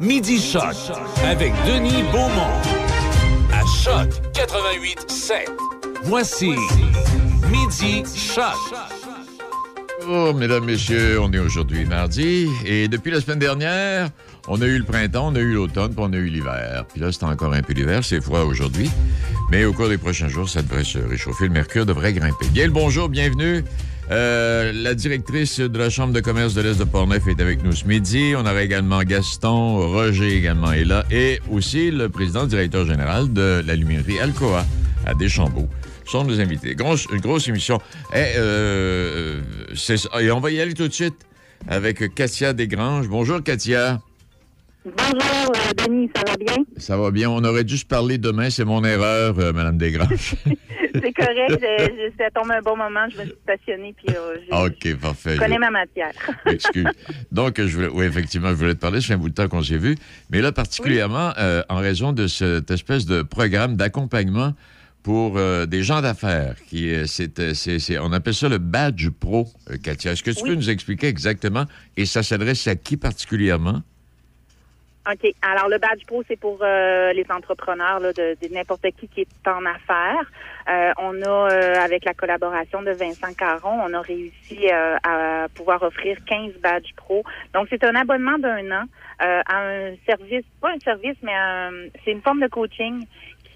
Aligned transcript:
Midi 0.00 0.38
Choc 0.38 0.74
avec 1.24 1.52
Denis 1.66 2.02
Beaumont. 2.12 2.52
À 3.52 3.62
Choc 3.82 4.10
88 4.34 5.10
7. 5.10 5.50
Voici 6.04 6.50
Midi 7.50 8.02
Choc. 8.14 8.44
Oh, 10.06 10.32
mesdames, 10.34 10.64
messieurs, 10.64 11.18
on 11.20 11.32
est 11.32 11.38
aujourd'hui 11.38 11.86
mardi 11.86 12.48
et 12.66 12.88
depuis 12.88 13.10
la 13.10 13.20
semaine 13.20 13.38
dernière, 13.38 14.10
on 14.48 14.60
a 14.60 14.66
eu 14.66 14.78
le 14.78 14.84
printemps, 14.84 15.28
on 15.28 15.34
a 15.34 15.40
eu 15.40 15.54
l'automne, 15.54 15.94
puis 15.94 16.04
on 16.06 16.12
a 16.12 16.16
eu 16.16 16.26
l'hiver. 16.26 16.84
Puis 16.92 17.00
là, 17.00 17.10
c'est 17.10 17.24
encore 17.24 17.54
un 17.54 17.62
peu 17.62 17.72
l'hiver, 17.72 18.04
c'est 18.04 18.20
froid 18.20 18.40
aujourd'hui. 18.40 18.90
Mais 19.50 19.64
au 19.64 19.72
cours 19.72 19.88
des 19.88 19.98
prochains 19.98 20.28
jours, 20.28 20.48
ça 20.48 20.60
devrait 20.62 20.84
se 20.84 20.98
réchauffer. 20.98 21.46
Le 21.46 21.54
mercure 21.54 21.86
devrait 21.86 22.12
grimper. 22.12 22.46
Gail, 22.52 22.68
bonjour, 22.68 23.08
bienvenue. 23.08 23.64
Euh, 24.10 24.72
la 24.72 24.94
directrice 24.94 25.58
de 25.58 25.78
la 25.78 25.90
Chambre 25.90 26.12
de 26.12 26.20
commerce 26.20 26.54
de 26.54 26.60
l'Est 26.60 26.78
de 26.78 26.84
Portneuf 26.84 27.26
est 27.26 27.40
avec 27.40 27.64
nous 27.64 27.72
ce 27.72 27.84
midi. 27.86 28.34
On 28.36 28.40
aura 28.40 28.62
également 28.62 29.02
Gaston, 29.02 29.78
Roger 29.90 30.36
également 30.36 30.72
est 30.72 30.84
là, 30.84 31.04
et 31.10 31.40
aussi 31.50 31.90
le 31.90 32.08
président 32.08 32.46
directeur 32.46 32.86
général 32.86 33.32
de 33.32 33.64
la 33.66 33.74
luminerie 33.74 34.20
Alcoa 34.20 34.64
à 35.06 35.14
Deschambault. 35.14 35.68
sont 36.04 36.24
nos 36.24 36.38
invités. 36.40 36.76
Grosse, 36.76 37.06
une 37.12 37.20
grosse 37.20 37.48
émission. 37.48 37.78
Et, 38.12 38.34
euh, 38.36 39.40
c'est 39.74 39.96
ça. 39.96 40.08
et 40.20 40.30
on 40.30 40.38
va 40.38 40.52
y 40.52 40.60
aller 40.60 40.74
tout 40.74 40.86
de 40.86 40.92
suite 40.92 41.16
avec 41.66 42.14
Katia 42.14 42.52
Desgranges. 42.52 43.08
Bonjour, 43.08 43.42
Katia. 43.42 44.00
Bonjour, 44.86 45.52
euh, 45.52 45.84
Denis, 45.86 46.08
ça 46.14 46.22
va 46.24 46.36
bien? 46.36 46.64
Ça 46.76 46.96
va 46.96 47.10
bien. 47.10 47.28
On 47.28 47.42
aurait 47.42 47.64
dû 47.64 47.76
se 47.76 47.84
parler 47.84 48.18
demain. 48.18 48.50
C'est 48.50 48.64
mon 48.64 48.84
erreur, 48.84 49.36
euh, 49.38 49.52
Madame 49.52 49.78
Desgranges. 49.78 50.36
C'est 50.94 51.12
correct. 51.12 51.64
ça 52.16 52.30
tombe 52.32 52.50
un 52.52 52.62
bon 52.62 52.76
moment. 52.76 53.06
Je 53.12 53.18
me 53.18 53.24
suis 53.24 53.34
stationnée. 53.42 53.94
Puis, 53.96 54.14
euh, 54.16 54.36
j'ai- 54.46 54.92
OK, 54.94 55.00
parfait. 55.00 55.34
je 55.34 55.40
connais 55.40 55.58
ma 55.58 55.70
matière. 55.72 56.12
Excuse. 56.46 56.86
Donc, 57.32 57.60
je 57.60 57.74
voulais, 57.76 57.88
oui, 57.88 58.04
effectivement, 58.06 58.50
je 58.50 58.54
voulais 58.54 58.74
te 58.74 58.78
parler. 58.80 59.00
Ça 59.00 59.08
fait 59.08 59.14
un 59.14 59.18
bout 59.18 59.28
de 59.28 59.34
temps 59.34 59.48
qu'on 59.48 59.62
s'est 59.62 59.76
vu. 59.76 59.96
Mais 60.30 60.40
là, 60.40 60.52
particulièrement, 60.52 61.32
euh, 61.38 61.62
en 61.68 61.76
raison 61.78 62.12
de 62.12 62.28
cette 62.28 62.70
espèce 62.70 63.06
de 63.06 63.22
programme 63.22 63.76
d'accompagnement 63.76 64.54
pour 65.02 65.36
euh, 65.36 65.66
des 65.66 65.82
gens 65.82 66.00
d'affaires. 66.00 66.54
qui 66.68 66.92
c'est, 67.06 67.98
On 67.98 68.12
appelle 68.12 68.34
ça 68.34 68.48
le 68.48 68.58
badge 68.58 69.08
pro, 69.10 69.48
Katia. 69.82 70.12
Est-ce 70.12 70.22
que 70.22 70.30
tu 70.30 70.42
Oui. 70.44 70.50
peux 70.50 70.54
nous 70.54 70.70
expliquer 70.70 71.08
exactement? 71.08 71.64
Et 71.96 72.06
ça 72.06 72.22
s'adresse 72.22 72.66
à 72.68 72.76
qui 72.76 72.96
particulièrement? 72.96 73.82
OK. 75.08 75.32
Alors, 75.42 75.68
le 75.68 75.78
badge 75.78 76.04
pro, 76.06 76.22
c'est 76.26 76.38
pour 76.38 76.58
euh, 76.62 77.12
les 77.12 77.24
entrepreneurs 77.30 78.00
là, 78.00 78.12
de, 78.12 78.36
de 78.42 78.52
n'importe 78.52 78.86
qui 78.98 79.08
qui 79.08 79.20
est 79.20 79.48
en 79.48 79.64
affaires. 79.64 80.24
Euh, 80.68 80.92
on 80.98 81.22
a, 81.22 81.50
euh, 81.52 81.74
avec 81.76 82.04
la 82.04 82.12
collaboration 82.12 82.82
de 82.82 82.90
Vincent 82.90 83.32
Caron, 83.38 83.78
on 83.84 83.94
a 83.94 84.00
réussi 84.00 84.68
euh, 84.72 84.96
à 85.04 85.46
pouvoir 85.54 85.82
offrir 85.84 86.16
15 86.26 86.54
badges 86.60 86.92
pro. 86.96 87.22
Donc, 87.54 87.68
c'est 87.70 87.84
un 87.84 87.94
abonnement 87.94 88.38
d'un 88.38 88.68
an 88.72 88.84
euh, 89.22 89.40
à 89.46 89.58
un 89.60 89.94
service, 90.06 90.44
pas 90.60 90.70
un 90.70 90.80
service, 90.80 91.16
mais 91.22 91.34
un- 91.34 91.88
c'est 92.04 92.10
une 92.10 92.22
forme 92.22 92.40
de 92.40 92.48
coaching 92.48 93.06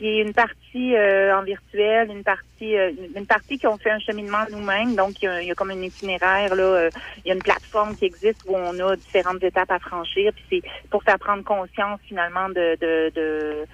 qui 0.00 0.06
est 0.06 0.22
une 0.22 0.32
partie 0.32 0.96
euh, 0.96 1.36
en 1.36 1.42
virtuel, 1.42 2.10
une 2.10 2.24
partie 2.24 2.74
euh, 2.74 2.90
une 3.14 3.26
partie 3.26 3.58
qui 3.58 3.66
ont 3.66 3.76
fait 3.76 3.90
un 3.90 3.98
cheminement 3.98 4.44
nous-mêmes. 4.50 4.96
Donc, 4.96 5.20
il 5.20 5.26
y, 5.26 5.28
a, 5.28 5.42
il 5.42 5.48
y 5.48 5.50
a 5.50 5.54
comme 5.54 5.70
un 5.70 5.82
itinéraire, 5.82 6.54
là, 6.54 6.62
euh, 6.62 6.90
il 7.18 7.28
y 7.28 7.30
a 7.30 7.34
une 7.34 7.42
plateforme 7.42 7.94
qui 7.96 8.06
existe 8.06 8.38
où 8.46 8.56
on 8.56 8.78
a 8.80 8.96
différentes 8.96 9.42
étapes 9.42 9.70
à 9.70 9.78
franchir. 9.78 10.32
Puis 10.32 10.44
c'est 10.50 10.88
pour 10.90 11.02
faire 11.02 11.18
prendre 11.18 11.44
conscience 11.44 12.00
finalement 12.08 12.48
de, 12.48 12.78
de, 12.80 13.12
de 13.14 13.66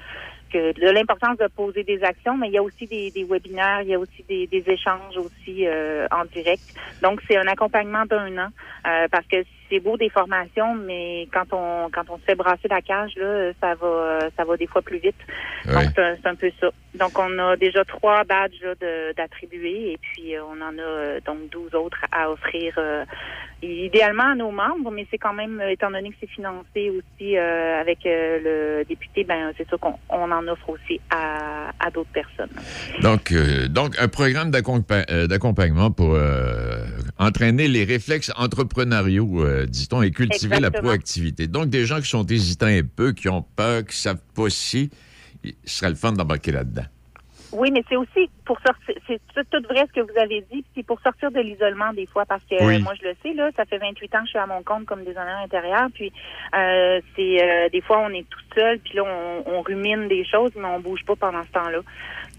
que 0.53 0.73
de 0.73 0.91
l'importance 0.91 1.39
de 1.39 1.47
poser 1.49 1.83
des 1.85 2.03
actions, 2.03 2.37
mais 2.37 2.49
il 2.49 2.55
y 2.55 2.59
a 2.59 2.63
aussi 2.63 2.87
des, 2.87 3.11
des 3.11 3.25
webinaires, 3.25 3.83
il 3.83 3.89
y 3.89 3.95
a 3.95 3.99
aussi 3.99 4.25
des, 4.29 4.47
des 4.47 4.65
échanges 4.67 5.17
aussi 5.17 5.67
euh, 5.67 6.07
en 6.11 6.25
direct. 6.27 6.65
Donc 7.03 7.21
c'est 7.29 7.37
un 7.37 7.47
accompagnement 7.47 8.05
d'un 8.07 8.37
an 8.39 8.49
euh, 8.87 9.07
parce 9.11 9.27
que 9.27 9.37
c'est 9.69 9.81
beau 9.81 9.97
des 9.97 10.11
formations, 10.11 10.75
mais 10.75 11.29
quand 11.33 11.53
on 11.53 11.91
quand 11.91 12.09
on 12.09 12.19
se 12.19 12.25
fait 12.25 12.35
brasser 12.35 12.69
la 12.69 12.81
cage 12.81 13.15
là, 13.17 13.53
ça 13.61 13.75
va 13.75 14.29
ça 14.37 14.45
va 14.45 14.57
des 14.57 14.67
fois 14.67 14.83
plus 14.83 14.99
vite. 14.99 15.17
Donc 15.67 15.85
c'est 15.95 16.27
un, 16.27 16.35
peu 16.35 16.51
ça. 16.61 16.71
Donc 16.95 17.19
on 17.19 17.39
a 17.39 17.57
déjà 17.57 17.85
trois 17.85 18.25
badges 18.25 18.65
d'attribuer 19.17 19.93
et 19.93 19.99
puis 20.01 20.37
euh, 20.37 20.43
on 20.45 20.61
en 20.61 20.79
a 20.79 20.83
euh, 20.83 21.21
donc 21.25 21.49
12 21.51 21.75
autres 21.75 22.05
à 22.13 22.31
offrir 22.31 22.75
euh, 22.79 23.05
idéalement 23.63 24.33
à 24.33 24.35
nos 24.35 24.51
membres, 24.51 24.91
mais 24.91 25.07
c'est 25.11 25.19
quand 25.19 25.33
même, 25.33 25.61
étant 25.69 25.91
donné 25.91 26.11
que 26.11 26.17
c'est 26.21 26.29
financé 26.29 26.91
aussi 26.91 27.37
euh, 27.37 27.81
avec 27.81 28.05
euh, 28.05 28.79
le 28.79 28.85
député, 28.85 29.25
ben 29.25 29.53
c'est 29.57 29.67
sûr 29.69 29.79
qu'on 29.81 29.95
on 30.11 30.31
en 30.31 30.47
offre 30.49 30.71
aussi 30.71 31.01
à, 31.11 31.71
à 31.81 31.91
d'autres 31.91 32.11
personnes. 32.13 32.51
Donc, 33.03 33.33
euh, 33.33 33.69
donc 33.69 33.99
un 33.99 34.09
programme 34.09 34.51
euh, 34.55 35.27
d'accompagnement 35.27 35.91
pour 35.91 36.15
euh, 36.15 36.85
entraîner 37.19 37.69
les 37.69 37.85
réflexes 37.85 38.33
entrepreneuriaux, 38.37 39.45
euh, 39.45 39.67
dit-on, 39.67 40.03
et 40.03 40.11
cultiver 40.11 40.61
la 40.61 40.71
proactivité. 40.71 41.47
Donc, 41.47 41.69
des 41.69 41.87
gens 41.87 42.01
qui 42.01 42.09
sont 42.09 42.27
hésitants 42.27 42.67
un 42.67 42.83
peu, 42.83 43.13
qui 43.13 43.29
ont 43.29 43.43
peur, 43.43 43.85
qui 43.85 43.97
savent 43.97 44.21
pas 44.35 44.51
si, 44.51 44.91
ce 45.43 45.51
serait 45.65 45.91
le 45.91 45.97
fun 45.97 46.13
d'embarquer 46.13 46.53
là-dedans. 46.53 46.85
Oui, 47.53 47.71
mais 47.71 47.83
c'est 47.89 47.97
aussi 47.97 48.29
pour 48.45 48.59
sortir, 48.61 48.95
c'est 49.07 49.21
tout, 49.35 49.43
tout 49.51 49.63
vrai 49.69 49.85
ce 49.87 49.93
que 49.93 50.01
vous 50.01 50.19
avez 50.19 50.41
dit, 50.53 50.63
puis 50.63 50.67
c'est 50.75 50.87
pour 50.87 51.01
sortir 51.01 51.31
de 51.31 51.41
l'isolement 51.41 51.93
des 51.93 52.07
fois, 52.07 52.25
parce 52.27 52.43
que 52.45 52.63
Oui. 52.65 52.83
moi 52.83 52.93
je 53.01 53.09
le 53.09 53.15
sais, 53.23 53.33
là, 53.35 53.51
ça 53.57 53.65
fait 53.65 53.79
28 53.79 54.15
ans 54.15 54.19
que 54.21 54.25
je 54.25 54.31
suis 54.31 54.39
à 54.39 54.47
mon 54.47 54.63
compte 54.63 54.85
comme 54.85 55.05
designer 55.05 55.39
intérieur, 55.39 55.89
puis 55.95 56.13
euh, 56.55 57.01
c'est 57.15 57.43
euh, 57.43 57.69
des 57.69 57.81
fois 57.81 58.01
on 58.01 58.11
est 58.11 58.29
tout 58.29 58.41
seul, 58.55 58.79
puis 58.81 58.95
là 58.97 59.05
on, 59.05 59.43
on 59.47 59.63
rumine 59.63 60.09
des 60.09 60.25
choses, 60.25 60.51
mais 60.57 60.67
on 60.67 60.81
bouge 60.81 61.05
pas 61.05 61.17
pendant 61.17 61.45
ce 61.45 61.53
temps-là. 61.53 61.81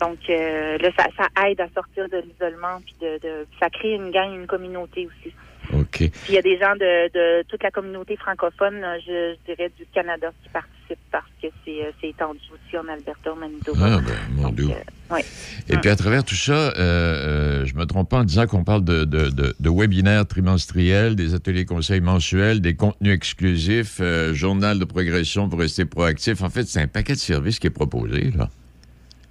Donc 0.02 0.20
euh, 0.30 0.78
là, 0.78 0.90
ça, 0.98 1.06
ça 1.18 1.48
aide 1.48 1.62
à 1.62 1.68
sortir 1.70 2.08
de 2.10 2.18
l'isolement, 2.18 2.80
puis 2.86 2.96
de, 3.02 3.18
de 3.20 3.48
ça 3.60 3.70
crée 3.70 3.94
une 3.94 4.12
gang, 4.12 4.34
une 4.34 4.48
communauté 4.48 5.08
aussi. 5.08 5.34
OK. 5.74 5.98
Puis 5.98 6.12
il 6.30 6.36
y 6.36 6.38
a 6.38 6.42
des 6.42 6.58
gens 6.58 6.74
de, 6.76 7.12
de 7.14 7.44
toute 7.48 7.62
la 7.64 7.72
communauté 7.72 8.16
francophone, 8.18 8.86
je, 9.06 9.36
je 9.36 9.54
dirais 9.54 9.72
du 9.78 9.86
Canada, 9.94 10.32
qui 10.44 10.50
participent 10.50 10.98
parce 11.12 11.26
que 11.42 11.48
c'est 11.66 11.86
euh, 11.86 11.92
étendu 12.10 12.40
aussi 12.54 12.78
en 12.78 12.88
Alberta, 12.88 13.34
au 13.34 13.36
Manitoba. 13.36 13.80
Ah, 13.82 14.00
ben, 14.00 14.16
mon 14.36 14.50
Dieu. 14.50 14.70
euh, 14.70 15.16
oui. 15.16 15.22
Et 15.70 15.78
puis, 15.78 15.90
à 15.90 15.96
travers 15.96 16.24
tout 16.24 16.36
ça, 16.36 16.54
euh, 16.54 16.72
euh, 16.78 17.66
je 17.66 17.76
me 17.76 17.86
trompe 17.86 18.10
pas 18.10 18.18
en 18.20 18.24
disant 18.24 18.46
qu'on 18.48 18.64
parle 18.64 18.84
de, 18.84 19.04
de, 19.06 19.30
de, 19.30 19.56
de 19.60 19.70
webinaires 19.70 20.26
trimestriels, 20.26 21.16
des 21.16 21.34
ateliers 21.34 21.66
conseils 21.66 22.02
mensuels, 22.02 22.62
des 22.62 22.76
contenus 22.76 23.14
exclusifs, 23.14 24.00
euh, 24.00 24.34
journal 24.34 24.80
de 24.80 24.86
progression 24.86 25.50
pour 25.50 25.60
rester 25.60 25.86
proactif. 25.86 26.42
En 26.42 26.50
fait, 26.50 26.64
c'est 26.64 26.82
un 26.82 26.88
paquet 26.88 27.14
de 27.14 27.20
services 27.20 27.60
qui 27.60 27.68
est 27.68 27.72
proposé, 27.72 28.32
là. 28.32 28.50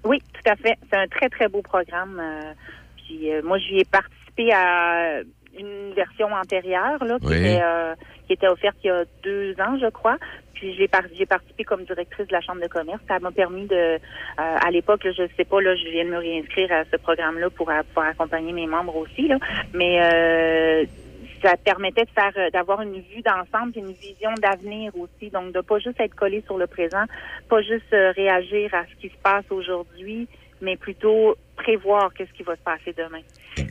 Oui, 0.05 0.23
tout 0.33 0.51
à 0.51 0.57
fait. 0.57 0.77
C'est 0.91 0.97
un 0.99 1.09
très, 1.09 1.29
très 1.29 1.49
beau 1.49 1.63
programme. 1.63 2.21
euh, 2.21 2.53
puis 2.97 3.33
euh, 3.33 3.41
moi, 3.43 3.59
j'y 3.59 3.79
ai 3.79 3.85
participé 3.85 4.53
à 4.53 5.21
une 5.59 5.93
version 5.95 6.33
antérieure 6.33 7.03
là, 7.05 7.19
qui, 7.21 7.27
Oui. 7.27 7.37
était, 7.37 7.61
euh, 7.63 7.95
qui 8.27 8.33
était 8.35 8.49
offerte 8.49 8.77
il 8.85 8.89
y 8.89 8.91
a 8.91 9.05
deux 9.23 9.53
ans, 9.61 9.79
je 9.81 9.89
crois. 9.89 10.17
Puis 10.55 10.75
j'ai 10.75 10.89
par- 10.89 11.03
participé 11.29 11.65
comme 11.65 11.85
directrice 11.85 12.27
de 12.27 12.33
la 12.33 12.41
Chambre 12.41 12.63
de 12.63 12.69
commerce. 12.69 13.01
Ça 13.09 13.19
m'a 13.19 13.31
permis 13.31 13.67
de, 13.67 13.75
euh, 13.75 13.99
à 14.37 14.71
l'époque, 14.71 15.03
je 15.05 15.27
sais 15.37 15.45
pas, 15.45 15.61
là, 15.61 15.77
je 15.77 15.89
viens 15.91 16.05
de 16.05 16.11
me 16.11 16.19
réinscrire 16.19 16.73
à 16.73 16.85
ce 16.91 16.97
programme-là 16.97 17.51
pour 17.51 17.67
pouvoir 17.89 18.07
accompagner 18.09 18.53
mes 18.53 18.67
membres 18.67 18.97
aussi. 18.97 19.29
Là. 19.29 19.37
Mais 19.75 20.01
euh, 20.03 20.85
ça 21.43 21.57
permettait 21.59 22.05
de 22.05 22.11
faire, 22.11 22.33
euh, 22.39 22.51
d'avoir 22.51 22.81
une 22.81 23.01
vue 23.01 23.23
d'ensemble, 23.23 23.73
une 23.77 23.93
vision 23.93 24.31
d'avenir 24.39 24.93
aussi. 24.97 25.31
Donc 25.31 25.53
de 25.53 25.61
pas 25.61 25.79
juste 25.79 26.01
être 26.01 26.15
collé 26.15 26.43
sur 26.47 26.57
le 26.57 26.67
présent, 26.67 27.05
pas 27.49 27.61
juste 27.61 27.93
euh, 27.93 28.13
réagir 28.13 28.73
à 28.75 28.85
ce 28.87 28.95
qui 29.01 29.09
se 29.09 29.19
passe 29.23 29.45
aujourd'hui, 29.51 30.27
mais 30.63 30.77
plutôt 30.77 31.37
prévoir 31.57 32.13
qu'est-ce 32.15 32.33
qui 32.33 32.43
va 32.43 32.57
se 32.57 32.63
passer 32.63 32.95
demain. 32.97 33.21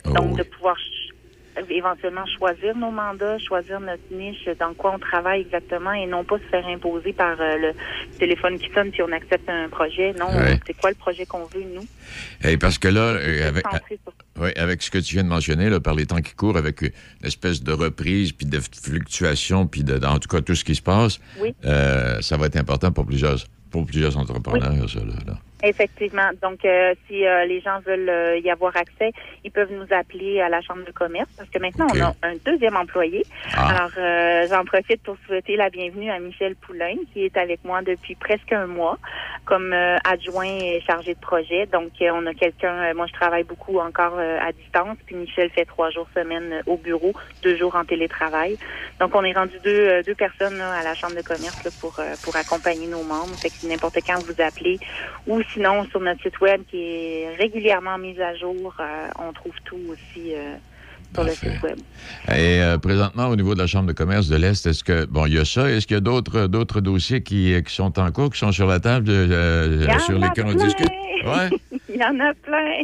Oh, 0.05 0.11
Donc, 0.13 0.31
oui. 0.31 0.35
de 0.37 0.43
pouvoir 0.43 0.75
éventuellement 1.69 2.25
choisir 2.37 2.75
nos 2.75 2.91
mandats, 2.91 3.37
choisir 3.39 3.79
notre 3.79 4.03
niche, 4.11 4.47
dans 4.59 4.73
quoi 4.73 4.93
on 4.95 4.99
travaille 4.99 5.41
exactement 5.41 5.93
et 5.93 6.05
non 6.05 6.23
pas 6.23 6.37
se 6.37 6.43
faire 6.43 6.65
imposer 6.67 7.13
par 7.13 7.39
euh, 7.39 7.57
le 7.57 8.17
téléphone 8.19 8.57
qui 8.59 8.69
sonne 8.73 8.91
puis 8.91 9.01
on 9.01 9.11
accepte 9.11 9.49
un 9.49 9.69
projet. 9.69 10.13
Non, 10.19 10.27
Ouais. 10.27 10.59
c'est 10.67 10.73
quoi 10.75 10.89
le 10.89 10.95
projet 10.95 11.25
qu'on 11.25 11.45
veut, 11.45 11.63
nous? 11.73 11.85
Et 12.43 12.57
parce 12.57 12.77
que 12.77 12.87
là, 12.87 13.01
euh, 13.01 13.47
avec, 13.47 13.65
sur- 13.67 13.97
Oui, 14.41 14.49
avec 14.57 14.81
ce 14.81 14.91
que 14.91 14.97
tu 14.97 15.13
viens 15.15 15.23
de 15.23 15.29
mentionner, 15.29 15.69
là, 15.69 15.79
par 15.79 15.95
les 15.95 16.05
temps 16.05 16.21
qui 16.21 16.33
courent, 16.33 16.57
avec 16.57 16.81
une 16.81 16.91
espèce 17.23 17.63
de 17.63 17.71
reprise, 17.71 18.31
puis 18.33 18.45
de 18.45 18.59
fluctuation, 18.59 19.67
puis 19.67 19.83
de, 19.83 20.03
en 20.05 20.19
tout 20.19 20.27
cas 20.29 20.41
tout 20.41 20.55
ce 20.55 20.63
qui 20.63 20.75
se 20.75 20.81
passe, 20.81 21.19
Oui. 21.39 21.53
euh, 21.65 22.19
ça 22.21 22.37
va 22.37 22.47
être 22.47 22.57
important 22.57 22.91
pour 22.91 23.05
plusieurs, 23.05 23.37
pour 23.71 23.85
plusieurs 23.85 24.17
entrepreneurs, 24.17 24.89
ça, 24.89 24.99
là, 24.99 25.13
là. 25.27 25.33
Effectivement. 25.63 26.29
Donc, 26.41 26.65
euh, 26.65 26.93
si 27.07 27.25
euh, 27.25 27.45
les 27.45 27.61
gens 27.61 27.79
veulent 27.85 28.09
euh, 28.09 28.37
y 28.37 28.51
avoir 28.51 28.75
accès, 28.75 29.11
ils 29.43 29.51
peuvent 29.51 29.71
nous 29.71 29.87
appeler 29.89 30.41
à 30.41 30.49
la 30.49 30.61
Chambre 30.61 30.85
de 30.85 30.91
commerce 30.91 31.29
parce 31.37 31.49
que 31.49 31.59
maintenant, 31.59 31.87
on 31.93 32.01
a 32.01 32.13
un 32.23 32.35
deuxième 32.45 32.75
employé. 32.75 33.25
Ah. 33.55 33.69
Alors, 33.69 33.91
euh, 33.97 34.47
j'en 34.49 34.65
profite 34.65 35.01
pour 35.03 35.15
souhaiter 35.25 35.55
la 35.55 35.69
bienvenue 35.69 36.11
à 36.11 36.19
Michel 36.19 36.55
Poulain, 36.55 36.95
qui 37.13 37.23
est 37.23 37.37
avec 37.37 37.63
moi 37.63 37.81
depuis 37.81 38.15
presque 38.15 38.51
un 38.51 38.67
mois 38.67 38.99
comme 39.45 39.73
euh, 39.73 39.97
adjoint 40.03 40.45
et 40.45 40.81
chargé 40.85 41.13
de 41.13 41.19
projet. 41.19 41.67
Donc, 41.67 41.91
euh, 42.01 42.09
on 42.13 42.25
a 42.25 42.33
quelqu'un, 42.33 42.89
euh, 42.89 42.93
moi, 42.93 43.05
je 43.07 43.13
travaille 43.13 43.43
beaucoup 43.43 43.79
encore 43.79 44.15
euh, 44.17 44.37
à 44.41 44.51
distance, 44.51 44.97
puis 45.05 45.15
Michel 45.15 45.49
fait 45.51 45.65
trois 45.65 45.89
jours 45.89 46.07
semaine 46.13 46.61
au 46.65 46.77
bureau, 46.77 47.13
deux 47.43 47.55
jours 47.55 47.75
en 47.75 47.85
télétravail. 47.85 48.57
Donc, 48.99 49.15
on 49.15 49.23
est 49.23 49.33
rendu 49.33 49.55
deux, 49.63 50.03
deux 50.03 50.15
personnes 50.15 50.57
là, 50.57 50.73
à 50.73 50.83
la 50.83 50.95
Chambre 50.95 51.15
de 51.15 51.21
commerce 51.21 51.55
là, 51.63 51.71
pour, 51.79 51.97
euh, 51.99 52.15
pour 52.21 52.35
accompagner 52.35 52.87
nos 52.87 53.03
membres. 53.03 53.37
Fait 53.41 53.51
que 53.51 53.65
n'importe 53.65 53.97
quand 54.05 54.21
vous 54.21 54.41
appelez 54.41 54.79
ou 55.27 55.41
sinon 55.53 55.85
sur 55.85 55.99
notre 55.99 56.21
site 56.21 56.39
web 56.41 56.61
qui 56.69 56.77
est 56.77 57.35
régulièrement 57.37 57.97
mis 57.97 58.19
à 58.21 58.35
jour, 58.35 58.75
euh, 58.79 59.07
on 59.19 59.33
trouve 59.33 59.53
tout 59.65 59.79
aussi 59.89 60.33
euh, 60.33 60.55
sur 61.13 61.23
le 61.23 61.31
site 61.31 61.61
web. 61.63 61.77
Et 62.29 62.61
euh, 62.61 62.77
présentement, 62.77 63.27
au 63.27 63.35
niveau 63.35 63.53
de 63.53 63.59
la 63.59 63.67
Chambre 63.67 63.87
de 63.87 63.93
commerce 63.93 64.27
de 64.27 64.35
l'Est, 64.35 64.65
est-ce 64.65 64.83
que, 64.83 65.05
bon, 65.05 65.25
il 65.25 65.33
y 65.33 65.39
a 65.39 65.45
ça, 65.45 65.69
est-ce 65.69 65.87
qu'il 65.87 65.95
y 65.95 65.97
a 65.97 66.01
d'autres, 66.01 66.47
d'autres 66.47 66.81
dossiers 66.81 67.23
qui, 67.23 67.55
qui, 67.65 67.73
sont 67.73 67.97
en 67.99 68.11
cours, 68.11 68.31
qui 68.31 68.39
sont 68.39 68.51
sur 68.51 68.67
la 68.67 68.79
table, 68.79 69.07
sur 69.07 70.19
lesquels 70.19 70.45
on 70.47 70.53
discute? 70.53 70.91
Ouais. 71.25 71.49
il 71.89 71.95
y 71.95 72.03
en 72.03 72.19
a 72.19 72.33
plein. 72.33 72.81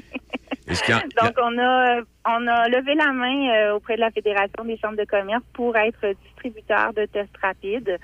Donc, 1.22 1.34
on 1.44 1.60
a, 1.60 1.98
on 2.26 2.48
a 2.48 2.70
levé 2.70 2.96
la 2.96 3.12
main 3.12 3.74
auprès 3.74 3.96
de 3.96 4.00
la 4.00 4.12
Fédération 4.12 4.64
des 4.64 4.78
chambres 4.78 4.98
de 4.98 5.04
commerce 5.04 5.44
pour 5.52 5.76
être 5.76 6.14
distributeur 6.24 6.94
de 6.94 7.06
tests 7.08 7.36
rapides. 7.42 7.98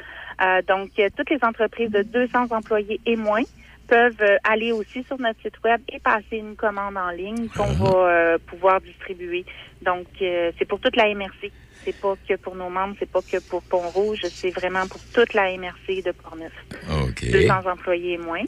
Donc, 0.67 0.89
toutes 1.15 1.29
les 1.29 1.39
entreprises 1.43 1.91
de 1.91 2.01
200 2.01 2.47
employés 2.51 2.99
et 3.05 3.15
moins 3.15 3.43
peuvent 3.87 4.21
euh, 4.21 4.37
aller 4.43 4.71
aussi 4.71 5.03
sur 5.03 5.19
notre 5.19 5.41
site 5.41 5.61
web 5.63 5.81
et 5.89 5.99
passer 5.99 6.37
une 6.37 6.55
commande 6.55 6.97
en 6.97 7.09
ligne 7.09 7.47
qu'on 7.49 7.67
mhm. 7.67 7.83
va 7.83 8.39
pouvoir 8.39 8.81
distribuer. 8.81 9.45
Donc, 9.81 10.07
c'est 10.19 10.67
pour 10.67 10.79
toute 10.79 10.95
la 10.95 11.13
MRC. 11.13 11.51
C'est 11.83 11.99
pas 12.01 12.15
que 12.27 12.35
pour 12.35 12.55
nos 12.55 12.69
membres, 12.69 12.95
c'est 12.99 13.09
pas 13.09 13.21
que 13.21 13.37
pour 13.49 13.61
Pont-Rouge, 13.63 14.21
c'est 14.29 14.49
vraiment 14.49 14.87
pour 14.87 14.99
toute 15.13 15.33
la 15.33 15.55
MRC 15.55 16.03
de 16.03 16.11
Portneuf. 16.11 16.51
OK. 16.89 17.31
200 17.31 17.65
employés 17.65 18.13
et 18.13 18.17
moins. 18.17 18.43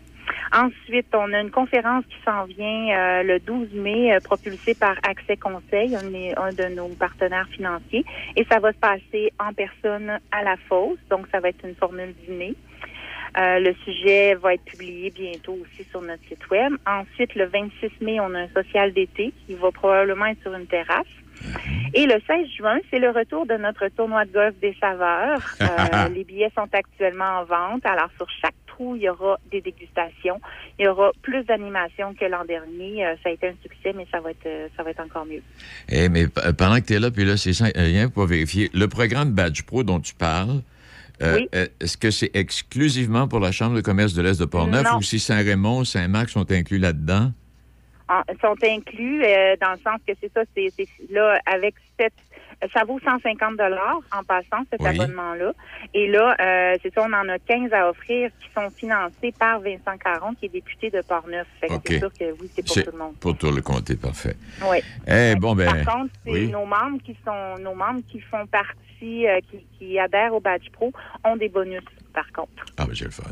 Ensuite, 0.51 1.07
on 1.13 1.31
a 1.33 1.41
une 1.41 1.51
conférence 1.51 2.03
qui 2.05 2.15
s'en 2.25 2.45
vient 2.45 2.89
euh, 2.89 3.23
le 3.23 3.39
12 3.39 3.73
mai, 3.73 4.13
euh, 4.13 4.19
propulsée 4.19 4.73
par 4.73 4.95
Accès 5.03 5.37
Conseil, 5.37 5.95
un, 5.95 6.41
un, 6.41 6.51
de 6.51 6.75
nos 6.75 6.87
partenaires 6.89 7.47
financiers, 7.49 8.03
et 8.35 8.45
ça 8.49 8.59
va 8.59 8.71
se 8.71 8.77
passer 8.77 9.31
en 9.39 9.53
personne 9.53 10.19
à 10.31 10.43
la 10.43 10.55
fosse, 10.67 10.97
donc 11.09 11.27
ça 11.31 11.39
va 11.39 11.49
être 11.49 11.63
une 11.63 11.75
formule 11.75 12.13
dîner. 12.27 12.55
Euh, 13.37 13.59
le 13.59 13.73
sujet 13.85 14.35
va 14.35 14.53
être 14.53 14.63
publié 14.65 15.11
bientôt 15.11 15.57
aussi 15.61 15.87
sur 15.89 16.01
notre 16.01 16.23
site 16.27 16.49
web. 16.49 16.73
Ensuite, 16.85 17.35
le 17.35 17.45
26 17.45 17.91
mai, 18.01 18.19
on 18.19 18.33
a 18.33 18.39
un 18.39 18.49
social 18.49 18.93
d'été 18.93 19.33
qui 19.45 19.55
va 19.55 19.71
probablement 19.71 20.25
être 20.25 20.41
sur 20.41 20.53
une 20.53 20.67
terrasse. 20.67 21.05
Et 21.93 22.05
le 22.05 22.19
16 22.27 22.47
juin, 22.57 22.79
c'est 22.89 22.99
le 22.99 23.11
retour 23.11 23.45
de 23.45 23.55
notre 23.55 23.87
tournoi 23.89 24.25
de 24.25 24.31
golf 24.31 24.55
des 24.59 24.75
saveurs. 24.79 25.55
les 26.13 26.23
billets 26.23 26.51
sont 26.53 26.67
actuellement 26.73 27.39
en 27.39 27.45
vente. 27.45 27.85
Alors, 27.85 28.09
sur 28.17 28.27
chaque 28.41 28.53
il 28.95 29.03
y 29.03 29.09
aura 29.09 29.37
des 29.51 29.61
dégustations. 29.61 30.39
Il 30.77 30.85
y 30.85 30.87
aura 30.87 31.11
plus 31.21 31.43
d'animation 31.43 32.13
que 32.13 32.25
l'an 32.25 32.45
dernier. 32.45 33.05
Euh, 33.05 33.15
ça 33.23 33.29
a 33.29 33.33
été 33.33 33.47
un 33.47 33.55
succès, 33.61 33.93
mais 33.95 34.07
ça 34.11 34.19
va 34.19 34.31
être, 34.31 34.45
euh, 34.45 34.67
ça 34.75 34.83
va 34.83 34.91
être 34.91 35.01
encore 35.01 35.25
mieux. 35.25 35.41
Eh, 35.89 36.09
mais 36.09 36.27
pendant 36.57 36.79
que 36.79 36.85
tu 36.85 36.93
es 36.93 36.99
là, 36.99 37.11
puis 37.11 37.25
là, 37.25 37.37
c'est 37.37 37.51
rien 37.75 38.09
pour 38.09 38.25
vérifier. 38.25 38.69
Le 38.73 38.87
programme 38.87 39.31
Badge 39.31 39.63
Pro 39.63 39.83
dont 39.83 39.99
tu 39.99 40.13
parles, 40.13 40.61
euh, 41.21 41.67
Est-ce 41.79 41.97
que 41.97 42.11
c'est 42.11 42.31
exclusivement 42.33 43.27
pour 43.27 43.39
la 43.39 43.51
Chambre 43.51 43.75
de 43.75 43.81
commerce 43.81 44.13
de 44.13 44.21
l'Est 44.21 44.39
de 44.39 44.45
Portneuf 44.45 44.87
ou 44.97 45.01
si 45.01 45.19
Saint-Raymond, 45.19 45.83
Saint-Marc 45.83 46.29
sont 46.29 46.51
inclus 46.51 46.77
là-dedans? 46.77 47.31
Ah, 48.07 48.23
sont 48.41 48.55
inclus 48.63 49.21
dans 49.61 49.71
le 49.71 49.77
sens 49.83 49.99
que 50.07 50.13
c'est 50.19 50.31
ça, 50.33 50.41
c'est 50.55 50.71
là, 51.11 51.39
avec 51.45 51.75
cette 51.99 52.13
ça 52.73 52.83
vaut 52.83 52.99
150 52.99 53.57
dollars 53.57 53.99
en 54.11 54.23
passant 54.23 54.63
cet 54.69 54.85
abonnement-là. 54.85 55.53
Et 55.93 56.07
là, 56.07 56.35
euh, 56.39 56.77
c'est 56.81 56.93
ça, 56.93 57.01
on 57.01 57.13
en 57.13 57.29
a 57.29 57.39
15 57.39 57.71
à 57.71 57.89
offrir 57.89 58.31
qui 58.41 58.49
sont 58.53 58.69
financés 58.69 59.33
par 59.37 59.61
Vincent 59.61 59.97
Caron, 60.03 60.33
qui 60.33 60.47
est 60.47 60.49
député 60.49 60.89
de 60.89 61.01
Portneuf. 61.01 61.47
Fait 61.61 61.67
c'est 61.85 61.99
sûr 61.99 62.11
que 62.13 62.25
oui, 62.39 62.49
c'est 62.53 62.65
pour 62.65 62.75
tout 62.75 62.91
le 62.91 62.97
monde. 62.97 63.15
Pour 63.19 63.37
tout 63.37 63.51
le 63.51 63.61
comté, 63.61 63.95
parfait. 63.95 64.35
Oui. 64.69 64.79
Eh, 65.07 65.35
bon, 65.35 65.55
ben, 65.55 65.83
Par 65.83 65.95
contre, 65.95 66.13
c'est 66.25 66.47
nos 66.47 66.65
membres 66.65 67.01
qui 67.03 67.15
sont 67.25 67.57
nos 67.59 67.75
membres 67.75 68.01
qui 68.09 68.19
font 68.19 68.45
partie, 68.47 69.27
euh, 69.27 69.39
qui, 69.49 69.65
qui, 69.77 69.99
adhèrent 69.99 70.33
au 70.33 70.41
Badge 70.41 70.69
Pro, 70.73 70.91
ont 71.23 71.37
des 71.37 71.49
bonus. 71.49 71.83
Par 72.13 72.29
contre. 72.33 72.65
Ah, 72.77 72.85
ben, 72.85 72.93
j'ai 72.93 73.05
le 73.05 73.11
fun. 73.11 73.23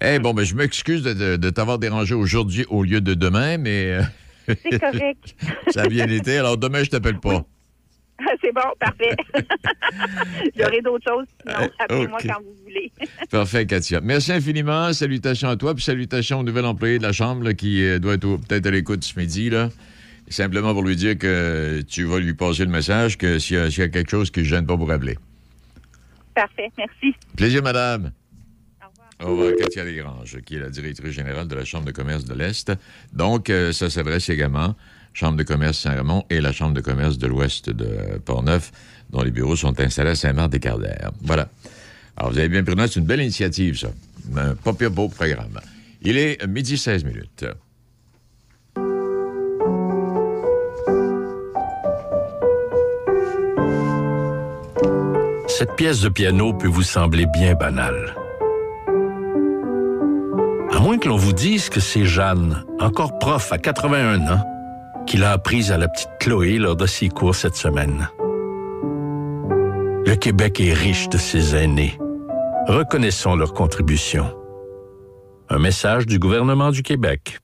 Eh, 0.00 0.18
bon, 0.18 0.34
ben, 0.34 0.44
je 0.44 0.54
m'excuse 0.54 1.02
de, 1.02 1.36
de, 1.36 1.50
t'avoir 1.50 1.78
dérangé 1.78 2.14
aujourd'hui 2.14 2.66
au 2.68 2.84
lieu 2.84 3.00
de 3.00 3.14
demain, 3.14 3.56
mais. 3.56 3.94
Euh, 3.94 4.02
c'est 4.46 4.78
correct. 4.78 5.34
ça 5.68 5.82
a 5.82 5.88
bien 5.88 6.06
été. 6.08 6.38
Alors, 6.38 6.58
demain, 6.58 6.84
je 6.84 6.90
t'appelle 6.90 7.18
pas. 7.18 7.44
C'est 8.40 8.52
bon, 8.52 8.62
parfait. 8.78 9.16
J'aurai 10.56 10.80
d'autres 10.82 11.04
choses, 11.08 11.26
sinon 11.40 11.64
euh, 11.64 11.68
appelez-moi 11.78 12.18
quand 12.22 12.42
vous 12.42 12.54
voulez. 12.64 12.92
parfait, 13.30 13.66
Katia. 13.66 14.00
Merci 14.00 14.32
infiniment. 14.32 14.92
Salutations 14.92 15.48
à 15.48 15.56
toi, 15.56 15.74
puis 15.74 15.84
salutations 15.84 16.40
au 16.40 16.42
nouvel 16.42 16.64
employé 16.64 16.98
de 16.98 17.02
la 17.02 17.12
Chambre 17.12 17.52
qui 17.52 17.84
euh, 17.84 17.98
doit 17.98 18.14
être 18.14 18.36
peut-être 18.48 18.66
à 18.66 18.70
l'écoute 18.70 19.04
ce 19.04 19.18
midi. 19.18 19.50
Là. 19.50 19.68
Simplement 20.28 20.72
pour 20.72 20.84
lui 20.84 20.96
dire 20.96 21.18
que 21.18 21.82
tu 21.88 22.04
vas 22.04 22.20
lui 22.20 22.34
passer 22.34 22.64
le 22.64 22.70
message 22.70 23.18
que 23.18 23.38
s'il 23.38 23.56
y, 23.56 23.82
a 23.82 23.88
quelque 23.88 24.10
chose 24.10 24.30
qui 24.30 24.40
ne 24.40 24.44
gêne 24.44 24.66
pas 24.66 24.76
pour 24.76 24.88
rappeler. 24.88 25.18
Parfait, 26.34 26.70
merci. 26.78 27.14
Plaisir, 27.36 27.62
madame. 27.62 28.12
Au 28.80 28.86
revoir. 28.88 29.08
Au 29.20 29.36
revoir, 29.36 29.56
Katia 29.58 29.84
Desgranges, 29.84 30.38
qui 30.46 30.54
est 30.54 30.60
la 30.60 30.70
directrice 30.70 31.12
générale 31.12 31.48
de 31.48 31.54
la 31.56 31.64
Chambre 31.64 31.84
de 31.84 31.90
commerce 31.90 32.24
de 32.24 32.34
l'Est. 32.34 32.72
Donc, 33.12 33.50
euh, 33.50 33.72
ça 33.72 33.90
s'adresse 33.90 34.28
également 34.28 34.76
Chambre 35.12 35.36
de 35.36 35.42
commerce 35.42 35.78
Saint-Raymond 35.78 36.24
et 36.30 36.40
la 36.40 36.52
Chambre 36.52 36.74
de 36.74 36.80
commerce 36.80 37.18
de 37.18 37.26
l'Ouest 37.26 37.70
de 37.70 38.18
Portneuf, 38.24 38.72
dont 39.10 39.22
les 39.22 39.30
bureaux 39.30 39.56
sont 39.56 39.78
installés 39.80 40.10
à 40.10 40.14
Saint-Marc-des-Cardères. 40.14 41.10
Voilà. 41.22 41.48
Alors, 42.16 42.32
vous 42.32 42.38
avez 42.38 42.48
bien 42.48 42.62
pris 42.62 42.76
note, 42.76 42.90
c'est 42.92 43.00
une 43.00 43.06
belle 43.06 43.20
initiative, 43.20 43.78
ça. 43.78 43.88
Un 44.36 44.54
pas 44.54 44.72
pire 44.72 44.90
beau 44.90 45.08
programme. 45.08 45.58
Il 46.02 46.16
est 46.16 46.46
midi 46.46 46.76
16 46.76 47.04
minutes. 47.04 47.44
Cette 55.48 55.76
pièce 55.76 56.00
de 56.00 56.08
piano 56.08 56.54
peut 56.54 56.68
vous 56.68 56.82
sembler 56.82 57.26
bien 57.26 57.54
banale. 57.54 58.14
À 60.72 60.78
moins 60.80 60.96
que 60.98 61.08
l'on 61.08 61.16
vous 61.16 61.34
dise 61.34 61.68
que 61.68 61.80
c'est 61.80 62.06
Jeanne, 62.06 62.64
encore 62.78 63.18
prof 63.18 63.52
à 63.52 63.58
81 63.58 64.26
ans, 64.28 64.49
qu'il 65.10 65.24
a 65.24 65.32
apprise 65.32 65.72
à 65.72 65.76
la 65.76 65.88
petite 65.88 66.08
Chloé 66.20 66.58
lors 66.58 66.76
de 66.76 66.86
ses 66.86 67.08
cours 67.08 67.34
cette 67.34 67.56
semaine. 67.56 68.08
Le 70.06 70.14
Québec 70.14 70.60
est 70.60 70.72
riche 70.72 71.08
de 71.08 71.18
ses 71.18 71.56
aînés. 71.56 71.98
Reconnaissons 72.68 73.34
leur 73.34 73.52
contribution. 73.52 74.32
Un 75.48 75.58
message 75.58 76.06
du 76.06 76.20
gouvernement 76.20 76.70
du 76.70 76.84
Québec. 76.84 77.40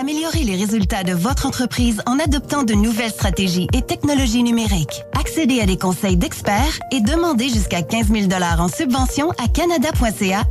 Améliorez 0.00 0.44
les 0.44 0.56
résultats 0.56 1.04
de 1.04 1.12
votre 1.12 1.44
entreprise 1.44 2.00
en 2.06 2.18
adoptant 2.18 2.62
de 2.62 2.72
nouvelles 2.72 3.10
stratégies 3.10 3.68
et 3.74 3.82
technologies 3.82 4.42
numériques. 4.42 5.04
Accédez 5.20 5.60
à 5.60 5.66
des 5.66 5.76
conseils 5.76 6.16
d'experts 6.16 6.78
et 6.92 7.02
demandez 7.02 7.50
jusqu'à 7.50 7.82
15 7.82 8.06
000 8.06 8.32
en 8.58 8.68
subvention 8.68 9.32
à 9.32 9.48
canada.ca 9.48 10.44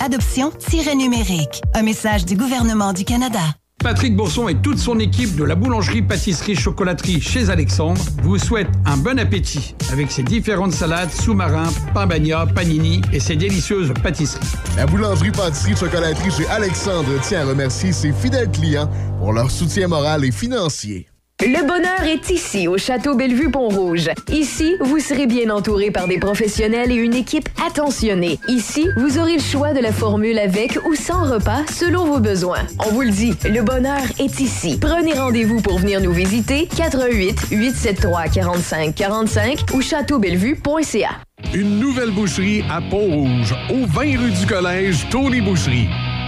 adoption-numérique. 0.00 1.62
Un 1.72 1.82
message 1.82 2.24
du 2.24 2.34
gouvernement 2.34 2.92
du 2.92 3.04
Canada. 3.04 3.38
Patrick 3.84 4.16
Bourson 4.16 4.48
et 4.48 4.54
toute 4.54 4.78
son 4.78 4.98
équipe 4.98 5.36
de 5.36 5.44
la 5.44 5.54
boulangerie 5.54 6.00
pâtisserie 6.00 6.56
chocolaterie 6.56 7.20
chez 7.20 7.50
Alexandre 7.50 8.00
vous 8.22 8.38
souhaitent 8.38 8.70
un 8.86 8.96
bon 8.96 9.18
appétit 9.18 9.74
avec 9.92 10.10
ses 10.10 10.22
différentes 10.22 10.72
salades, 10.72 11.10
sous-marins, 11.10 11.68
pain 11.92 12.06
bagna, 12.06 12.46
panini 12.46 13.02
et 13.12 13.20
ses 13.20 13.36
délicieuses 13.36 13.92
pâtisseries. 14.02 14.40
La 14.78 14.86
boulangerie 14.86 15.32
pâtisserie 15.32 15.76
chocolaterie 15.76 16.30
chez 16.30 16.46
Alexandre 16.48 17.20
tient 17.20 17.42
à 17.42 17.44
remercier 17.44 17.92
ses 17.92 18.12
fidèles 18.12 18.50
clients 18.50 18.90
pour 19.18 19.34
leur 19.34 19.50
soutien 19.50 19.86
moral 19.86 20.24
et 20.24 20.32
financier. 20.32 21.06
Le 21.42 21.66
bonheur 21.66 22.04
est 22.04 22.30
ici, 22.30 22.68
au 22.68 22.78
Château 22.78 23.16
Bellevue-Pont-Rouge. 23.16 24.08
Ici, 24.32 24.76
vous 24.80 25.00
serez 25.00 25.26
bien 25.26 25.50
entouré 25.50 25.90
par 25.90 26.06
des 26.06 26.18
professionnels 26.18 26.92
et 26.92 26.94
une 26.94 27.12
équipe 27.12 27.48
attentionnée. 27.66 28.38
Ici, 28.46 28.88
vous 28.96 29.18
aurez 29.18 29.34
le 29.34 29.42
choix 29.42 29.72
de 29.72 29.80
la 29.80 29.92
formule 29.92 30.38
avec 30.38 30.78
ou 30.86 30.94
sans 30.94 31.24
repas 31.24 31.64
selon 31.68 32.04
vos 32.04 32.20
besoins. 32.20 32.62
On 32.86 32.92
vous 32.92 33.02
le 33.02 33.10
dit, 33.10 33.34
le 33.50 33.62
bonheur 33.62 34.00
est 34.20 34.40
ici. 34.40 34.78
Prenez 34.80 35.14
rendez-vous 35.14 35.60
pour 35.60 35.78
venir 35.80 36.00
nous 36.00 36.12
visiter 36.12 36.68
88 36.68 37.48
873 37.50 38.30
45 38.32 38.94
45 38.94 39.58
ou 39.74 39.82
châteaubellevue.ca. 39.82 41.10
Une 41.52 41.80
nouvelle 41.80 42.12
boucherie 42.12 42.62
à 42.70 42.80
Pont-Rouge, 42.80 43.54
au 43.70 43.86
20 43.86 44.00
rue 44.18 44.30
du 44.30 44.46
Collège, 44.46 45.08
Tony 45.10 45.40
Boucherie. 45.40 45.88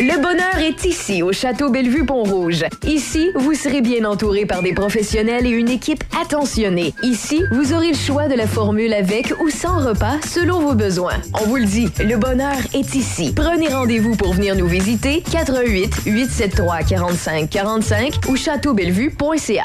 Le 0.00 0.16
bonheur 0.22 0.58
est 0.58 0.84
ici, 0.84 1.24
au 1.24 1.32
Château 1.32 1.70
Bellevue-Pont-Rouge. 1.70 2.66
Ici, 2.86 3.32
vous 3.34 3.54
serez 3.54 3.80
bien 3.80 4.04
entouré 4.04 4.46
par 4.46 4.62
des 4.62 4.72
professionnels 4.72 5.44
et 5.44 5.50
une 5.50 5.68
équipe 5.68 6.04
attentionnée. 6.22 6.94
Ici, 7.02 7.42
vous 7.50 7.72
aurez 7.72 7.88
le 7.88 7.96
choix 7.96 8.28
de 8.28 8.34
la 8.34 8.46
formule 8.46 8.94
avec 8.94 9.34
ou 9.40 9.50
sans 9.50 9.84
repas 9.84 10.20
selon 10.24 10.60
vos 10.60 10.74
besoins. 10.74 11.16
On 11.34 11.48
vous 11.48 11.56
le 11.56 11.64
dit, 11.64 11.88
le 11.98 12.16
bonheur 12.16 12.58
est 12.74 12.94
ici. 12.94 13.32
Prenez 13.34 13.66
rendez-vous 13.70 14.14
pour 14.14 14.34
venir 14.34 14.54
nous 14.54 14.68
visiter 14.68 15.20
88 15.32 16.02
873 16.06 16.86
45 16.88 17.50
45 17.50 18.20
ou 18.28 18.36
châteaubellevue.ca. 18.36 19.64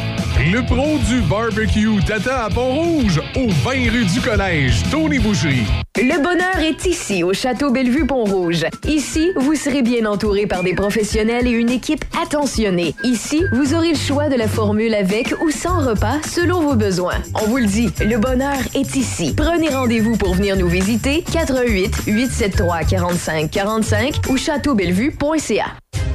Le 0.49 0.65
pro 0.65 0.97
du 1.07 1.21
barbecue 1.21 2.03
Tata 2.03 2.45
à 2.45 2.49
Pont-Rouge, 2.49 3.21
au 3.35 3.47
20 3.47 3.91
rue 3.91 4.05
du 4.05 4.19
Collège, 4.21 4.81
Tony 4.89 5.19
Boucherie. 5.19 5.67
Le 5.97 6.17
bonheur 6.17 6.57
est 6.57 6.83
ici, 6.87 7.23
au 7.23 7.31
Château 7.31 7.69
Bellevue-Pont-Rouge. 7.69 8.65
Ici, 8.87 9.29
vous 9.35 9.53
serez 9.53 9.83
bien 9.83 10.07
entouré 10.07 10.47
par 10.47 10.63
des 10.63 10.73
professionnels 10.73 11.45
et 11.45 11.51
une 11.51 11.69
équipe 11.69 12.03
attentionnée. 12.19 12.95
Ici, 13.03 13.43
vous 13.53 13.75
aurez 13.75 13.91
le 13.91 13.95
choix 13.95 14.29
de 14.29 14.35
la 14.35 14.47
formule 14.47 14.95
avec 14.95 15.31
ou 15.43 15.51
sans 15.51 15.87
repas 15.87 16.17
selon 16.27 16.61
vos 16.61 16.75
besoins. 16.75 17.21
On 17.39 17.45
vous 17.45 17.57
le 17.57 17.67
dit, 17.67 17.93
le 18.03 18.17
bonheur 18.17 18.57
est 18.73 18.95
ici. 18.95 19.35
Prenez 19.37 19.69
rendez-vous 19.69 20.17
pour 20.17 20.33
venir 20.33 20.57
nous 20.57 20.67
visiter 20.67 21.23
88 21.31 22.05
873 22.07 22.87
45 22.89 23.51
45 23.51 24.15
ou 24.27 24.37
châteaubellevue.ca. 24.37 25.65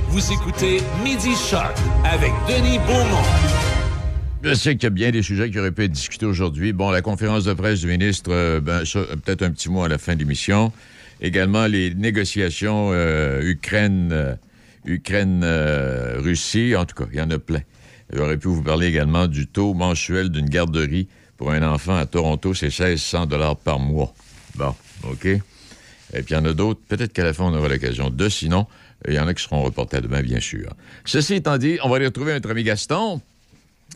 Vous 0.09 0.33
écoutez 0.33 0.83
Midi 1.05 1.37
Shark 1.37 1.77
avec 2.05 2.33
Denis 2.49 2.81
Beaumont. 2.89 3.66
Je 4.47 4.55
sais 4.55 4.77
qu'il 4.77 4.85
y 4.85 4.87
a 4.87 4.91
bien 4.91 5.11
des 5.11 5.23
sujets 5.23 5.51
qui 5.51 5.59
auraient 5.59 5.73
pu 5.73 5.83
être 5.83 5.91
discutés 5.91 6.25
aujourd'hui. 6.25 6.73
Bon, 6.73 6.93
la 6.93 7.03
conférence 7.03 7.43
de 7.43 7.53
presse 7.53 7.81
du 7.81 7.89
ministre, 7.89 8.31
euh, 8.33 8.61
ben, 8.61 8.85
peut-être 8.85 9.43
un 9.43 9.51
petit 9.51 9.69
mot 9.69 9.83
à 9.83 9.89
la 9.89 9.99
fin 9.99 10.15
de 10.15 10.21
l'émission. 10.21 10.73
Également, 11.21 11.67
les 11.67 11.93
négociations 11.93 12.91
euh, 12.93 13.43
Ukraine, 13.43 14.11
euh, 14.13 14.37
en 14.87 16.85
tout 16.85 16.95
cas, 16.95 17.07
il 17.13 17.19
y 17.19 17.21
en 17.21 17.31
a 17.33 17.41
plein. 17.41 17.63
J'aurais 18.13 18.37
pu 18.37 18.47
vous 18.47 18.63
parler 18.63 18.87
également 18.87 19.27
du 19.27 19.49
taux 19.49 19.75
mensuel 19.75 20.29
d'une 20.29 20.49
garderie 20.49 21.09
pour 21.37 21.51
un 21.51 21.69
enfant 21.69 21.97
à 21.97 22.07
Toronto, 22.07 22.55
c'est 22.55 22.67
1600 22.67 23.27
dollars 23.27 23.57
par 23.57 23.81
mois. 23.81 24.15
Bon, 24.55 24.77
OK. 25.11 25.27
Et 25.27 25.41
puis, 26.13 26.25
il 26.31 26.35
y 26.35 26.37
en 26.37 26.45
a 26.45 26.53
d'autres. 26.53 26.81
Peut-être 26.87 27.13
qu'à 27.13 27.25
la 27.25 27.33
fin, 27.33 27.47
on 27.47 27.53
aura 27.53 27.69
l'occasion 27.69 28.11
de. 28.11 28.29
Sinon, 28.29 28.69
il 29.09 29.15
y 29.15 29.19
en 29.19 29.27
a 29.27 29.35
qui 29.35 29.43
seront 29.43 29.65
reportés 29.65 29.97
à 29.97 30.01
demain, 30.03 30.23
bien 30.23 30.39
sûr. 30.39 30.73
Ceci 31.05 31.35
étant 31.35 31.59
dit, 31.59 31.79
on 31.83 31.89
va 31.89 31.97
aller 31.97 32.07
retrouver 32.07 32.33
notre 32.33 32.49
ami 32.49 32.63
Gaston. 32.63 33.21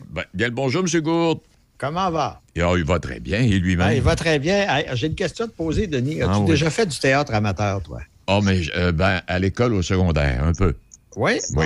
Ben, 0.09 0.23
bien 0.33 0.47
le 0.47 0.53
bonjour, 0.53 0.83
M. 0.83 1.01
Gourde. 1.01 1.39
Comment 1.77 2.11
va? 2.11 2.41
Ah, 2.59 2.73
il 2.77 2.83
va 2.83 2.99
très 2.99 3.19
bien, 3.19 3.39
et 3.39 3.59
lui-même? 3.59 3.87
Ah, 3.87 3.93
il 3.95 4.01
va 4.01 4.15
très 4.15 4.37
bien. 4.39 4.67
J'ai 4.93 5.07
une 5.07 5.15
question 5.15 5.45
à 5.45 5.47
te 5.47 5.53
poser, 5.53 5.87
Denis. 5.87 6.21
As-tu 6.21 6.31
Ah, 6.33 6.39
oui. 6.39 6.45
déjà 6.45 6.69
fait 6.69 6.85
du 6.85 6.99
théâtre 6.99 7.33
amateur, 7.33 7.81
toi? 7.81 8.01
Ah, 8.27 8.39
mais 8.43 8.61
euh, 8.75 8.91
ben, 8.91 9.21
à 9.27 9.39
l'école, 9.39 9.73
au 9.73 9.81
secondaire, 9.81 10.43
un 10.43 10.53
peu. 10.53 10.75
Oui? 11.15 11.33
Oui. 11.55 11.65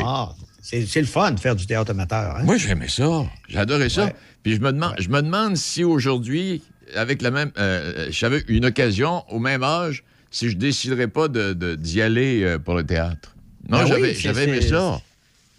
C'est 0.62 1.02
le 1.02 1.06
fun 1.06 1.32
de 1.32 1.40
faire 1.40 1.56
du 1.56 1.66
théâtre 1.68 1.92
amateur. 1.92 2.38
Hein? 2.38 2.44
Moi, 2.44 2.58
j'aimais 2.58 2.88
ça. 2.88 3.24
J'adorais 3.50 3.90
ça. 3.90 4.06
Ouais. 4.06 4.16
Puis 4.42 4.56
je 4.56 4.62
me 4.62 4.72
demande, 4.72 4.96
je 5.00 5.10
me 5.10 5.22
demande 5.22 5.58
si 5.58 5.84
aujourd'hui, 5.84 6.64
avec 6.96 7.22
la 7.22 7.30
même, 7.32 7.52
euh, 7.60 8.08
j'avais 8.10 8.44
une 8.48 8.66
occasion 8.66 9.24
au 9.30 9.38
même 9.40 9.64
âge, 9.64 10.04
si 10.32 10.50
je 10.50 10.56
déciderais 10.58 11.08
pas 11.08 11.28
de- 11.28 11.54
de- 11.54 11.76
d'y 11.76 12.02
aller 12.02 12.42
euh, 12.44 12.58
pour 12.58 12.74
le 12.76 12.84
théâtre. 12.86 13.36
Non, 13.70 13.80
Ben 13.80 13.86
j'avais 14.16 14.44
aimé 14.46 14.60
c'est- 14.62 14.70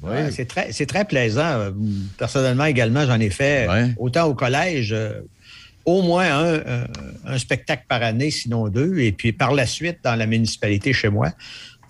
Ouais, 0.03 0.31
c'est 0.31 0.45
très, 0.47 0.73
c'est 0.73 0.87
très 0.87 1.05
plaisant. 1.05 1.73
Personnellement, 2.19 2.67
également, 2.67 3.07
j'en 3.07 3.19
ai 3.21 3.31
fait 3.31 3.67
Ouais. 3.69 3.95
autant 3.99 4.27
au 4.27 4.35
collège, 4.35 4.93
euh, 4.93 5.21
au 5.85 6.03
moins 6.03 6.27
un, 6.27 6.45
euh, 6.45 6.85
un 7.25 7.39
spectacle 7.39 7.85
par 7.89 8.03
année, 8.03 8.31
sinon 8.31 8.69
deux. 8.69 8.99
Et 8.99 9.13
puis 9.13 9.33
par 9.33 9.53
la 9.55 9.65
suite, 9.67 9.99
dans 10.05 10.15
la 10.15 10.27
municipalité 10.27 10.93
chez 10.93 11.09
moi, 11.09 11.33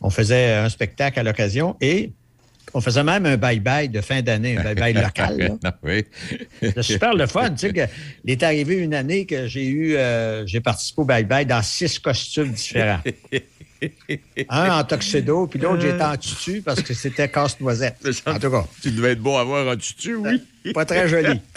on 0.02 0.10
faisait 0.10 0.52
un 0.54 0.68
spectacle 0.68 1.18
à 1.18 1.22
l'occasion 1.22 1.76
et 1.80 2.12
on 2.74 2.80
faisait 2.80 3.02
même 3.04 3.24
un 3.26 3.36
bye-bye 3.36 3.90
de 3.90 4.00
fin 4.02 4.20
d'année, 4.22 4.56
un 4.58 4.62
bye-bye 4.62 4.92
local. 5.02 5.58
là. 5.62 5.76
Oui. 5.82 6.04
Super 6.82 7.14
le 7.14 7.26
fun. 7.26 7.50
Tu 7.50 7.58
sais, 7.58 7.72
que, 7.72 7.80
il 8.24 8.30
est 8.32 8.42
arrivé 8.42 8.76
une 8.76 8.92
année 8.94 9.24
que 9.24 9.46
j'ai 9.48 9.66
eu, 9.66 9.96
euh, 9.96 10.46
j'ai 10.46 10.60
participé 10.60 11.00
au 11.02 11.06
bye-bye 11.06 11.46
dans 11.46 11.62
six 11.62 11.98
costumes 11.98 12.52
différents. 12.52 13.00
Un 14.48 14.78
en 14.80 14.84
tuxedo, 14.84 15.46
puis 15.46 15.58
l'autre, 15.58 15.80
j'étais 15.82 16.02
en 16.02 16.16
tutu 16.16 16.62
parce 16.62 16.80
que 16.82 16.94
c'était 16.94 17.28
casse-noisette. 17.28 17.96
En 18.26 18.38
tout 18.38 18.50
cas, 18.50 18.64
Tu 18.82 18.90
devais 18.90 19.12
être 19.12 19.20
beau 19.20 19.36
à 19.36 19.44
voir 19.44 19.66
en 19.68 19.76
tutu, 19.76 20.16
oui. 20.16 20.42
pas 20.72 20.84
très 20.84 21.08
joli. 21.08 21.40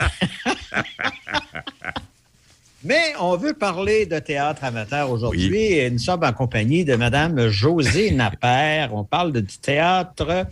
Mais 2.84 3.14
on 3.20 3.36
veut 3.36 3.54
parler 3.54 4.06
de 4.06 4.20
théâtre 4.20 4.64
amateur 4.64 5.10
aujourd'hui 5.12 5.56
et 5.74 5.90
nous 5.92 5.98
sommes 6.00 6.24
en 6.24 6.32
compagnie 6.32 6.86
de 6.86 6.96
Mme 6.96 7.50
Josée 7.50 8.12
Napper. 8.12 8.88
On 8.94 9.04
parle 9.04 9.34
de, 9.34 9.42
du 9.42 9.58
théâtre. 9.58 10.46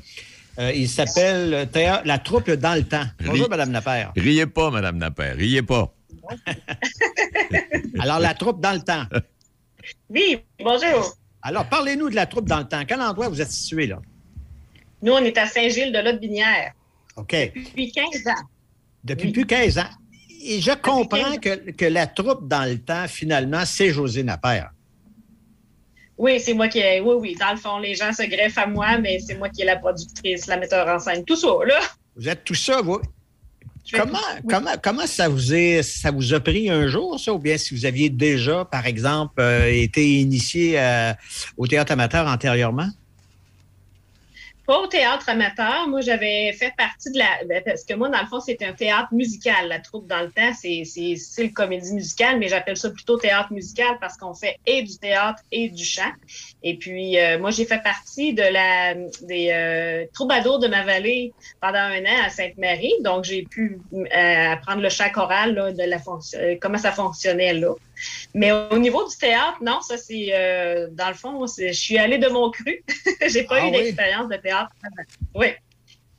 euh, 0.60 0.72
il 0.76 0.90
s'appelle 0.90 1.70
théâtre- 1.72 2.04
La 2.06 2.18
troupe 2.20 2.52
dans 2.52 2.76
le 2.76 2.84
temps. 2.84 3.06
Bonjour, 3.26 3.50
Mme 3.50 3.72
Napper. 3.72 4.08
Riez 4.18 4.46
pas, 4.46 4.70
Madame 4.72 4.98
Napper, 4.98 5.32
riez 5.38 5.62
pas. 5.62 5.94
Alors, 8.00 8.20
la 8.20 8.34
troupe 8.34 8.60
dans 8.60 8.74
le 8.74 8.82
temps. 8.82 9.06
Oui, 10.10 10.40
bonjour. 10.60 11.16
Alors, 11.48 11.66
parlez-nous 11.66 12.10
de 12.10 12.16
la 12.16 12.26
troupe 12.26 12.46
dans 12.46 12.58
le 12.58 12.68
temps. 12.68 12.84
Quel 12.86 13.00
endroit 13.00 13.30
vous 13.30 13.42
êtes 13.42 13.52
situé, 13.52 13.88
là? 13.88 14.00
Nous, 15.02 15.14
on 15.14 15.20
est 15.20 15.38
à 15.38 15.48
Saint-Gilles 15.48 15.94
de 15.94 16.00
l'Aude-Binière 16.00 16.74
OK. 17.16 17.32
depuis 17.32 17.90
15 17.90 18.28
ans. 18.28 18.44
Depuis 19.06 19.32
plus 19.32 19.46
15 19.46 19.78
ans. 19.78 19.90
Et 20.44 20.60
je 20.60 20.74
comprends 20.74 21.38
que, 21.38 21.72
que 21.72 21.86
la 21.86 22.06
troupe 22.06 22.50
dans 22.50 22.70
le 22.70 22.78
temps, 22.78 23.08
finalement, 23.08 23.64
c'est 23.64 23.92
José 23.92 24.24
Napper. 24.24 24.64
Oui, 26.18 26.38
c'est 26.42 26.54
moi 26.54 26.68
qui 26.68 26.80
ai. 26.80 27.00
Oui, 27.00 27.16
oui. 27.18 27.38
Dans 27.40 27.52
le 27.52 27.58
fond, 27.58 27.80
les 27.80 27.96
gens 27.96 28.12
se 28.12 28.24
greffent 28.24 28.58
à 28.58 28.68
moi, 28.68 28.98
mais 28.98 29.18
c'est 29.20 29.36
moi 29.36 29.48
qui 29.48 29.62
est 29.62 29.66
la 29.66 29.78
productrice, 29.78 30.48
la 30.48 30.58
metteur 30.58 30.86
en 30.86 31.00
scène. 31.00 31.24
Tout 31.24 31.38
ça, 31.38 31.48
là. 31.66 31.80
Vous 32.18 32.28
êtes 32.28 32.44
tout 32.44 32.56
ça, 32.56 32.82
vous. 32.82 33.00
Comment, 33.94 34.18
oui. 34.44 34.50
comment, 34.50 34.72
comment 34.82 35.08
ça, 35.08 35.30
vous 35.30 35.54
est, 35.54 35.82
ça 35.84 36.12
vous 36.12 36.34
a 36.34 36.40
pris 36.40 36.70
un 36.70 36.88
jour, 36.88 37.20
ça? 37.20 37.34
Ou 37.34 37.40
bien 37.40 37.58
si 37.58 37.74
vous 37.76 37.86
aviez 37.86 38.10
déjà, 38.10 38.66
par 38.66 38.86
exemple, 38.86 39.36
euh, 39.40 39.72
été 39.72 40.20
initié 40.20 40.80
euh, 40.80 41.14
au 41.58 41.68
théâtre 41.68 41.92
amateur 41.94 42.28
antérieurement? 42.28 42.90
Pas 44.68 44.80
au 44.82 44.88
théâtre 44.88 45.30
amateur. 45.30 45.88
Moi, 45.88 46.02
j'avais 46.02 46.52
fait 46.52 46.74
partie 46.78 47.10
de 47.12 47.20
la. 47.20 47.26
ben, 47.48 47.64
Parce 47.66 47.86
que 47.86 47.94
moi, 47.96 48.10
dans 48.10 48.20
le 48.22 48.28
fond, 48.28 48.42
c'est 48.42 48.62
un 48.64 48.74
théâtre 48.74 49.08
musical. 49.14 49.70
La 49.70 49.80
troupe 49.80 50.08
dans 50.08 50.22
le 50.22 50.32
temps, 50.32 50.54
c'est 50.54 50.84
le 50.86 51.54
comédie 51.54 51.94
musicale, 51.94 52.38
mais 52.38 52.50
j'appelle 52.50 52.78
ça 52.78 52.92
plutôt 52.92 53.18
théâtre 53.18 53.54
musical 53.54 53.98
parce 54.02 54.18
qu'on 54.18 54.34
fait 54.36 54.58
et 54.66 54.84
du 54.84 55.00
théâtre 55.00 55.42
et 55.52 55.70
du 55.70 55.86
chant. 55.86 56.12
Et 56.64 56.78
puis, 56.78 57.18
euh, 57.20 57.40
moi, 57.40 57.52
j'ai 57.52 57.66
fait 57.66 57.82
partie 57.82 58.34
de 58.34 58.44
la 58.44 58.94
des 59.22 59.52
euh, 59.52 60.06
troubadours 60.14 60.60
de 60.60 60.68
ma 60.68 60.84
vallée 60.84 61.34
pendant 61.62 61.80
un 61.80 62.04
an 62.06 62.26
à 62.26 62.30
Sainte-Marie. 62.30 62.94
Donc, 63.06 63.24
j'ai 63.24 63.48
pu 63.48 63.80
euh, 63.94 64.52
apprendre 64.52 64.82
le 64.82 64.90
chant 64.90 65.10
choral, 65.12 65.56
là, 65.56 65.72
de 65.74 65.84
la 65.84 66.00
fonction- 66.00 66.40
euh, 66.40 66.56
comment 66.62 66.78
ça 66.78 66.92
fonctionnait 66.92 67.54
là. 67.54 67.74
Mais 68.34 68.52
au 68.52 68.78
niveau 68.78 69.08
du 69.08 69.16
théâtre, 69.18 69.58
non, 69.62 69.82
ça 69.82 69.98
c'est 69.98 70.30
euh, 70.34 70.88
dans 70.92 71.10
le 71.10 71.14
fond, 71.16 71.46
je 71.48 71.72
suis 71.72 71.98
allée 71.98 72.18
de 72.18 72.28
mon 72.28 72.52
cru. 72.52 72.84
j'ai 73.28 73.44
pas 73.44 73.62
Ah 73.62 73.68
eu 73.68 73.72
oui? 73.72 73.78
d'expérience 73.84 74.30
de 74.30 74.36
théâtre. 74.38 74.72
Oui. 75.34 75.48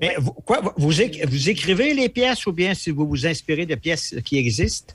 Mais 0.00 0.14
vous, 0.18 0.32
quoi, 0.32 0.61
vous- 0.61 0.73
vous, 0.76 1.00
éc- 1.00 1.26
vous 1.26 1.49
écrivez 1.50 1.92
les 1.94 2.08
pièces 2.08 2.47
ou 2.47 2.52
bien 2.52 2.73
si 2.75 2.90
vous 2.90 3.06
vous 3.06 3.26
inspirez 3.26 3.66
de 3.66 3.75
pièces 3.75 4.14
qui 4.25 4.38
existent? 4.38 4.94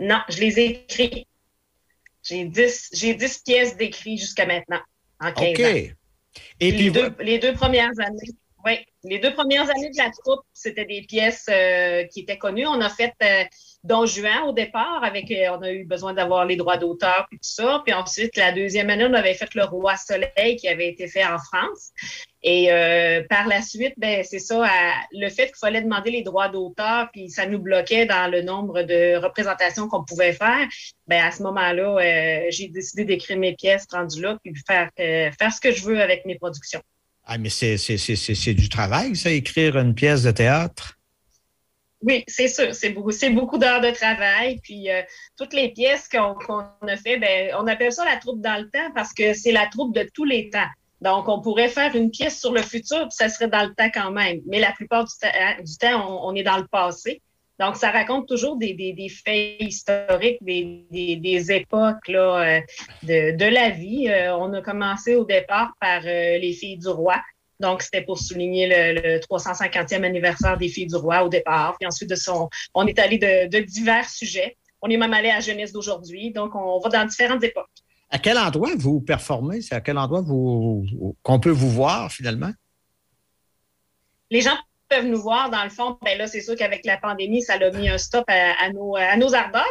Non, 0.00 0.20
je 0.28 0.38
les 0.40 0.58
ai 0.60 0.66
écrits. 0.88 1.26
J'ai 2.22 2.44
10, 2.44 2.90
j'ai 2.92 3.14
10 3.14 3.38
pièces 3.44 3.76
d'écrits 3.76 4.18
jusqu'à 4.18 4.46
maintenant, 4.46 4.80
en 5.20 5.32
15 5.32 5.48
OK. 5.50 5.60
ans. 5.60 5.94
Et 6.60 6.70
les, 6.70 6.76
puis, 6.76 6.90
deux, 6.90 7.14
les 7.20 7.38
deux 7.38 7.54
premières 7.54 7.92
années. 7.98 8.32
Oui, 8.66 8.78
les 9.02 9.18
deux 9.18 9.34
premières 9.34 9.68
années 9.68 9.90
de 9.90 9.98
la 9.98 10.10
troupe, 10.10 10.40
c'était 10.54 10.86
des 10.86 11.02
pièces 11.02 11.44
euh, 11.50 12.04
qui 12.04 12.20
étaient 12.20 12.38
connues. 12.38 12.66
On 12.66 12.80
a 12.80 12.88
fait 12.88 13.12
euh, 13.22 13.44
Don 13.82 14.06
Juan 14.06 14.44
au 14.46 14.52
départ, 14.52 15.04
avec 15.04 15.30
euh, 15.30 15.50
on 15.58 15.60
a 15.60 15.70
eu 15.70 15.84
besoin 15.84 16.14
d'avoir 16.14 16.46
les 16.46 16.56
droits 16.56 16.78
d'auteur 16.78 17.26
et 17.30 17.36
tout 17.36 17.42
ça. 17.42 17.82
Puis 17.84 17.92
ensuite, 17.92 18.34
la 18.38 18.52
deuxième 18.52 18.88
année, 18.88 19.04
on 19.04 19.12
avait 19.12 19.34
fait 19.34 19.54
Le 19.54 19.64
Roi 19.64 19.98
Soleil 19.98 20.56
qui 20.56 20.68
avait 20.68 20.88
été 20.88 21.08
fait 21.08 21.26
en 21.26 21.36
France. 21.36 21.90
Et 22.42 22.68
par 23.30 23.46
la 23.48 23.62
suite, 23.62 23.94
ben 23.96 24.22
c'est 24.22 24.38
ça, 24.38 24.68
le 25.12 25.30
fait 25.30 25.46
qu'il 25.46 25.56
fallait 25.58 25.80
demander 25.80 26.10
les 26.10 26.22
droits 26.22 26.50
d'auteur, 26.50 27.08
puis 27.10 27.30
ça 27.30 27.46
nous 27.46 27.58
bloquait 27.58 28.04
dans 28.04 28.30
le 28.30 28.42
nombre 28.42 28.82
de 28.82 29.16
représentations 29.16 29.88
qu'on 29.88 30.04
pouvait 30.04 30.34
faire. 30.34 30.68
Ben 31.06 31.24
à 31.24 31.30
ce 31.30 31.42
moment-là, 31.42 32.50
j'ai 32.50 32.68
décidé 32.68 33.06
d'écrire 33.06 33.38
mes 33.38 33.54
pièces 33.54 33.86
rendues 33.90 34.20
là, 34.20 34.36
puis 34.44 34.52
faire 34.66 34.90
faire 34.94 35.52
ce 35.54 35.60
que 35.60 35.72
je 35.72 35.84
veux 35.84 36.02
avec 36.02 36.26
mes 36.26 36.38
productions. 36.38 36.82
Ah, 37.26 37.38
mais 37.38 37.48
c'est 37.48 38.54
du 38.54 38.68
travail, 38.68 39.16
ça, 39.16 39.30
écrire 39.30 39.78
une 39.78 39.94
pièce 39.94 40.22
de 40.22 40.30
théâtre? 40.30 40.98
Oui, 42.02 42.22
c'est 42.28 42.48
sûr. 42.48 42.74
C'est 42.74 42.90
beaucoup, 42.90 43.12
beaucoup 43.32 43.56
d'heures 43.56 43.80
de 43.80 43.90
travail. 43.90 44.60
Puis 44.62 44.90
euh, 44.90 45.00
toutes 45.38 45.54
les 45.54 45.70
pièces 45.70 46.06
qu'on 46.08 46.36
a 46.36 46.96
fait, 46.98 47.18
ben, 47.18 47.54
on 47.58 47.66
appelle 47.66 47.92
ça 47.92 48.04
la 48.04 48.16
troupe 48.18 48.42
dans 48.42 48.60
le 48.60 48.68
temps 48.68 48.92
parce 48.94 49.14
que 49.14 49.32
c'est 49.32 49.52
la 49.52 49.66
troupe 49.68 49.94
de 49.94 50.06
tous 50.12 50.24
les 50.24 50.50
temps. 50.50 50.68
Donc, 51.00 51.28
on 51.28 51.40
pourrait 51.40 51.68
faire 51.68 51.94
une 51.96 52.10
pièce 52.10 52.38
sur 52.40 52.52
le 52.52 52.62
futur, 52.62 53.00
puis 53.08 53.16
ça 53.16 53.28
serait 53.28 53.48
dans 53.48 53.64
le 53.64 53.74
temps 53.74 53.90
quand 53.92 54.10
même. 54.10 54.40
Mais 54.46 54.58
la 54.58 54.72
plupart 54.72 55.04
du, 55.04 55.76
temps, 55.78 56.24
on, 56.24 56.34
est 56.34 56.42
dans 56.42 56.56
le 56.56 56.66
passé. 56.66 57.20
Donc, 57.60 57.76
ça 57.76 57.90
raconte 57.92 58.26
toujours 58.26 58.56
des, 58.56 58.74
faits 59.08 59.56
historiques, 59.60 60.38
des, 60.40 61.52
époques 61.52 62.08
là, 62.08 62.58
euh, 62.58 62.60
de, 63.04 63.44
la 63.44 63.70
vie. 63.70 64.08
Euh, 64.08 64.36
on 64.36 64.52
a 64.54 64.60
commencé 64.60 65.14
au 65.14 65.24
départ 65.24 65.72
par 65.80 66.02
euh, 66.04 66.38
les 66.38 66.52
filles 66.52 66.78
du 66.78 66.88
roi. 66.88 67.16
Donc, 67.60 67.82
c'était 67.82 68.02
pour 68.02 68.18
souligner 68.18 68.66
le, 68.66 69.18
350e 69.20 70.02
anniversaire 70.02 70.58
des 70.58 70.68
filles 70.68 70.88
du 70.88 70.96
roi 70.96 71.22
au 71.22 71.28
départ. 71.28 71.76
Puis 71.78 71.86
ensuite 71.86 72.10
de 72.10 72.16
son, 72.16 72.48
on 72.74 72.86
est 72.86 72.98
allé 72.98 73.18
de, 73.18 73.60
divers 73.60 74.08
sujets. 74.08 74.56
On 74.82 74.88
est 74.88 74.96
même 74.96 75.14
allé 75.14 75.30
à 75.30 75.38
jeunesse 75.38 75.72
d'aujourd'hui. 75.72 76.32
Donc, 76.32 76.56
on 76.56 76.80
va 76.80 76.90
dans 76.90 77.06
différentes 77.06 77.44
époques. 77.44 77.70
À 78.10 78.18
quel 78.18 78.36
endroit 78.36 78.70
vous 78.76 79.00
performez? 79.00 79.62
C'est 79.62 79.76
à 79.76 79.80
quel 79.80 79.96
endroit 79.96 80.20
vous, 80.22 80.84
qu'on 81.22 81.38
peut 81.38 81.50
vous 81.50 81.70
voir 81.70 82.10
finalement? 82.10 82.52
Les 84.30 84.40
gens 84.40 84.56
peuvent 84.88 85.06
nous 85.06 85.20
voir, 85.20 85.50
dans 85.50 85.64
le 85.64 85.70
fond, 85.70 85.98
ben 86.02 86.18
là, 86.18 86.26
c'est 86.26 86.40
sûr 86.40 86.56
qu'avec 86.56 86.84
la 86.84 86.96
pandémie, 86.96 87.42
ça 87.42 87.54
a 87.54 87.70
mis 87.70 87.88
un 87.88 87.98
stop 87.98 88.24
à, 88.28 88.70
nos, 88.70 88.96
à 88.96 89.16
nos 89.16 89.34
ardeurs. 89.34 89.64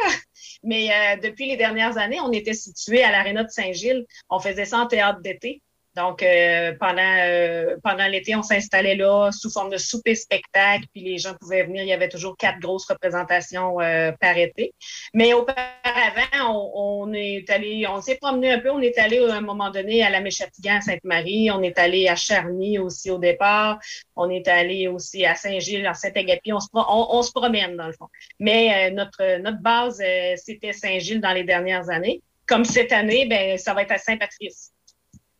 Mais 0.63 0.89
euh, 0.89 1.21
depuis 1.21 1.47
les 1.47 1.57
dernières 1.57 1.97
années, 1.97 2.19
on 2.21 2.31
était 2.31 2.53
situé 2.53 3.03
à 3.03 3.11
l'Arena 3.11 3.43
de 3.43 3.49
Saint-Gilles. 3.49 4.05
On 4.29 4.39
faisait 4.39 4.65
ça 4.65 4.79
en 4.79 4.87
théâtre 4.87 5.21
d'été. 5.21 5.61
Donc, 5.95 6.23
euh, 6.23 6.73
pendant, 6.79 7.17
euh, 7.19 7.75
pendant 7.83 8.07
l'été, 8.07 8.35
on 8.35 8.41
s'installait 8.41 8.95
là 8.95 9.29
sous 9.31 9.51
forme 9.51 9.69
de 9.69 9.77
souper 9.77 10.15
spectacle, 10.15 10.85
puis 10.91 11.03
les 11.03 11.17
gens 11.19 11.35
pouvaient 11.39 11.63
venir. 11.63 11.83
Il 11.83 11.87
y 11.87 11.93
avait 11.93 12.09
toujours 12.09 12.35
quatre 12.35 12.59
grosses 12.59 12.87
représentations 12.87 13.79
euh, 13.79 14.11
par 14.19 14.35
été. 14.37 14.73
Mais 15.13 15.33
auparavant, 15.33 16.71
on, 16.73 17.13
est 17.13 17.47
allé, 17.51 17.85
on 17.87 18.01
s'est 18.01 18.15
promené 18.15 18.53
un 18.53 18.59
peu. 18.59 18.71
On 18.71 18.81
est 18.81 18.97
allé 18.97 19.19
à 19.19 19.35
un 19.35 19.41
moment 19.41 19.69
donné 19.69 20.03
à 20.03 20.09
la 20.09 20.19
Méchatigan, 20.21 20.77
à 20.77 20.81
Sainte-Marie. 20.81 21.51
On 21.51 21.61
est 21.61 21.77
allé 21.77 22.07
à 22.07 22.15
Charny 22.15 22.79
aussi 22.79 23.11
au 23.11 23.19
départ. 23.19 23.77
On 24.15 24.31
est 24.31 24.47
allé 24.47 24.87
aussi 24.87 25.25
à 25.25 25.35
Saint-Gilles, 25.35 25.85
à 25.85 25.93
Saint-Agapi. 25.93 26.53
On 26.53 26.59
se, 26.59 26.69
on, 26.73 27.21
se 27.21 27.31
promène, 27.31 27.77
dans 27.77 27.87
le 27.87 27.93
fond. 27.93 28.07
Mais 28.39 28.89
notre, 28.91 29.37
notre 29.39 29.61
base, 29.61 30.01
c'était 30.37 30.73
Saint-Gilles 30.73 31.21
dans 31.21 31.33
les 31.33 31.43
dernières 31.43 31.89
années. 31.91 32.21
Comme 32.47 32.65
cette 32.65 32.91
année, 32.91 33.27
ben, 33.27 33.57
ça 33.57 33.73
va 33.73 33.83
être 33.83 33.91
à 33.91 33.97
Saint-Patrice. 33.97 34.73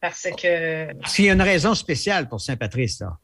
Parce 0.04 0.28
que. 0.36 0.88
S'il 1.06 1.26
y 1.26 1.30
a 1.30 1.34
une 1.34 1.42
raison 1.42 1.74
spéciale 1.74 2.28
pour 2.28 2.42
Saint-Patrice, 2.42 3.00
là. 3.00 3.18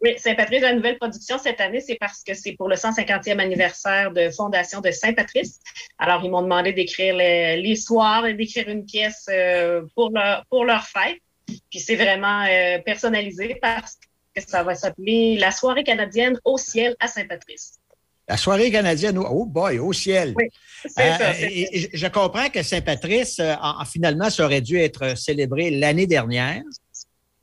Oui, 0.00 0.14
Saint-Patrice, 0.18 0.62
la 0.62 0.72
nouvelle 0.72 0.96
production 0.96 1.36
cette 1.36 1.60
année, 1.60 1.80
c'est 1.80 1.96
parce 1.96 2.22
que 2.22 2.32
c'est 2.32 2.52
pour 2.52 2.68
le 2.68 2.76
150e 2.76 3.40
anniversaire 3.40 4.12
de 4.12 4.30
fondation 4.30 4.80
de 4.80 4.92
Saint-Patrice. 4.92 5.58
Alors, 5.98 6.24
ils 6.24 6.30
m'ont 6.30 6.42
demandé 6.42 6.72
d'écrire 6.72 7.16
l'histoire 7.56 8.24
et 8.24 8.34
d'écrire 8.34 8.68
une 8.68 8.84
pièce 8.84 9.26
euh, 9.30 9.82
pour, 9.96 10.10
leur, 10.12 10.46
pour 10.48 10.64
leur 10.64 10.84
fête. 10.84 11.18
Puis 11.70 11.80
c'est 11.80 11.96
vraiment 11.96 12.44
euh, 12.48 12.78
personnalisé 12.78 13.58
parce 13.60 13.98
que 14.34 14.42
ça 14.46 14.62
va 14.62 14.76
s'appeler 14.76 15.38
La 15.40 15.50
soirée 15.50 15.82
canadienne 15.82 16.38
au 16.44 16.56
ciel 16.56 16.94
à 17.00 17.08
Saint-Patrice. 17.08 17.80
La 18.28 18.36
soirée 18.36 18.70
canadienne, 18.70 19.18
oh 19.18 19.46
boy, 19.46 19.78
au 19.78 19.92
ciel. 19.92 20.32
Oui, 20.36 20.44
euh, 20.98 21.16
ça. 21.18 21.32
je 21.32 22.06
comprends 22.06 22.48
que 22.48 22.62
Saint-Patrice, 22.62 23.40
euh, 23.40 23.54
finalement, 23.90 24.30
ça 24.30 24.44
aurait 24.44 24.60
dû 24.60 24.78
être 24.78 25.16
célébré 25.18 25.70
l'année 25.70 26.06
dernière. 26.06 26.62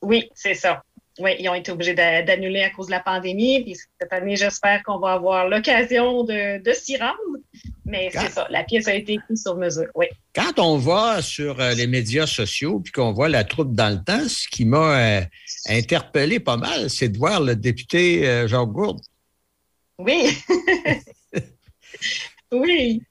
Oui, 0.01 0.29
c'est 0.33 0.53
ça. 0.53 0.83
Oui, 1.19 1.31
ils 1.37 1.49
ont 1.49 1.53
été 1.53 1.69
obligés 1.73 1.93
d'annuler 1.93 2.63
à 2.63 2.69
cause 2.69 2.85
de 2.85 2.91
la 2.91 3.01
pandémie. 3.01 3.61
Puis 3.63 3.75
cette 3.99 4.13
année, 4.13 4.37
j'espère 4.37 4.81
qu'on 4.83 4.99
va 4.99 5.13
avoir 5.13 5.49
l'occasion 5.49 6.23
de, 6.23 6.71
s'y 6.71 6.95
rendre. 6.95 7.13
Mais 7.83 8.09
c'est 8.13 8.29
ça, 8.29 8.47
la 8.49 8.63
pièce 8.63 8.87
a 8.87 8.93
été 8.93 9.13
écrite 9.13 9.37
sur 9.37 9.57
mesure, 9.57 9.87
oui. 9.95 10.05
Quand 10.33 10.59
on 10.59 10.77
va 10.77 11.21
sur 11.21 11.59
euh, 11.59 11.73
les 11.73 11.87
médias 11.87 12.27
sociaux 12.27 12.79
puis 12.79 12.93
qu'on 12.93 13.11
voit 13.11 13.27
la 13.27 13.43
troupe 13.43 13.73
dans 13.73 13.89
le 13.89 14.01
temps, 14.01 14.29
ce 14.29 14.47
qui 14.47 14.63
m'a 14.63 15.23
interpellé 15.67 16.39
pas 16.39 16.55
mal, 16.55 16.89
c'est 16.89 17.09
de 17.09 17.17
voir 17.17 17.41
le 17.41 17.55
député 17.55 18.47
Jean 18.47 18.65
Gourde 18.65 19.01
oui. 19.99 20.31
oui. 22.51 23.01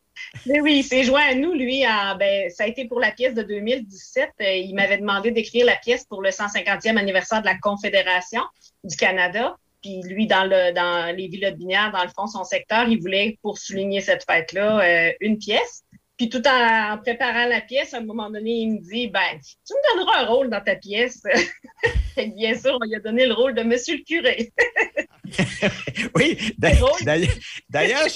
Oui, 0.46 0.78
il 0.78 0.84
s'est 0.84 1.04
joint 1.04 1.30
à 1.30 1.34
nous, 1.34 1.52
lui. 1.52 1.84
ben, 2.18 2.50
ça 2.50 2.64
a 2.64 2.66
été 2.66 2.86
pour 2.86 3.00
la 3.00 3.12
pièce 3.12 3.34
de 3.34 3.42
2017. 3.42 4.30
Euh, 4.40 4.52
il 4.54 4.74
m'avait 4.74 4.98
demandé 4.98 5.30
d'écrire 5.30 5.66
la 5.66 5.76
pièce 5.76 6.04
pour 6.04 6.22
le 6.22 6.30
150e 6.30 6.96
anniversaire 6.96 7.40
de 7.40 7.46
la 7.46 7.58
Confédération 7.58 8.42
du 8.84 8.96
Canada. 8.96 9.56
Puis 9.82 10.02
lui, 10.02 10.26
dans, 10.26 10.44
le, 10.44 10.72
dans 10.72 11.14
les 11.14 11.28
villes 11.28 11.52
de 11.52 11.56
Binière, 11.56 11.92
dans 11.92 12.02
le 12.02 12.10
fond, 12.10 12.26
son 12.26 12.44
secteur, 12.44 12.88
il 12.88 13.00
voulait, 13.00 13.38
pour 13.42 13.58
souligner 13.58 14.00
cette 14.00 14.24
fête-là, 14.24 14.80
euh, 14.80 15.12
une 15.20 15.38
pièce. 15.38 15.84
Puis 16.16 16.28
tout 16.28 16.42
en, 16.48 16.98
préparant 16.98 17.46
la 17.46 17.60
pièce, 17.60 17.94
à 17.94 17.98
un 17.98 18.04
moment 18.04 18.28
donné, 18.28 18.50
il 18.50 18.72
me 18.72 18.80
dit 18.80 19.06
Ben, 19.06 19.38
tu 19.66 19.74
me 19.74 19.96
donneras 19.96 20.22
un 20.22 20.26
rôle 20.26 20.50
dans 20.50 20.60
ta 20.60 20.74
pièce. 20.74 21.22
bien 22.16 22.58
sûr, 22.58 22.76
on 22.80 22.84
lui 22.84 22.96
a 22.96 23.00
donné 23.00 23.26
le 23.26 23.34
rôle 23.34 23.54
de 23.54 23.62
Monsieur 23.62 23.96
le 23.96 24.02
curé. 24.02 24.52
oui, 26.16 26.54
d'ailleurs, 26.58 28.08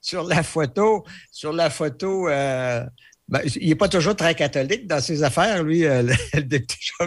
sur, 0.00 0.24
la 0.24 0.42
photo, 0.42 1.04
sur 1.30 1.52
la 1.52 1.70
photo, 1.70 2.28
euh, 2.28 2.84
ben, 3.28 3.42
il 3.60 3.68
n'est 3.68 3.74
pas 3.74 3.88
toujours 3.88 4.16
très 4.16 4.34
catholique 4.34 4.86
dans 4.86 5.00
ses 5.00 5.22
affaires, 5.22 5.62
lui, 5.62 5.84
euh, 5.84 6.02
le, 6.02 6.42
député 6.42 6.76
Je 6.80 7.06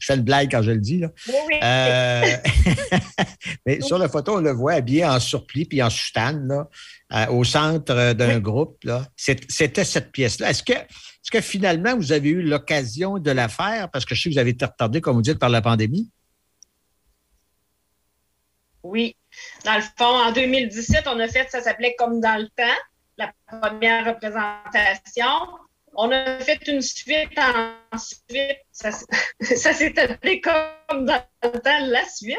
fais 0.00 0.14
une 0.14 0.22
blague 0.22 0.50
quand 0.50 0.62
je 0.62 0.72
le 0.72 0.80
dis. 0.80 0.98
Là. 0.98 1.08
Oui, 1.28 1.54
euh, 1.62 2.36
mais 3.66 3.80
sur 3.80 3.96
la 3.96 4.08
photo, 4.08 4.36
on 4.36 4.40
le 4.40 4.52
voit 4.52 4.74
habillé 4.74 5.06
en 5.06 5.18
surplis 5.18 5.64
puis 5.64 5.82
en 5.82 5.88
soutane, 5.88 6.46
là. 6.46 6.68
Euh, 7.14 7.26
au 7.28 7.44
centre 7.44 8.14
d'un 8.14 8.38
groupe. 8.38 8.82
C'était 9.16 9.84
cette 9.84 10.12
pièce-là. 10.12 10.50
Est-ce 10.50 10.62
que, 10.62 10.72
est 10.72 11.30
que 11.30 11.40
finalement, 11.42 11.94
vous 11.94 12.12
avez 12.12 12.30
eu 12.30 12.42
l'occasion 12.42 13.18
de 13.18 13.30
la 13.30 13.48
faire? 13.48 13.90
Parce 13.90 14.06
que 14.06 14.14
je 14.14 14.22
sais 14.22 14.28
que 14.30 14.34
vous 14.34 14.40
avez 14.40 14.50
été 14.50 14.64
retardé, 14.64 15.02
comme 15.02 15.16
vous 15.16 15.22
dites, 15.22 15.38
par 15.38 15.50
la 15.50 15.60
pandémie. 15.60 16.10
Oui. 18.82 19.16
Dans 19.64 19.76
le 19.76 19.82
fond, 19.82 20.04
en 20.04 20.32
2017, 20.32 21.06
on 21.06 21.18
a 21.20 21.28
fait, 21.28 21.48
ça 21.50 21.60
s'appelait 21.60 21.94
Comme 21.96 22.20
dans 22.20 22.40
le 22.40 22.48
temps, 22.48 22.78
la 23.16 23.32
première 23.46 24.06
représentation. 24.06 25.28
On 25.94 26.10
a 26.10 26.38
fait 26.38 26.66
une 26.68 26.80
suite 26.80 27.38
ensuite, 27.92 28.58
ça, 28.70 28.90
ça 29.40 29.72
s'est 29.72 29.98
appelé 29.98 30.40
Comme 30.40 31.06
dans 31.06 31.22
le 31.42 31.58
temps, 31.60 31.86
la 31.86 32.04
suite. 32.08 32.38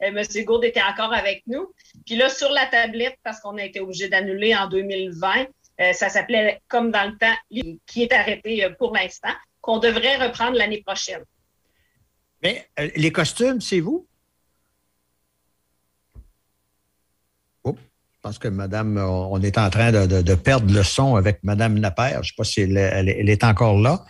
M. 0.00 0.22
Gourde 0.44 0.64
était 0.64 0.82
encore 0.82 1.12
avec 1.12 1.42
nous. 1.46 1.72
Puis 2.04 2.16
là, 2.16 2.28
sur 2.28 2.50
la 2.50 2.66
tablette, 2.66 3.16
parce 3.22 3.40
qu'on 3.40 3.56
a 3.56 3.64
été 3.64 3.80
obligé 3.80 4.08
d'annuler 4.08 4.54
en 4.54 4.68
2020, 4.68 5.46
euh, 5.80 5.92
ça 5.92 6.08
s'appelait 6.08 6.60
Comme 6.68 6.90
dans 6.90 7.10
le 7.10 7.16
temps, 7.16 7.34
qui 7.86 8.02
est 8.02 8.12
arrêté 8.12 8.64
euh, 8.64 8.70
pour 8.70 8.94
l'instant, 8.94 9.32
qu'on 9.60 9.78
devrait 9.78 10.16
reprendre 10.16 10.56
l'année 10.56 10.82
prochaine. 10.82 11.24
Mais 12.42 12.68
euh, 12.78 12.90
les 12.96 13.12
costumes, 13.12 13.60
c'est 13.60 13.80
vous? 13.80 14.06
je 17.64 17.70
pense 18.24 18.38
que 18.38 18.48
Madame, 18.48 18.96
on 18.96 19.38
est 19.42 19.58
en 19.58 19.68
train 19.68 19.92
de, 19.92 20.34
perdre 20.34 20.72
le 20.72 20.82
son 20.82 21.16
avec 21.16 21.40
Madame 21.42 21.76
Lapère. 21.76 22.14
Je 22.14 22.18
ne 22.18 22.22
sais 22.22 22.34
pas 22.38 22.44
si 22.44 22.60
elle, 22.62 23.28
est 23.28 23.44
encore 23.44 23.78
là. 23.78 24.02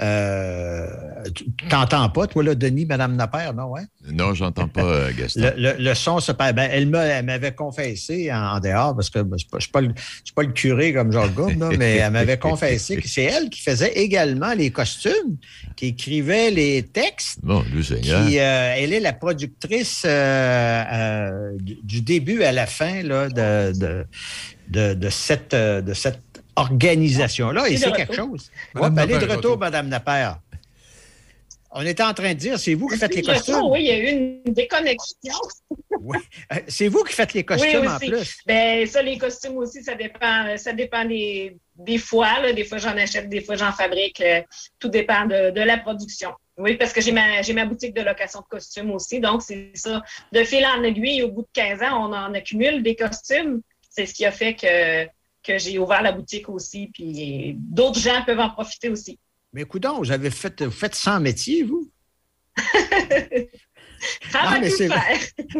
Euh, 0.00 0.86
tu 1.34 1.44
t'entends 1.68 2.08
pas, 2.08 2.26
toi, 2.26 2.42
là, 2.42 2.54
Denis, 2.54 2.86
Madame 2.86 3.14
Napper, 3.14 3.50
non, 3.54 3.66
ouais? 3.66 3.82
Non, 4.10 4.32
j'entends 4.32 4.66
pas, 4.66 4.82
euh, 4.82 5.12
Gaston. 5.18 5.52
Le, 5.56 5.94
son 5.94 6.18
se 6.18 6.32
perd. 6.32 6.56
Ben, 6.56 6.70
elle 6.72 6.88
m'avait 6.88 7.54
confessé 7.54 8.32
en, 8.32 8.58
dehors, 8.58 8.94
parce 8.94 9.10
que 9.10 9.18
ben, 9.18 9.36
je 9.38 9.44
ne 9.54 9.60
suis, 9.60 9.70
pas 9.70 10.42
le 10.42 10.52
curé 10.52 10.94
comme 10.94 11.12
Jean 11.12 11.28
Gourde, 11.28 11.76
mais 11.78 11.96
elle 11.96 12.12
m'avait 12.12 12.38
confessé 12.38 12.96
que 12.96 13.08
c'est 13.08 13.24
elle 13.24 13.50
qui 13.50 13.60
faisait 13.60 13.92
également 13.92 14.54
les 14.54 14.70
costumes, 14.70 15.36
qui 15.76 15.88
écrivait 15.88 16.50
les 16.50 16.84
textes. 16.84 17.40
Bon, 17.42 17.62
lui, 17.70 17.82
qui, 17.84 18.38
euh, 18.38 18.74
Elle 18.76 18.94
est 18.94 19.00
la 19.00 19.12
productrice 19.12 20.06
du, 21.84 22.00
début 22.00 22.42
à 22.42 22.52
la 22.52 22.66
fin 22.66 23.02
là, 23.02 23.28
de, 23.28 23.72
de, 24.68 24.94
de, 24.94 25.08
cette, 25.10 25.54
de 25.54 25.92
cette 25.92 26.31
organisation-là. 26.56 27.68
Et 27.68 27.76
c'est 27.76 27.92
quelque 27.92 28.14
chose. 28.14 28.50
Ouais, 28.74 28.90
ben, 28.90 28.98
allez 28.98 29.18
de 29.18 29.26
retour, 29.30 29.58
Mme 29.58 29.88
Napper. 29.88 30.32
On 31.74 31.80
était 31.86 32.02
en 32.02 32.12
train 32.12 32.34
de 32.34 32.38
dire, 32.38 32.58
c'est 32.58 32.74
vous 32.74 32.86
qui 32.86 32.98
faites 32.98 33.14
les 33.14 33.22
costumes. 33.22 33.62
Oui, 33.70 33.80
il 33.80 33.86
y 33.86 33.90
a 33.92 33.96
eu 33.98 34.08
une 34.44 34.52
déconnexion. 34.52 35.34
Euh, 36.52 36.56
C'est 36.68 36.88
vous 36.88 37.02
qui 37.02 37.14
faites 37.14 37.32
les 37.32 37.44
costumes 37.44 37.80
oui, 37.80 37.88
en 37.88 37.98
plus. 37.98 38.36
Ben, 38.46 38.86
ça, 38.86 39.00
les 39.00 39.16
costumes 39.16 39.56
aussi, 39.56 39.82
ça 39.82 39.94
dépend, 39.94 40.54
ça 40.58 40.74
dépend 40.74 41.06
des, 41.06 41.56
des 41.76 41.96
fois. 41.96 42.40
là. 42.42 42.52
Des 42.52 42.64
fois, 42.64 42.76
j'en 42.76 42.94
achète, 42.98 43.30
des 43.30 43.40
fois, 43.40 43.56
j'en 43.56 43.72
fabrique. 43.72 44.20
euh, 44.20 44.42
tout 44.78 44.88
dépend 44.90 45.24
de, 45.24 45.48
de 45.50 45.60
la 45.62 45.78
production. 45.78 46.32
Oui, 46.58 46.76
parce 46.76 46.92
que 46.92 47.00
j'ai 47.00 47.12
ma, 47.12 47.40
j'ai 47.40 47.54
ma 47.54 47.64
boutique 47.64 47.94
de 47.94 48.02
location 48.02 48.40
de 48.40 48.46
costumes 48.50 48.90
aussi. 48.90 49.18
Donc, 49.20 49.40
c'est 49.40 49.70
ça. 49.74 50.02
De 50.30 50.44
fil 50.44 50.66
en 50.66 50.82
aiguille, 50.82 51.22
au 51.22 51.30
bout 51.30 51.42
de 51.42 51.48
15 51.54 51.80
ans, 51.82 52.10
on 52.10 52.12
en 52.12 52.34
accumule 52.34 52.82
des 52.82 52.96
costumes. 52.96 53.62
C'est 53.88 54.04
ce 54.04 54.12
qui 54.12 54.26
a 54.26 54.30
fait 54.32 54.52
que, 54.54 55.06
que 55.42 55.58
j'ai 55.58 55.78
ouvert 55.78 56.02
la 56.02 56.12
boutique 56.12 56.48
aussi. 56.48 56.90
Puis 56.92 57.54
d'autres 57.58 57.98
gens 58.00 58.22
peuvent 58.24 58.40
en 58.40 58.50
profiter 58.50 58.88
aussi. 58.88 59.18
Mais 59.52 59.64
coudonc, 59.64 59.98
vous 59.98 60.10
avez 60.10 60.30
fait, 60.30 60.62
vous 60.62 60.70
faites 60.70 60.94
100 60.94 61.20
métiers, 61.20 61.62
vous? 61.62 61.90
Va 64.32 64.58
mais 64.60 64.70
c'est-. 64.70 64.88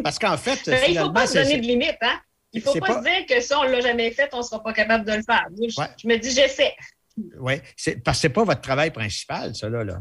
Parce 0.03 0.19
qu'en 0.19 0.37
fait, 0.37 0.59
Mais 0.67 0.85
il 0.89 0.95
ne 0.95 1.01
faut 1.03 1.11
pas 1.11 1.27
se 1.27 1.35
donner 1.35 1.57
de 1.59 1.65
limite, 1.65 1.97
hein? 2.01 2.19
Il 2.51 2.59
ne 2.59 2.63
faut 2.65 2.73
pas, 2.79 2.87
pas- 2.87 2.99
se 2.99 3.03
dire 3.03 3.25
que 3.27 3.41
ça, 3.41 3.59
on 3.59 3.63
ne 3.63 3.69
l'a 3.71 3.81
jamais 3.81 4.11
fait, 4.11 4.29
on 4.33 4.39
ne 4.39 4.43
sera 4.43 4.61
pas 4.61 4.73
capable 4.73 5.05
de 5.05 5.13
le 5.13 5.23
faire. 5.23 5.45
Je, 5.57 5.79
Ouais. 5.81 5.87
je 6.01 6.07
me 6.07 6.17
dis, 6.17 6.31
j'essaie. 6.31 6.75
Oui, 7.39 7.53
parce 8.03 8.17
que 8.17 8.21
c'est 8.21 8.29
pas 8.29 8.43
votre 8.43 8.61
travail 8.61 8.91
principal, 8.91 9.55
ça, 9.55 9.69
là. 9.69 9.83
là. 9.83 9.99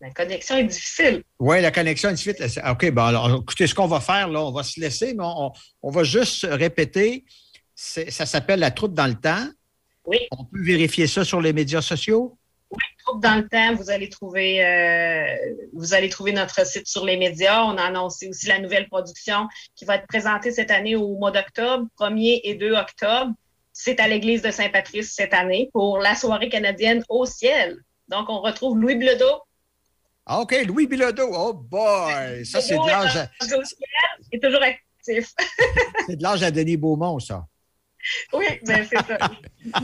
La 0.00 0.10
connexion 0.10 0.56
est 0.56 0.64
difficile. 0.64 1.22
Oui, 1.38 1.60
la 1.60 1.70
connexion 1.70 2.08
est 2.08 2.16
suite. 2.16 2.42
OK, 2.70 2.90
bon, 2.90 3.02
alors, 3.02 3.42
écoutez, 3.42 3.66
ce 3.66 3.74
qu'on 3.74 3.86
va 3.86 4.00
faire, 4.00 4.28
là, 4.28 4.42
on 4.42 4.50
va 4.50 4.62
se 4.62 4.80
laisser, 4.80 5.12
mais 5.14 5.24
on, 5.24 5.52
on 5.82 5.90
va 5.90 6.04
juste 6.04 6.46
répéter. 6.50 7.24
Ça 7.74 8.26
s'appelle 8.26 8.60
la 8.60 8.70
troupe 8.70 8.94
dans 8.94 9.06
le 9.06 9.14
temps. 9.14 9.46
Oui. 10.06 10.18
On 10.30 10.44
peut 10.44 10.62
vérifier 10.62 11.06
ça 11.06 11.24
sur 11.24 11.40
les 11.40 11.52
médias 11.52 11.82
sociaux? 11.82 12.36
Troupe 13.04 13.22
dans 13.22 13.36
le 13.36 13.48
temps, 13.48 13.74
vous 13.74 13.90
allez 13.90 14.08
trouver 14.08 14.64
euh, 14.64 15.24
vous 15.72 15.94
allez 15.94 16.08
trouver 16.10 16.32
notre 16.32 16.66
site 16.66 16.86
sur 16.86 17.04
les 17.04 17.16
médias. 17.16 17.64
On 17.64 17.76
a 17.78 17.84
annoncé 17.84 18.28
aussi 18.28 18.46
la 18.46 18.58
nouvelle 18.58 18.88
production 18.88 19.48
qui 19.74 19.86
va 19.86 19.96
être 19.96 20.06
présentée 20.06 20.50
cette 20.52 20.70
année 20.70 20.96
au 20.96 21.16
mois 21.16 21.30
d'octobre, 21.30 21.86
1er 21.98 22.40
et 22.44 22.54
2 22.54 22.72
octobre. 22.72 23.32
C'est 23.72 24.00
à 24.00 24.08
l'église 24.08 24.42
de 24.42 24.50
Saint-Patrice 24.50 25.14
cette 25.14 25.32
année 25.32 25.70
pour 25.72 25.98
la 25.98 26.14
soirée 26.14 26.50
canadienne 26.50 27.02
au 27.08 27.24
ciel. 27.24 27.78
Donc, 28.08 28.28
on 28.28 28.40
retrouve 28.40 28.78
Louis 28.78 28.96
Bledo. 28.96 29.24
Ah, 30.32 30.40
OK, 30.42 30.54
Louis 30.66 30.86
Bilodeau. 30.86 31.28
Oh 31.32 31.52
boy! 31.52 32.46
Ça, 32.46 32.60
c'est 32.60 32.76
de 32.76 32.86
l'âge 32.86 33.16
à, 33.16 33.28
est 34.32 34.38
toujours 34.40 34.62
actif. 34.62 35.28
c'est 36.06 36.14
de 36.16 36.22
l'âge 36.22 36.42
à 36.44 36.50
Denis 36.52 36.76
Beaumont, 36.76 37.18
ça. 37.18 37.44
oui, 38.32 38.44
ben 38.64 38.86
c'est 38.88 38.96
ça. 38.96 39.18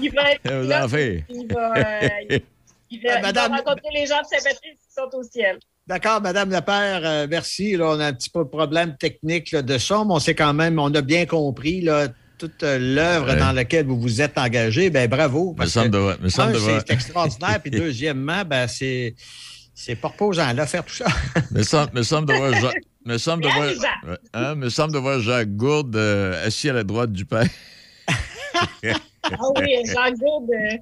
Il 0.00 0.10
va 0.14 0.32
être 0.32 0.42
Vous 0.44 0.68
là, 0.68 0.84
en 0.84 0.88
il 0.88 1.46
va, 1.52 1.74
euh, 1.76 2.08
il- 2.30 2.30
il 2.30 2.32
va- 2.32 2.34
Euh, 2.36 2.38
il 2.90 3.02
va 3.02 3.20
madame- 3.22 3.52
rencontrer 3.52 3.88
les 3.92 4.06
gens 4.06 4.20
de 4.22 4.26
Saint-Patrice 4.26 4.78
qui 4.86 4.94
sont 4.94 5.18
au 5.18 5.22
ciel. 5.24 5.58
D'accord, 5.86 6.20
Madame 6.20 6.50
Lapère, 6.50 7.00
euh, 7.04 7.26
merci. 7.28 7.76
Là, 7.76 7.90
on 7.90 7.98
a 8.00 8.06
un 8.06 8.12
petit 8.12 8.30
peu 8.30 8.40
de 8.44 8.48
problème 8.48 8.96
technique 8.96 9.50
là, 9.50 9.62
de 9.62 9.78
son, 9.78 10.04
mais 10.04 10.14
on 10.14 10.18
sait 10.20 10.34
quand 10.36 10.54
même, 10.54 10.78
on 10.78 10.94
a 10.94 11.00
bien 11.02 11.26
compris 11.26 11.80
là, 11.80 12.06
toute 12.38 12.62
euh, 12.62 12.78
l'œuvre 12.78 13.32
Ouais. 13.32 13.36
dans 13.38 13.50
laquelle 13.52 13.86
vous 13.86 14.00
vous 14.00 14.20
êtes 14.22 14.38
engagé. 14.38 14.90
Ben 14.90 15.08
bravo. 15.08 15.52
Me 15.52 15.56
parce 15.58 15.70
semble 15.70 15.86
que, 15.86 15.92
devoir- 15.96 16.20
me 16.20 16.28
semble 16.28 16.50
un, 16.50 16.52
devoir- 16.54 16.82
c'est 16.86 16.92
extraordinaire, 16.92 17.60
puis 17.60 17.70
deuxièmement, 17.72 18.44
ben 18.44 18.68
c'est 18.68 19.14
c'est 19.78 19.94
pas 19.94 20.08
reposant 20.08 20.52
là 20.54 20.66
faire 20.66 20.84
tout 20.84 20.94
ça. 20.94 21.04
Me 21.52 21.62
semble, 21.62 21.90
me 21.94 22.02
semble 22.02 22.26
de 22.28 22.32
voir 22.34 22.52
Jacques. 22.54 22.82
Me 23.04 23.18
semble 23.18 23.44
de 23.44 23.48
voir, 23.48 23.68
hein, 24.34 24.54
me 24.56 24.68
semble 24.70 24.92
de 24.94 24.98
voir 24.98 25.20
Jacques 25.20 25.54
Gourde 25.54 25.94
euh, 25.94 26.44
assis 26.46 26.68
à 26.70 26.72
la 26.72 26.82
droite 26.82 27.12
du 27.12 27.24
père. 27.24 27.46
Ah 29.28 29.36
oui, 29.56 29.74
Jean 29.86 30.12
Gourde, 30.12 30.48
euh, 30.54 30.76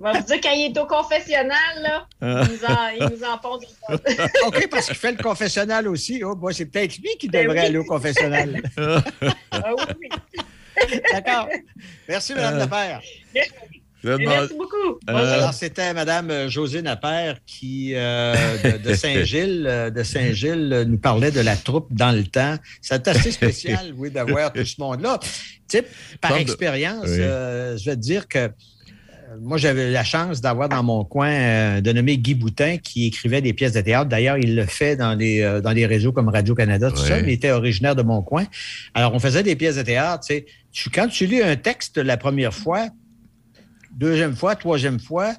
on 0.00 0.04
va 0.04 0.12
vous 0.20 0.26
dire, 0.26 0.36
quand 0.42 0.50
il 0.52 0.66
est 0.70 0.78
au 0.78 0.84
confessionnal, 0.86 1.56
là, 1.80 2.06
Ah. 2.20 2.42
il 2.44 2.52
nous 2.52 2.64
en, 2.66 2.88
il 3.08 3.16
nous 3.16 3.24
en 3.24 3.38
pond 3.38 3.56
des 3.56 3.66
bonnes. 3.88 4.26
OK, 4.46 4.68
parce 4.70 4.86
qu'il 4.86 4.96
fait 4.96 5.12
le 5.12 5.22
confessionnal 5.22 5.88
aussi. 5.88 6.22
Oh, 6.22 6.38
c'est 6.52 6.66
peut-être 6.66 6.98
lui 6.98 7.16
qui 7.18 7.28
Ben 7.28 7.44
devrait 7.46 7.60
oui. 7.60 7.66
aller 7.66 7.78
au 7.78 7.84
confessionnal. 7.84 8.62
Ah 8.76 9.72
oui. 9.74 10.08
D'accord. 11.10 11.48
Merci, 12.06 12.34
Madame 12.34 12.54
Euh, 12.54 12.58
Lapère. 12.58 13.00
Demander- 14.02 14.26
Merci 14.26 14.54
beaucoup. 14.54 14.98
Euh, 15.08 15.14
Alors, 15.36 15.52
c'était 15.52 15.92
Madame 15.92 16.30
euh, 16.30 16.48
José 16.48 16.80
Napère 16.82 17.38
qui, 17.46 17.92
euh, 17.94 18.34
de, 18.62 18.88
de 18.88 18.94
Saint-Gilles, 18.94 19.92
de 19.94 20.02
Saint-Gilles, 20.02 20.84
nous 20.88 20.98
parlait 20.98 21.30
de 21.30 21.40
la 21.40 21.56
troupe 21.56 21.92
dans 21.92 22.12
le 22.12 22.24
temps. 22.24 22.56
C'est 22.80 23.06
assez 23.08 23.30
spécial, 23.30 23.92
oui, 23.96 24.10
d'avoir 24.10 24.52
tout 24.52 24.64
ce 24.64 24.80
monde-là. 24.80 25.18
Tu 25.20 25.28
sais, 25.78 25.84
par 26.20 26.34
expérience, 26.36 27.04
Oui. 27.06 27.16
euh, 27.20 27.76
je 27.76 27.84
vais 27.84 27.96
te 27.96 28.00
dire 28.00 28.26
que 28.26 28.50
moi, 29.40 29.58
j'avais 29.58 29.90
la 29.92 30.02
chance 30.02 30.40
d'avoir 30.40 30.68
dans 30.68 30.82
mon 30.82 31.04
coin 31.04 31.30
euh, 31.30 31.80
de 31.80 31.92
nommer 31.92 32.18
Guy 32.18 32.34
Boutin 32.34 32.78
qui 32.78 33.06
écrivait 33.06 33.40
des 33.40 33.52
pièces 33.52 33.72
de 33.74 33.80
théâtre. 33.80 34.08
D'ailleurs, 34.08 34.38
il 34.38 34.56
le 34.56 34.64
fait 34.66 34.96
dans 34.96 35.14
les, 35.14 35.40
euh, 35.42 35.60
dans 35.60 35.70
les 35.70 35.86
réseaux 35.86 36.10
comme 36.10 36.28
Radio-Canada, 36.28 36.90
tout 36.90 36.96
ça, 36.96 37.22
mais 37.22 37.28
il 37.28 37.34
était 37.34 37.52
originaire 37.52 37.94
de 37.94 38.02
mon 38.02 38.22
coin. 38.22 38.44
Alors, 38.92 39.14
on 39.14 39.20
faisait 39.20 39.44
des 39.44 39.54
pièces 39.54 39.76
de 39.76 39.82
théâtre. 39.82 40.26
Tu 40.26 40.34
sais, 40.34 40.46
Tu- 40.72 40.90
quand 40.90 41.06
tu 41.06 41.26
lis 41.26 41.42
un 41.42 41.54
texte 41.54 41.98
la 41.98 42.16
première 42.16 42.52
fois, 42.52 42.88
deuxième 44.00 44.34
fois, 44.34 44.56
troisième 44.56 44.98
fois. 44.98 45.34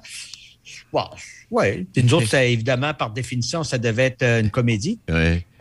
Puis 1.92 2.02
nous 2.04 2.14
autres, 2.14 2.28
ça, 2.28 2.44
évidemment, 2.44 2.94
par 2.94 3.10
définition, 3.10 3.62
ça 3.64 3.76
devait 3.76 4.04
être 4.06 4.22
euh, 4.22 4.40
une 4.40 4.50
comédie. 4.50 4.98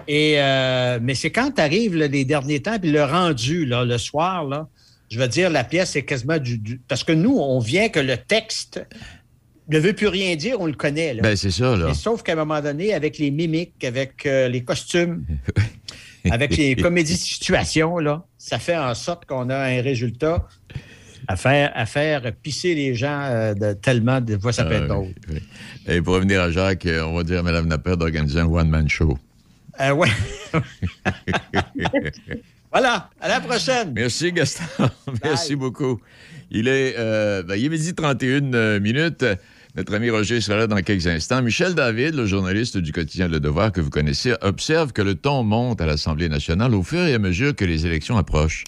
Et, 0.07 0.35
euh, 0.37 0.99
mais 1.01 1.15
c'est 1.15 1.31
quand 1.31 1.51
tu 1.51 1.61
arrives 1.61 1.95
les 1.95 2.25
derniers 2.25 2.61
temps, 2.61 2.79
puis 2.79 2.91
le 2.91 3.03
rendu, 3.03 3.65
là, 3.65 3.83
le 3.85 3.97
soir, 3.97 4.45
là, 4.45 4.67
je 5.09 5.19
veux 5.19 5.27
dire, 5.27 5.49
la 5.49 5.63
pièce 5.63 5.95
est 5.95 6.03
quasiment 6.03 6.37
du, 6.37 6.57
du- 6.57 6.79
Parce 6.87 7.03
que 7.03 7.11
nous, 7.11 7.37
on 7.37 7.59
vient 7.59 7.89
que 7.89 7.99
le 7.99 8.15
texte 8.17 8.81
ne 9.67 9.79
veut 9.79 9.93
plus 9.93 10.07
rien 10.07 10.35
dire, 10.35 10.59
on 10.59 10.65
le 10.65 10.73
connaît. 10.73 11.13
Là. 11.13 11.21
Ben, 11.21 11.35
c'est 11.35 11.51
ça, 11.51 11.75
là. 11.75 11.93
Sauf 11.93 12.23
qu'à 12.23 12.33
un 12.33 12.35
moment 12.35 12.61
donné, 12.61 12.93
avec 12.93 13.17
les 13.17 13.31
mimiques, 13.31 13.83
avec 13.83 14.25
euh, 14.25 14.47
les 14.47 14.63
costumes, 14.63 15.25
avec 16.31 16.55
les 16.57 16.75
comédies 16.75 17.13
de 17.13 17.19
situation, 17.19 17.97
là, 17.97 18.25
ça 18.37 18.59
fait 18.59 18.77
en 18.77 18.93
sorte 18.95 19.25
qu'on 19.25 19.49
a 19.49 19.57
un 19.57 19.81
résultat 19.81 20.47
à 21.27 21.35
faire, 21.35 21.71
à 21.75 21.85
faire 21.85 22.31
pisser 22.41 22.75
les 22.75 22.95
gens 22.95 23.21
euh, 23.23 23.53
de, 23.53 23.73
tellement 23.73 24.21
de 24.21 24.37
fois 24.37 24.51
ça 24.53 24.65
peut 24.65 24.73
être 24.73 24.83
Ah, 24.85 24.87
drôle. 24.87 25.13
oui, 25.29 25.35
oui. 25.35 25.41
Et 25.87 26.01
pour 26.01 26.15
revenir 26.15 26.41
à 26.41 26.51
Jacques, 26.51 26.85
euh, 26.85 27.03
on 27.03 27.15
va 27.15 27.23
dire 27.23 27.39
à 27.39 27.43
Mme 27.43 27.67
Napper 27.67 27.95
d'organiser 27.97 28.39
un 28.39 28.47
one-man 28.47 28.87
show. 28.89 29.17
Euh, 29.79 29.91
ouais. 29.91 30.09
voilà, 32.71 33.09
à 33.19 33.27
la 33.27 33.39
prochaine. 33.39 33.93
Merci, 33.95 34.31
Gaston. 34.31 34.63
Merci 35.23 35.55
beaucoup. 35.55 35.99
Il 36.51 36.67
est, 36.67 36.95
euh, 36.97 37.43
ben, 37.43 37.55
il 37.55 37.65
est 37.65 37.69
midi 37.69 37.93
31 37.93 38.53
euh, 38.53 38.79
minutes. 38.79 39.25
Notre 39.75 39.95
ami 39.95 40.09
Roger 40.09 40.41
sera 40.41 40.57
là 40.57 40.67
dans 40.67 40.81
quelques 40.81 41.07
instants. 41.07 41.41
Michel 41.41 41.75
David, 41.75 42.15
le 42.15 42.25
journaliste 42.25 42.77
du 42.77 42.91
quotidien 42.91 43.29
Le 43.29 43.39
Devoir 43.39 43.71
que 43.71 43.79
vous 43.79 43.89
connaissez, 43.89 44.33
observe 44.41 44.91
que 44.91 45.01
le 45.01 45.15
ton 45.15 45.43
monte 45.43 45.79
à 45.79 45.85
l'Assemblée 45.85 46.27
nationale 46.27 46.75
au 46.75 46.83
fur 46.83 46.99
et 47.05 47.13
à 47.13 47.19
mesure 47.19 47.55
que 47.55 47.63
les 47.63 47.85
élections 47.85 48.17
approchent. 48.17 48.65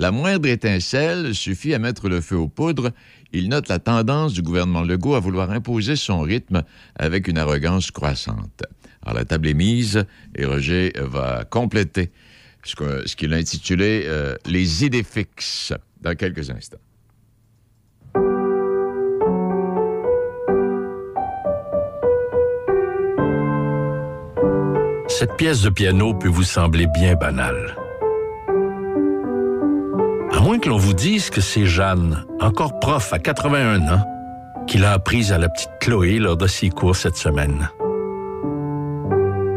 La 0.00 0.12
moindre 0.12 0.48
étincelle 0.48 1.34
suffit 1.34 1.74
à 1.74 1.80
mettre 1.80 2.08
le 2.08 2.20
feu 2.20 2.36
aux 2.36 2.46
poudres. 2.46 2.92
Il 3.32 3.48
note 3.48 3.68
la 3.68 3.80
tendance 3.80 4.32
du 4.32 4.42
gouvernement 4.42 4.82
Legault 4.82 5.16
à 5.16 5.20
vouloir 5.20 5.50
imposer 5.50 5.96
son 5.96 6.20
rythme 6.20 6.62
avec 6.94 7.26
une 7.26 7.36
arrogance 7.36 7.90
croissante. 7.90 8.62
Alors, 9.02 9.18
la 9.18 9.24
table 9.24 9.48
est 9.48 9.54
mise 9.54 10.04
et 10.36 10.44
Roger 10.44 10.92
va 11.00 11.44
compléter 11.44 12.12
ce 12.62 13.16
qu'il 13.16 13.34
a 13.34 13.38
intitulé 13.38 14.04
euh, 14.06 14.36
Les 14.46 14.84
idées 14.84 15.02
fixes 15.02 15.72
dans 16.00 16.14
quelques 16.14 16.48
instants. 16.50 16.78
Cette 25.08 25.36
pièce 25.36 25.62
de 25.62 25.70
piano 25.70 26.14
peut 26.14 26.28
vous 26.28 26.44
sembler 26.44 26.86
bien 26.94 27.16
banale. 27.16 27.77
À 30.38 30.40
moins 30.40 30.60
que 30.60 30.68
l'on 30.68 30.76
vous 30.76 30.94
dise 30.94 31.30
que 31.30 31.40
c'est 31.40 31.66
Jeanne, 31.66 32.24
encore 32.38 32.78
prof 32.78 33.12
à 33.12 33.18
81 33.18 33.88
ans, 33.92 34.04
qui 34.68 34.78
l'a 34.78 34.92
apprise 34.92 35.32
à 35.32 35.38
la 35.38 35.48
petite 35.48 35.72
Chloé 35.80 36.20
lors 36.20 36.36
de 36.36 36.46
ses 36.46 36.70
cours 36.70 36.94
cette 36.94 37.16
semaine. 37.16 37.68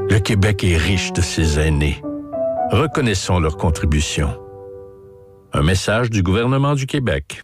Le 0.10 0.18
Québec 0.18 0.64
est 0.64 0.78
riche 0.78 1.14
de 1.14 1.22
ses 1.22 1.60
aînés. 1.60 2.02
Reconnaissons 2.72 3.40
leur 3.40 3.58
contribution. 3.58 4.36
Un 5.54 5.62
message 5.62 6.10
du 6.10 6.24
gouvernement 6.24 6.74
du 6.74 6.88
Québec. 6.88 7.44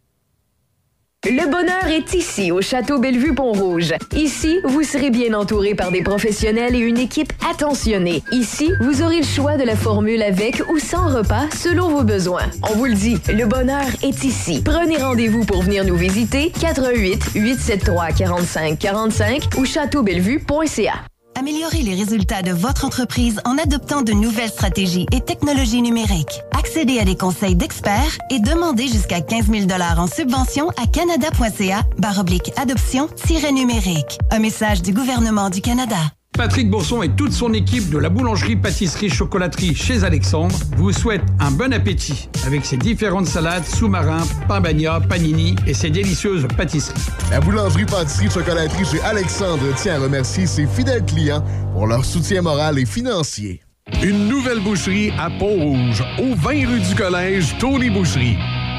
Le 1.30 1.46
bonheur 1.52 1.88
est 1.88 2.14
ici, 2.14 2.54
au 2.54 2.62
Château 2.62 3.00
Bellevue-Pont-Rouge. 3.00 3.96
Ici, 4.16 4.62
vous 4.64 4.84
serez 4.84 5.10
bien 5.10 5.34
entouré 5.34 5.76
par 5.76 5.92
des 5.92 6.02
professionnels 6.02 6.74
et 6.74 6.80
une 6.80 6.98
équipe 6.98 7.34
attentionnée. 7.52 8.24
Ici, 8.32 8.72
vous 8.80 9.02
aurez 9.02 9.18
le 9.18 9.26
choix 9.26 9.58
de 9.58 9.64
la 9.64 9.76
formule 9.76 10.24
avec 10.24 10.64
ou 10.70 10.80
sans 10.80 11.14
repas 11.14 11.50
selon 11.54 11.90
vos 11.90 12.04
besoins. 12.04 12.46
On 12.64 12.78
vous 12.78 12.86
le 12.86 12.94
dit, 12.94 13.18
le 13.28 13.46
bonheur 13.46 13.88
est 14.04 14.24
ici. 14.24 14.62
Prenez 14.64 14.96
rendez-vous 14.96 15.44
pour 15.44 15.64
venir 15.64 15.84
nous 15.84 15.98
visiter 15.98 16.50
88 16.62 17.32
873 17.36 18.16
45 18.18 18.80
45 18.80 19.50
ou 19.58 19.66
châteaubellevue.ca. 19.66 20.94
Améliorez 21.38 21.84
les 21.84 21.94
résultats 21.94 22.42
de 22.42 22.52
votre 22.52 22.84
entreprise 22.84 23.40
en 23.46 23.60
adoptant 23.60 24.02
de 24.02 24.12
nouvelles 24.12 24.50
stratégies 24.50 25.06
et 25.12 25.22
technologies 25.22 25.84
numériques. 25.84 26.42
Accédez 26.58 26.98
à 26.98 27.06
des 27.06 27.16
conseils 27.16 27.56
d'experts 27.56 28.18
et 28.32 28.40
demandez 28.40 28.88
jusqu'à 28.88 29.22
15 29.22 29.46
000 29.46 29.68
en 30.00 30.08
subvention 30.08 30.70
à 30.82 30.88
canada.ca 30.88 31.84
baroblique 32.00 32.52
adoption-numérique. 32.58 34.18
Un 34.32 34.40
message 34.40 34.82
du 34.82 34.94
gouvernement 34.94 35.52
du 35.52 35.62
Canada. 35.62 36.17
Patrick 36.38 36.70
Bourson 36.70 37.02
et 37.02 37.10
toute 37.10 37.34
son 37.34 37.52
équipe 37.54 37.90
de 37.90 37.98
la 37.98 38.10
boulangerie-pâtisserie-chocolaterie 38.10 39.74
chez 39.74 40.04
Alexandre 40.04 40.56
vous 40.78 40.94
souhaitent 40.94 41.26
un 41.40 41.50
bon 41.50 41.74
appétit 41.74 42.30
avec 42.46 42.64
ses 42.64 42.78
différentes 42.78 43.26
salades, 43.26 43.66
sous-marins, 43.66 44.24
pain 44.48 44.62
bagna, 44.62 45.00
panini 45.00 45.56
et 45.66 45.74
ses 45.74 45.90
délicieuses 45.90 46.48
pâtisseries. 46.56 47.02
La 47.32 47.40
boulangerie-pâtisserie-chocolaterie 47.40 48.86
chez 48.86 49.02
Alexandre 49.02 49.74
tient 49.76 49.96
à 49.96 50.00
remercier 50.00 50.46
ses 50.46 50.68
fidèles 50.68 51.06
clients 51.06 51.44
pour 51.74 51.88
leur 51.88 52.06
soutien 52.06 52.44
moral 52.44 52.78
et 52.78 52.86
financier. 52.86 53.62
Une 54.04 54.28
nouvelle 54.28 54.60
boucherie 54.60 55.12
à 55.18 55.32
Pont-Rouge, 55.32 56.04
au 56.20 56.36
20 56.36 56.68
rue 56.68 56.80
du 56.82 56.96
Collège, 56.96 57.58
Tony 57.58 57.90
Boucherie. 57.90 58.38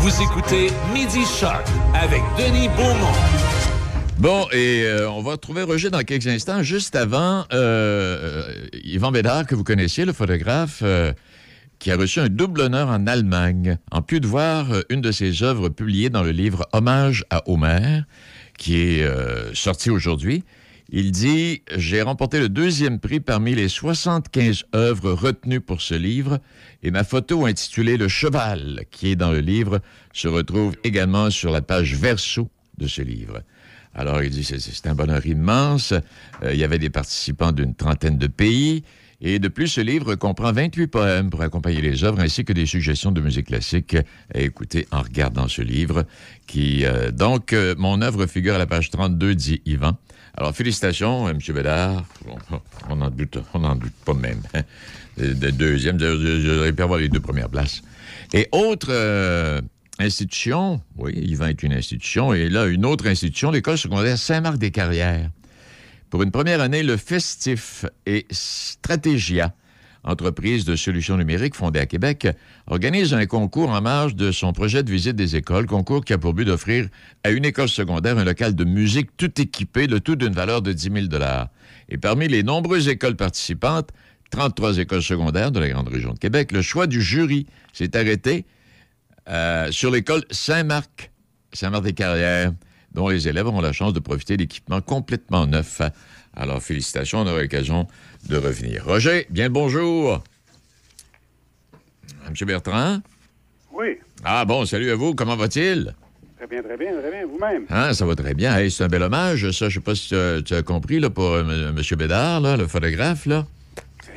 Vous 0.00 0.22
écoutez 0.22 0.68
Midi 0.94 1.26
Shark 1.26 1.66
avec 1.92 2.22
Denis 2.38 2.68
Beaumont. 2.68 3.12
Bon, 4.16 4.48
et 4.50 4.84
euh, 4.84 5.10
on 5.10 5.20
va 5.20 5.32
retrouver 5.32 5.62
Roger 5.62 5.90
dans 5.90 6.00
quelques 6.00 6.26
instants. 6.26 6.62
Juste 6.62 6.96
avant, 6.96 7.44
euh, 7.52 8.46
euh, 8.48 8.66
Yvan 8.82 9.12
Bédard, 9.12 9.44
que 9.44 9.54
vous 9.54 9.62
connaissiez, 9.62 10.06
le 10.06 10.14
photographe, 10.14 10.82
qui 11.78 11.92
a 11.92 11.96
reçu 11.96 12.18
un 12.18 12.30
double 12.30 12.62
honneur 12.62 12.88
en 12.88 13.06
Allemagne, 13.06 13.76
en 13.90 14.00
plus 14.00 14.20
de 14.20 14.26
voir 14.26 14.68
une 14.88 15.02
de 15.02 15.12
ses 15.12 15.42
œuvres 15.42 15.68
publiées 15.68 16.08
dans 16.08 16.22
le 16.22 16.30
livre 16.30 16.66
Hommage 16.72 17.26
à 17.28 17.42
Homer, 17.46 18.00
qui 18.56 18.78
est 18.78 19.54
sorti 19.54 19.90
aujourd'hui. 19.90 20.44
Il 20.92 21.12
dit 21.12 21.62
J'ai 21.76 22.02
remporté 22.02 22.40
le 22.40 22.48
deuxième 22.48 22.98
prix 22.98 23.20
parmi 23.20 23.54
les 23.54 23.68
75 23.68 24.64
œuvres 24.74 25.12
retenues 25.12 25.60
pour 25.60 25.80
ce 25.80 25.94
livre 25.94 26.40
et 26.82 26.90
ma 26.90 27.04
photo 27.04 27.46
intitulée 27.46 27.96
Le 27.96 28.08
cheval, 28.08 28.84
qui 28.90 29.12
est 29.12 29.16
dans 29.16 29.30
le 29.30 29.40
livre, 29.40 29.80
se 30.12 30.26
retrouve 30.28 30.74
également 30.82 31.30
sur 31.30 31.52
la 31.52 31.62
page 31.62 31.94
verso 31.94 32.50
de 32.78 32.86
ce 32.88 33.02
livre. 33.02 33.40
Alors, 33.94 34.22
il 34.22 34.30
dit 34.30 34.44
c'est- 34.44 34.86
un 34.86 34.94
bonheur 34.94 35.24
immense. 35.26 35.92
Euh, 36.42 36.52
il 36.52 36.58
y 36.58 36.64
avait 36.64 36.78
des 36.78 36.90
participants 36.90 37.52
d'une 37.52 37.74
trentaine 37.74 38.18
de 38.18 38.26
pays. 38.26 38.82
Et 39.20 39.38
de 39.38 39.48
plus, 39.48 39.66
ce 39.68 39.80
livre 39.82 40.14
comprend 40.14 40.50
28 40.50 40.86
poèmes 40.86 41.28
pour 41.28 41.42
accompagner 41.42 41.82
les 41.82 42.04
œuvres 42.04 42.20
ainsi 42.20 42.44
que 42.44 42.54
des 42.54 42.64
suggestions 42.66 43.12
de 43.12 43.20
musique 43.20 43.46
classique 43.48 43.96
à 44.34 44.40
écouter 44.40 44.86
en 44.92 45.02
regardant 45.02 45.46
ce 45.46 45.60
livre. 45.60 46.04
Qui, 46.46 46.84
euh, 46.86 47.10
donc, 47.10 47.52
euh, 47.52 47.74
mon 47.76 48.00
œuvre 48.00 48.26
figure 48.26 48.54
à 48.54 48.58
la 48.58 48.66
page 48.66 48.90
32, 48.90 49.34
dit 49.34 49.60
Yvan. 49.66 49.98
Alors, 50.36 50.54
félicitations, 50.54 51.28
M. 51.28 51.38
Bédard. 51.54 52.04
On 52.88 52.96
n'en 52.96 53.10
doute, 53.10 53.34
doute 53.34 53.92
pas 54.04 54.14
même. 54.14 54.40
De 55.18 55.32
de 55.34 55.50
deuxième, 55.50 55.98
j'aurais 55.98 56.72
pu 56.72 56.82
avoir 56.82 56.98
les 56.98 57.08
deux 57.08 57.20
premières 57.20 57.48
places. 57.48 57.82
Et 58.32 58.48
autre 58.52 58.88
euh, 58.90 59.60
institution, 59.98 60.80
oui, 60.96 61.12
Yvan 61.14 61.48
est 61.48 61.62
une 61.62 61.72
institution, 61.72 62.32
et 62.32 62.48
là, 62.48 62.66
une 62.66 62.86
autre 62.86 63.06
institution, 63.06 63.50
l'école 63.50 63.76
secondaire 63.76 64.16
Saint-Marc-des-Carrières. 64.16 65.30
Pour 66.10 66.22
une 66.22 66.30
première 66.30 66.60
année, 66.60 66.82
le 66.82 66.96
Festif 66.96 67.84
et 68.06 68.26
Stratégia, 68.30 69.52
entreprise 70.04 70.64
de 70.64 70.76
solutions 70.76 71.16
numériques 71.16 71.54
fondée 71.54 71.80
à 71.80 71.86
Québec, 71.86 72.28
organise 72.66 73.12
un 73.14 73.26
concours 73.26 73.70
en 73.70 73.80
marge 73.80 74.14
de 74.14 74.32
son 74.32 74.52
projet 74.52 74.82
de 74.82 74.90
visite 74.90 75.16
des 75.16 75.36
écoles, 75.36 75.66
concours 75.66 76.04
qui 76.04 76.12
a 76.12 76.18
pour 76.18 76.34
but 76.34 76.44
d'offrir 76.44 76.88
à 77.24 77.30
une 77.30 77.44
école 77.44 77.68
secondaire 77.68 78.18
un 78.18 78.24
local 78.24 78.54
de 78.54 78.64
musique 78.64 79.16
tout 79.16 79.40
équipé, 79.40 79.86
le 79.86 80.00
tout 80.00 80.16
d'une 80.16 80.32
valeur 80.32 80.62
de 80.62 80.72
10 80.72 81.08
000 81.10 81.22
Et 81.88 81.98
parmi 81.98 82.28
les 82.28 82.42
nombreuses 82.42 82.88
écoles 82.88 83.16
participantes, 83.16 83.90
33 84.30 84.78
écoles 84.78 85.02
secondaires 85.02 85.50
de 85.50 85.60
la 85.60 85.68
grande 85.68 85.88
région 85.88 86.12
de 86.12 86.18
Québec, 86.18 86.52
le 86.52 86.62
choix 86.62 86.86
du 86.86 87.02
jury 87.02 87.46
s'est 87.72 87.96
arrêté 87.96 88.46
euh, 89.28 89.70
sur 89.70 89.90
l'école 89.90 90.24
Saint-Marc, 90.30 91.10
Saint-Marc-des-Carrières, 91.52 92.52
dont 92.92 93.08
les 93.08 93.28
élèves 93.28 93.46
auront 93.46 93.60
la 93.60 93.72
chance 93.72 93.92
de 93.92 94.00
profiter 94.00 94.36
d'équipements 94.36 94.80
complètement 94.80 95.46
neufs. 95.46 95.82
Alors, 96.34 96.62
félicitations, 96.62 97.20
on 97.20 97.26
aura 97.26 97.40
l'occasion 97.40 97.86
de 98.28 98.36
revenir. 98.36 98.84
Roger, 98.84 99.26
bien 99.30 99.44
le 99.44 99.50
bonjour. 99.52 100.22
M. 102.26 102.34
Bertrand? 102.46 103.00
Oui, 103.72 103.98
Ah 104.24 104.44
bon, 104.44 104.64
salut 104.66 104.90
à 104.90 104.94
vous, 104.96 105.14
comment 105.14 105.36
va-t-il? 105.36 105.94
très 106.36 106.46
bien, 106.46 106.62
très 106.62 106.76
bien, 106.76 106.92
très 107.00 107.10
bien. 107.10 107.26
Vous-même? 107.26 107.64
Hein, 107.70 107.92
ça 107.92 108.06
va 108.06 108.14
très 108.14 108.34
bien. 108.34 108.56
Hey, 108.56 108.70
c'est 108.70 108.84
un 108.84 108.88
bel 108.88 109.02
hommage, 109.02 109.50
ça, 109.50 109.68
je 109.68 109.74
sais 109.74 109.80
pas 109.80 109.94
si 109.94 110.08
tu 110.08 110.14
as, 110.16 110.42
tu 110.42 110.54
as 110.54 110.62
compris, 110.62 110.98
là, 111.00 111.10
pour 111.10 111.26
euh, 111.32 111.42
M. 111.70 111.80
Bédard, 111.98 112.40
là, 112.40 112.56
le 112.56 112.66
photographe, 112.66 113.26
là. 113.26 113.46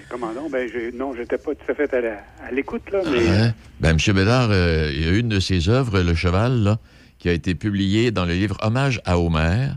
Comment 0.09 0.31
non? 0.33 0.49
Ben, 0.49 0.69
j'ai- 0.71 0.91
non, 0.91 1.13
j'étais 1.15 1.37
pas 1.37 1.55
tout 1.55 1.71
à 1.71 1.73
fait 1.75 1.91
à 1.93 2.51
l'écoute, 2.51 2.83
là, 2.91 3.01
mais. 3.11 3.27
Hein? 3.29 3.53
Ben, 3.79 3.97
M. 3.97 4.13
Bédard, 4.15 4.49
euh, 4.51 4.91
il 4.93 5.03
y 5.05 5.07
a 5.07 5.11
une 5.11 5.29
de 5.29 5.39
ses 5.39 5.69
œuvres, 5.69 5.99
Le 6.01 6.13
Cheval, 6.15 6.63
là, 6.63 6.79
qui 7.19 7.29
a 7.29 7.33
été 7.33 7.55
publiée 7.55 8.11
dans 8.11 8.25
le 8.25 8.33
livre 8.33 8.57
Hommage 8.61 9.01
à 9.05 9.17
Homer, 9.19 9.69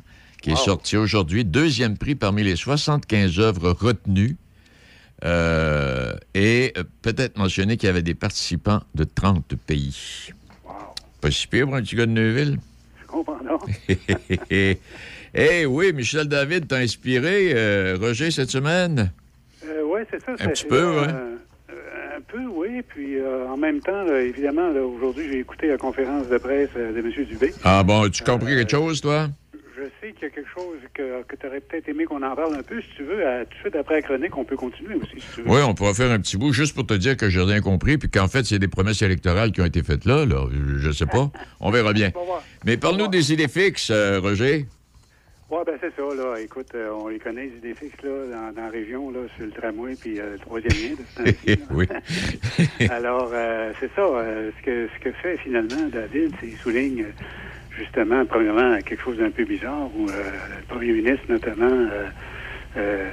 qui 0.47 0.53
est 0.53 0.55
Wow. 0.55 0.65
sorti 0.65 0.97
aujourd'hui, 0.97 1.45
deuxième 1.45 1.99
prix 1.99 2.15
parmi 2.15 2.45
les 2.45 2.55
75 2.55 3.41
œuvres 3.41 3.73
retenues. 3.73 4.37
Euh, 5.25 6.13
et 6.35 6.73
euh, 6.77 6.85
peut-être 7.03 7.37
mentionner 7.37 7.77
qu'il 7.77 7.89
y 7.89 7.91
avait 7.91 8.03
des 8.03 8.15
participants 8.15 8.81
de 8.95 9.03
30 9.03 9.57
pays. 9.67 10.29
Pas 11.21 11.33
si 11.33 11.49
pire 11.49 11.67
pour 11.67 11.75
un 11.75 11.83
petit 11.83 11.97
gars 11.97 12.07
de 12.07 12.13
Neuville. 12.13 12.59
Je 13.03 13.07
comprends, 13.09 13.39
non? 13.43 13.59
Eh 15.39 15.67
oui, 15.67 15.93
Michel 15.93 16.29
David 16.29 16.69
t'a 16.69 16.77
inspiré, 16.77 17.51
euh, 17.53 17.99
Roger, 18.01 18.31
cette 18.31 18.49
semaine? 18.51 19.11
Euh, 19.67 19.83
oui, 19.85 20.01
c'est 20.11 20.25
ça. 20.25 20.33
Un 20.39 20.49
petit 20.51 20.65
peu, 20.65 20.77
euh, 20.77 21.03
euh, 21.71 22.17
un 22.17 22.21
peu, 22.21 22.47
oui. 22.55 22.83
Puis 22.89 23.17
en 23.51 23.57
même 23.57 23.81
temps, 23.81 24.05
là, 24.05 24.21
évidemment, 24.23 24.71
aujourd'hui, 24.71 25.27
j'ai 25.31 25.41
écouté 25.41 25.67
la 25.67 25.77
conférence 25.77 26.29
de 26.29 26.39
presse 26.39 26.71
de 26.75 26.99
M. 27.01 27.25
Dubé. 27.29 27.53
Ah 27.65 27.83
bon, 27.83 28.05
as-tu 28.05 28.23
compris 28.23 28.55
quelque 28.55 28.71
chose, 28.71 29.01
toi? 29.01 29.29
Je 29.77 29.83
sais 30.01 30.13
qu'il 30.15 30.23
y 30.23 30.27
a 30.27 30.31
quelque 30.31 30.49
chose 30.55 30.79
que, 30.95 31.23
que 31.25 31.37
tu 31.37 31.47
aurais 31.47 31.61
peut-être 31.61 31.87
aimé 31.89 32.05
qu'on 32.07 32.23
en 32.23 32.35
parle 32.35 32.55
un 32.57 32.63
peu. 32.63 32.81
Si 32.81 32.89
tu 32.97 33.03
veux, 33.03 33.27
à- 33.27 33.45
tout 33.45 33.55
de 33.57 33.61
suite 33.61 33.77
après 33.77 33.97
la 33.97 34.03
chronique, 34.03 34.37
on 34.37 34.45
peut 34.45 34.57
continuer 34.57 34.95
aussi, 34.95 35.21
si 35.21 35.27
tu 35.35 35.43
veux. 35.43 35.51
Oui, 35.51 35.61
on 35.67 35.75
pourra 35.75 35.93
faire 35.93 36.11
un 36.11 36.19
petit 36.19 36.39
bout 36.39 36.53
juste 36.53 36.75
pour 36.75 36.87
te 36.87 36.95
dire 36.95 37.17
que 37.17 37.29
j'ai 37.29 37.43
rien 37.43 37.61
compris, 37.61 37.99
puis 37.99 38.09
qu'en 38.09 38.29
fait, 38.29 38.45
c'est 38.45 38.59
des 38.59 38.69
promesses 38.69 39.03
électorales 39.03 39.53
qui 39.53 39.61
ont 39.61 39.67
été 39.67 39.83
faites 39.83 40.07
là, 40.07 40.25
là. 40.25 40.47
Je- 40.79 40.91
sais 40.93 41.05
pas. 41.07 41.31
On 41.61 41.71
verra 41.71 41.93
bien. 41.93 42.11
Mais 42.65 42.79
parle-nous 42.79 43.09
des 43.09 43.33
idées 43.35 43.49
fixes, 43.49 43.91
euh, 43.91 44.19
Roger. 44.21 44.65
Oui, 45.51 45.59
ben 45.65 45.75
c'est 45.81 45.95
ça, 45.95 46.03
là. 46.17 46.41
Écoute, 46.41 46.69
euh, 46.75 46.91
on 46.91 47.07
les 47.09 47.19
connaît, 47.21 47.45
les 47.45 47.59
idées 47.59 47.75
fixes, 47.75 48.03
là, 48.03 48.11
dans, 48.33 48.53
dans 48.57 48.63
la 48.63 48.71
région, 48.71 49.11
là, 49.13 49.21
sur 49.37 49.45
le 49.47 49.53
tramway, 49.53 49.95
puis 49.95 50.19
euh, 50.19 50.33
le 50.33 50.39
troisième 50.39 50.73
lien 50.73 50.97
de 50.97 51.35
ce 51.45 51.57
oui. 51.71 51.87
Alors, 52.91 53.31
euh, 53.33 53.73
c'est 53.79 53.91
ça. 53.95 54.03
ce, 54.07 54.65
que, 54.65 54.89
ce 54.93 55.05
que 55.05 55.13
fait 55.13 55.37
finalement 55.39 55.89
David, 55.93 56.33
c'est 56.41 56.49
qu'il 56.49 56.57
souligne 56.59 57.05
justement, 57.79 58.25
premièrement, 58.27 58.81
quelque 58.83 59.03
chose 59.03 59.19
d'un 59.19 59.31
peu 59.31 59.45
bizarre 59.45 59.89
où 59.97 60.09
euh, 60.09 60.13
le 60.59 60.65
premier 60.69 60.93
ministre, 60.93 61.25
notamment, 61.29 61.67
euh, 61.93 62.07
euh, 62.77 63.09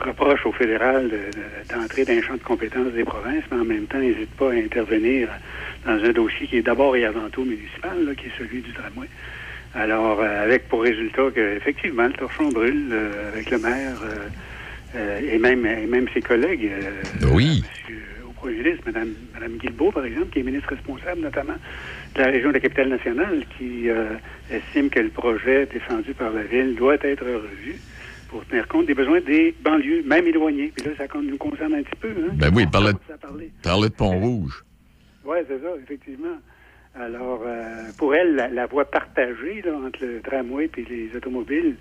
reproche 0.00 0.46
au 0.46 0.52
fédéral 0.52 1.04
de- 1.08 1.16
de- 1.16 1.74
d'entrer 1.74 2.04
dans 2.04 2.12
un 2.14 2.22
champ 2.22 2.34
de 2.34 2.42
compétences 2.42 2.92
des 2.92 3.04
provinces, 3.04 3.44
mais 3.50 3.58
en 3.58 3.64
même 3.64 3.86
temps, 3.86 3.98
n'hésite 3.98 4.30
pas 4.36 4.50
à 4.50 4.54
intervenir 4.54 5.28
dans 5.84 6.02
un 6.04 6.12
dossier 6.12 6.46
qui 6.46 6.58
est 6.58 6.62
d'abord 6.62 6.94
et 6.96 7.04
avant 7.04 7.28
tout 7.30 7.44
municipal, 7.44 8.04
là, 8.04 8.14
qui 8.14 8.26
est 8.26 8.32
celui 8.38 8.60
du 8.60 8.72
tramway. 8.72 9.08
Alors, 9.74 10.20
avec 10.22 10.68
pour 10.68 10.82
résultat 10.82 11.30
que 11.34 11.56
effectivement 11.56 12.04
le 12.06 12.12
torchon 12.14 12.50
brûle 12.50 12.92
avec 13.32 13.50
le 13.50 13.58
maire 13.58 13.98
et 15.22 15.38
même 15.38 15.64
et 15.64 15.86
même 15.86 16.06
ses 16.12 16.20
collègues. 16.22 16.68
Oui. 17.30 17.62
au 18.28 18.32
premier 18.32 18.56
ministre, 18.56 18.82
Mme, 18.86 19.14
Madame 19.34 19.58
Guilbeault, 19.58 19.92
par 19.92 20.04
exemple, 20.04 20.30
qui 20.32 20.40
est 20.40 20.42
ministre 20.42 20.70
responsable 20.70 21.20
notamment 21.20 21.54
de 22.14 22.20
la 22.20 22.26
région 22.26 22.48
de 22.48 22.54
la 22.54 22.60
capitale 22.60 22.88
nationale, 22.88 23.44
qui 23.56 23.88
euh, 23.88 24.14
estime 24.50 24.90
que 24.90 25.00
le 25.00 25.10
projet 25.10 25.66
défendu 25.66 26.14
par 26.14 26.32
la 26.32 26.42
ville 26.42 26.74
doit 26.74 26.96
être 27.02 27.24
revu 27.24 27.76
pour 28.28 28.44
tenir 28.46 28.66
compte 28.68 28.86
des 28.86 28.94
besoins 28.94 29.20
des 29.20 29.54
banlieues, 29.60 30.02
même 30.04 30.26
éloignées. 30.26 30.72
Puis 30.74 30.86
là, 30.86 30.92
ça 30.96 31.06
nous 31.20 31.36
concerne 31.36 31.74
un 31.74 31.82
petit 31.82 31.96
peu. 32.00 32.08
Hein, 32.08 32.32
ben 32.34 32.50
oui, 32.54 32.66
parlait, 32.66 32.92
de 32.92 33.94
Pont-Rouge. 33.94 34.64
Oui, 35.24 35.38
c'est 35.48 35.60
ça, 35.60 35.68
effectivement. 35.82 36.38
Alors, 36.94 37.42
euh, 37.46 37.90
pour 37.98 38.14
elle, 38.14 38.34
la, 38.52 38.66
voie 38.66 38.84
partagée 38.84 39.62
là, 39.64 39.72
entre 39.86 40.04
le 40.04 40.20
tramway 40.20 40.68
et 40.76 40.84
les 40.88 41.16
automobiles 41.16 41.76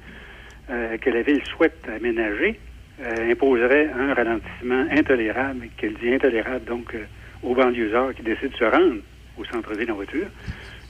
euh, 0.70 0.98
que 0.98 1.10
la 1.10 1.24
ville 1.24 1.42
souhaite 1.46 1.88
aménager 1.88 2.60
euh, 3.02 3.32
imposerait 3.32 3.90
un 3.92 4.14
ralentissement 4.14 4.86
intolérable, 4.92 5.68
qu'elle 5.78 5.96
dit 5.96 6.14
intolérable 6.14 6.66
donc 6.66 6.96
aux 7.42 7.56
banlieusards 7.56 8.14
qui 8.14 8.22
décident 8.22 8.52
de 8.52 8.58
se 8.58 8.66
rendre 8.66 9.02
au 9.40 9.46
centre-ville 9.46 9.92
en 9.92 9.96
voiture. 9.96 10.28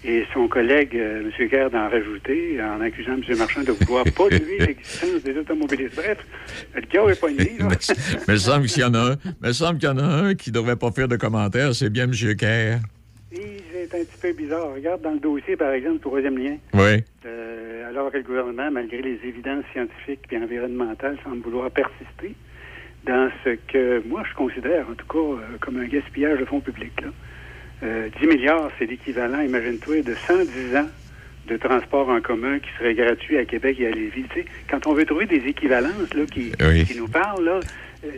Et 0.04 0.26
son 0.34 0.48
collègue, 0.48 0.96
M. 0.96 1.30
Kerr, 1.50 1.70
d'en 1.70 1.90
rajouter 1.90 2.58
en 2.62 2.80
accusant 2.80 3.16
M. 3.16 3.38
Marchand 3.38 3.64
de 3.64 3.74
vouloir 3.74 4.06
polluer 4.16 4.60
l'existence 4.60 5.22
des 5.24 5.38
automobilistes. 5.38 5.96
Bref, 5.96 6.18
le 6.74 6.82
gars 6.82 7.12
est 7.12 7.20
poigné. 7.20 7.58
Là. 7.60 7.68
mais, 8.28 8.36
il 8.36 8.40
semble 8.40 8.68
qu'il 8.68 8.82
y 8.82 8.86
en 8.86 8.94
a 8.94 9.12
un. 9.12 9.16
Mais 9.42 9.52
semble 9.52 9.78
qu'il 9.78 9.90
y 9.90 9.92
en 9.92 9.98
a 9.98 10.04
un 10.04 10.36
qui 10.36 10.52
ne 10.52 10.56
devrait 10.56 10.78
pas 10.78 10.92
faire 10.92 11.10
de 11.10 11.18
commentaires. 11.18 11.76
C'est 11.76 11.90
bien 11.90 12.06
M. 12.06 12.36
Kerr. 12.38 12.80
C'est 13.32 14.00
un 14.00 14.04
petit 14.04 14.18
peu 14.22 14.34
bizarre. 14.34 14.74
Regarde 14.74 15.02
dans 15.02 15.12
le 15.12 15.20
dossier, 15.20 15.58
par 15.58 15.72
exemple, 15.72 15.96
le 15.96 16.00
troisième 16.00 16.38
lien. 16.38 16.58
Oui. 16.74 17.04
Euh, 17.26 17.90
alors 17.90 18.12
que 18.12 18.18
le 18.18 18.24
gouvernement, 18.24 18.72
malgré 18.72 19.02
les 19.02 19.20
évidences 19.24 19.66
scientifiques 19.74 20.26
et 20.32 20.38
environnementales, 20.38 21.18
semble 21.24 21.42
vouloir 21.42 21.70
persister 21.72 22.36
dans 23.06 23.30
ce 23.44 23.58
que 23.72 24.04
moi 24.08 24.24
je 24.30 24.36
considère, 24.36 24.88
en 24.90 24.94
tout 24.94 25.08
cas, 25.08 25.42
euh, 25.42 25.58
comme 25.60 25.78
un 25.78 25.88
gaspillage 25.88 26.40
de 26.40 26.46
fonds 26.46 26.60
publics. 26.60 27.02
Là. 27.02 27.10
10 27.82 27.86
euh, 27.88 28.10
milliards, 28.28 28.70
c'est 28.78 28.86
l'équivalent, 28.86 29.40
imagine-toi, 29.42 30.02
de 30.02 30.14
110 30.28 30.76
ans 30.76 30.88
de 31.48 31.58
transport 31.58 32.10
en 32.10 32.22
commun 32.22 32.60
qui 32.60 32.70
serait 32.78 32.94
gratuit 32.94 33.38
à 33.38 33.46
Québec 33.46 33.78
et 33.80 33.88
à 33.88 33.92
Lévis. 33.92 34.26
Tu 34.30 34.42
sais, 34.42 34.46
quand 34.70 34.86
on 34.88 34.94
veut 34.94 35.06
trouver 35.06 35.26
des 35.26 35.48
équivalences 35.48 36.14
là, 36.14 36.26
qui, 36.26 36.52
qui 36.86 36.98
nous 36.98 37.08
parlent, 37.08 37.44
là, 37.44 37.60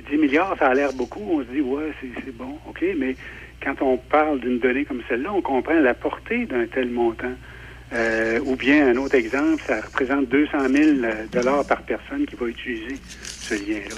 10 0.10 0.18
milliards, 0.18 0.56
ça 0.60 0.68
a 0.68 0.74
l'air 0.74 0.94
beaucoup. 0.94 1.22
On 1.32 1.40
se 1.40 1.48
dit, 1.50 1.62
ouais, 1.62 1.94
c'est 2.02 2.36
bon, 2.36 2.58
OK, 2.68 2.84
mais 2.98 3.16
quand 3.64 3.82
on 3.82 3.98
parle 3.98 4.40
d'une 4.40 4.60
donnée 4.60 4.86
comme 4.86 5.02
celle-là, 5.08 5.32
on 5.34 5.42
comprend 5.42 5.80
la 5.80 5.94
portée 5.94 6.46
d'un 6.46 6.66
tel 6.66 6.90
montant. 6.90 7.36
Euh, 7.94 8.40
ou 8.46 8.56
bien, 8.56 8.88
un 8.88 8.96
autre 8.98 9.16
exemple, 9.16 9.62
ça 9.66 9.82
représente 9.82 10.28
200 10.30 10.70
000 10.70 10.90
dollars 11.32 11.66
par 11.68 11.82
personne 11.84 12.26
qui 12.26 12.36
va 12.36 12.48
utiliser 12.48 12.96
ce 13.24 13.54
lien-là. 13.54 13.96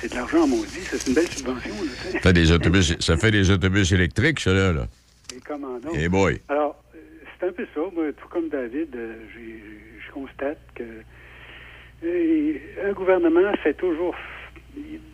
C'est 0.00 0.10
de 0.10 0.16
l'argent 0.16 0.46
maudit, 0.46 0.80
c'est 0.82 1.06
une 1.08 1.14
belle 1.14 1.28
subvention. 1.28 1.74
ça, 2.12 2.20
fait 2.20 2.32
des 2.32 2.52
autobus, 2.52 2.96
ça 3.00 3.16
fait 3.16 3.30
des 3.30 3.50
autobus 3.50 3.92
électriques, 3.92 4.40
ça, 4.40 4.52
là. 4.52 4.86
Et 5.34 5.40
comment 5.40 5.78
donc? 5.78 5.94
Et 5.94 6.08
boy. 6.08 6.40
Alors, 6.48 6.76
euh, 6.94 6.98
c'est 7.40 7.48
un 7.48 7.52
peu 7.52 7.66
ça. 7.74 7.80
Moi, 7.94 8.12
tout 8.12 8.28
comme 8.28 8.48
David, 8.48 8.94
euh, 8.94 9.14
je 9.34 10.12
constate 10.12 10.58
que 10.74 10.84
un 12.02 12.92
gouvernement 12.92 13.40
fait 13.62 13.74
toujours 13.74 14.14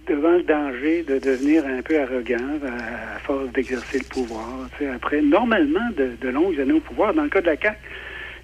devant 0.07 0.33
le 0.33 0.43
danger 0.43 1.05
de 1.05 1.19
devenir 1.19 1.65
un 1.65 1.83
peu 1.83 2.01
arrogant 2.01 2.59
à, 2.67 3.19
force 3.21 3.49
d'exercer 3.53 3.99
le 3.99 4.05
pouvoir. 4.05 4.69
Après, 4.93 5.23
normalement, 5.23 5.89
de, 5.97 6.29
longues 6.29 6.59
années 6.61 6.73
au 6.73 6.81
pouvoir, 6.81 7.15
dans 7.15 7.23
le 7.23 7.29
cas 7.29 7.41
de 7.41 7.47
la 7.47 7.57
CAQ, 7.57 7.79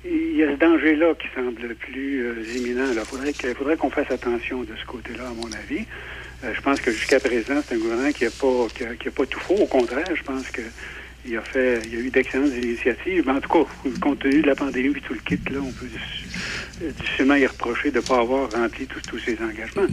il 0.04 0.36
y 0.36 0.44
a 0.44 0.52
ce 0.52 0.56
danger-là 0.56 1.14
qui 1.14 1.26
semble 1.34 1.60
le 1.60 1.74
plus 1.74 2.24
euh, 2.24 2.56
imminent. 2.56 2.84
Il 2.92 3.54
faudrait 3.54 3.76
qu'on 3.76 3.90
fasse 3.90 4.10
attention 4.10 4.62
de 4.62 4.74
ce 4.80 4.86
côté-là, 4.86 5.24
à 5.26 5.34
mon 5.34 5.52
avis. 5.52 5.84
Euh, 6.44 6.54
je 6.54 6.60
pense 6.60 6.80
que 6.80 6.90
jusqu'à 6.90 7.18
présent, 7.18 7.60
c'est 7.66 7.74
un 7.74 7.78
gouvernement 7.78 8.12
qui 8.12 8.24
n'a 8.24 8.30
pas, 8.30 8.66
qui 8.98 9.08
a, 9.08 9.10
pas 9.10 9.26
tout 9.26 9.40
faux. 9.40 9.56
Au 9.56 9.66
contraire, 9.66 10.06
je 10.14 10.22
pense 10.22 10.48
que 10.50 10.62
il 11.26 11.36
a 11.36 11.42
fait, 11.42 11.80
il 11.84 11.94
y 11.94 11.96
a 11.96 12.00
eu 12.00 12.10
d'excellentes 12.10 12.54
initiatives. 12.54 13.24
Mais 13.26 13.32
en 13.32 13.40
tout 13.40 13.48
cas, 13.48 13.90
compte 14.00 14.20
tenu 14.20 14.42
de 14.42 14.46
la 14.46 14.54
pandémie 14.54 14.96
et 14.96 15.00
tout 15.00 15.14
le 15.14 15.20
kit, 15.20 15.38
là, 15.50 15.58
on 15.60 15.72
peut 15.72 15.86
difficilement 16.80 17.34
y 17.34 17.46
reprocher 17.46 17.90
de 17.90 17.96
ne 17.96 18.02
pas 18.02 18.20
avoir 18.20 18.50
rempli 18.50 18.86
tous, 18.86 19.02
tous 19.02 19.18
ces 19.18 19.36
engagements. 19.42 19.86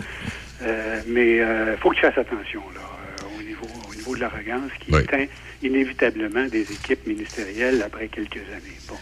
Euh, 0.62 1.01
mais 1.08 1.36
il 1.36 1.41
euh, 1.41 1.77
faut 1.77 1.89
que 1.89 1.95
tu 1.95 2.01
fasses 2.01 2.17
attention 2.17 2.62
là, 2.73 2.81
euh, 2.81 3.38
au, 3.38 3.43
niveau, 3.43 3.67
au 3.89 3.95
niveau 3.95 4.15
de 4.15 4.21
l'arrogance 4.21 4.71
qui 4.79 4.95
éteint 4.95 5.25
inévitablement 5.62 6.45
des 6.45 6.62
équipes 6.62 7.05
ministérielles 7.08 7.81
après 7.81 8.08
quelques 8.08 8.38
années. 8.38 8.79
Bon. 8.88 8.97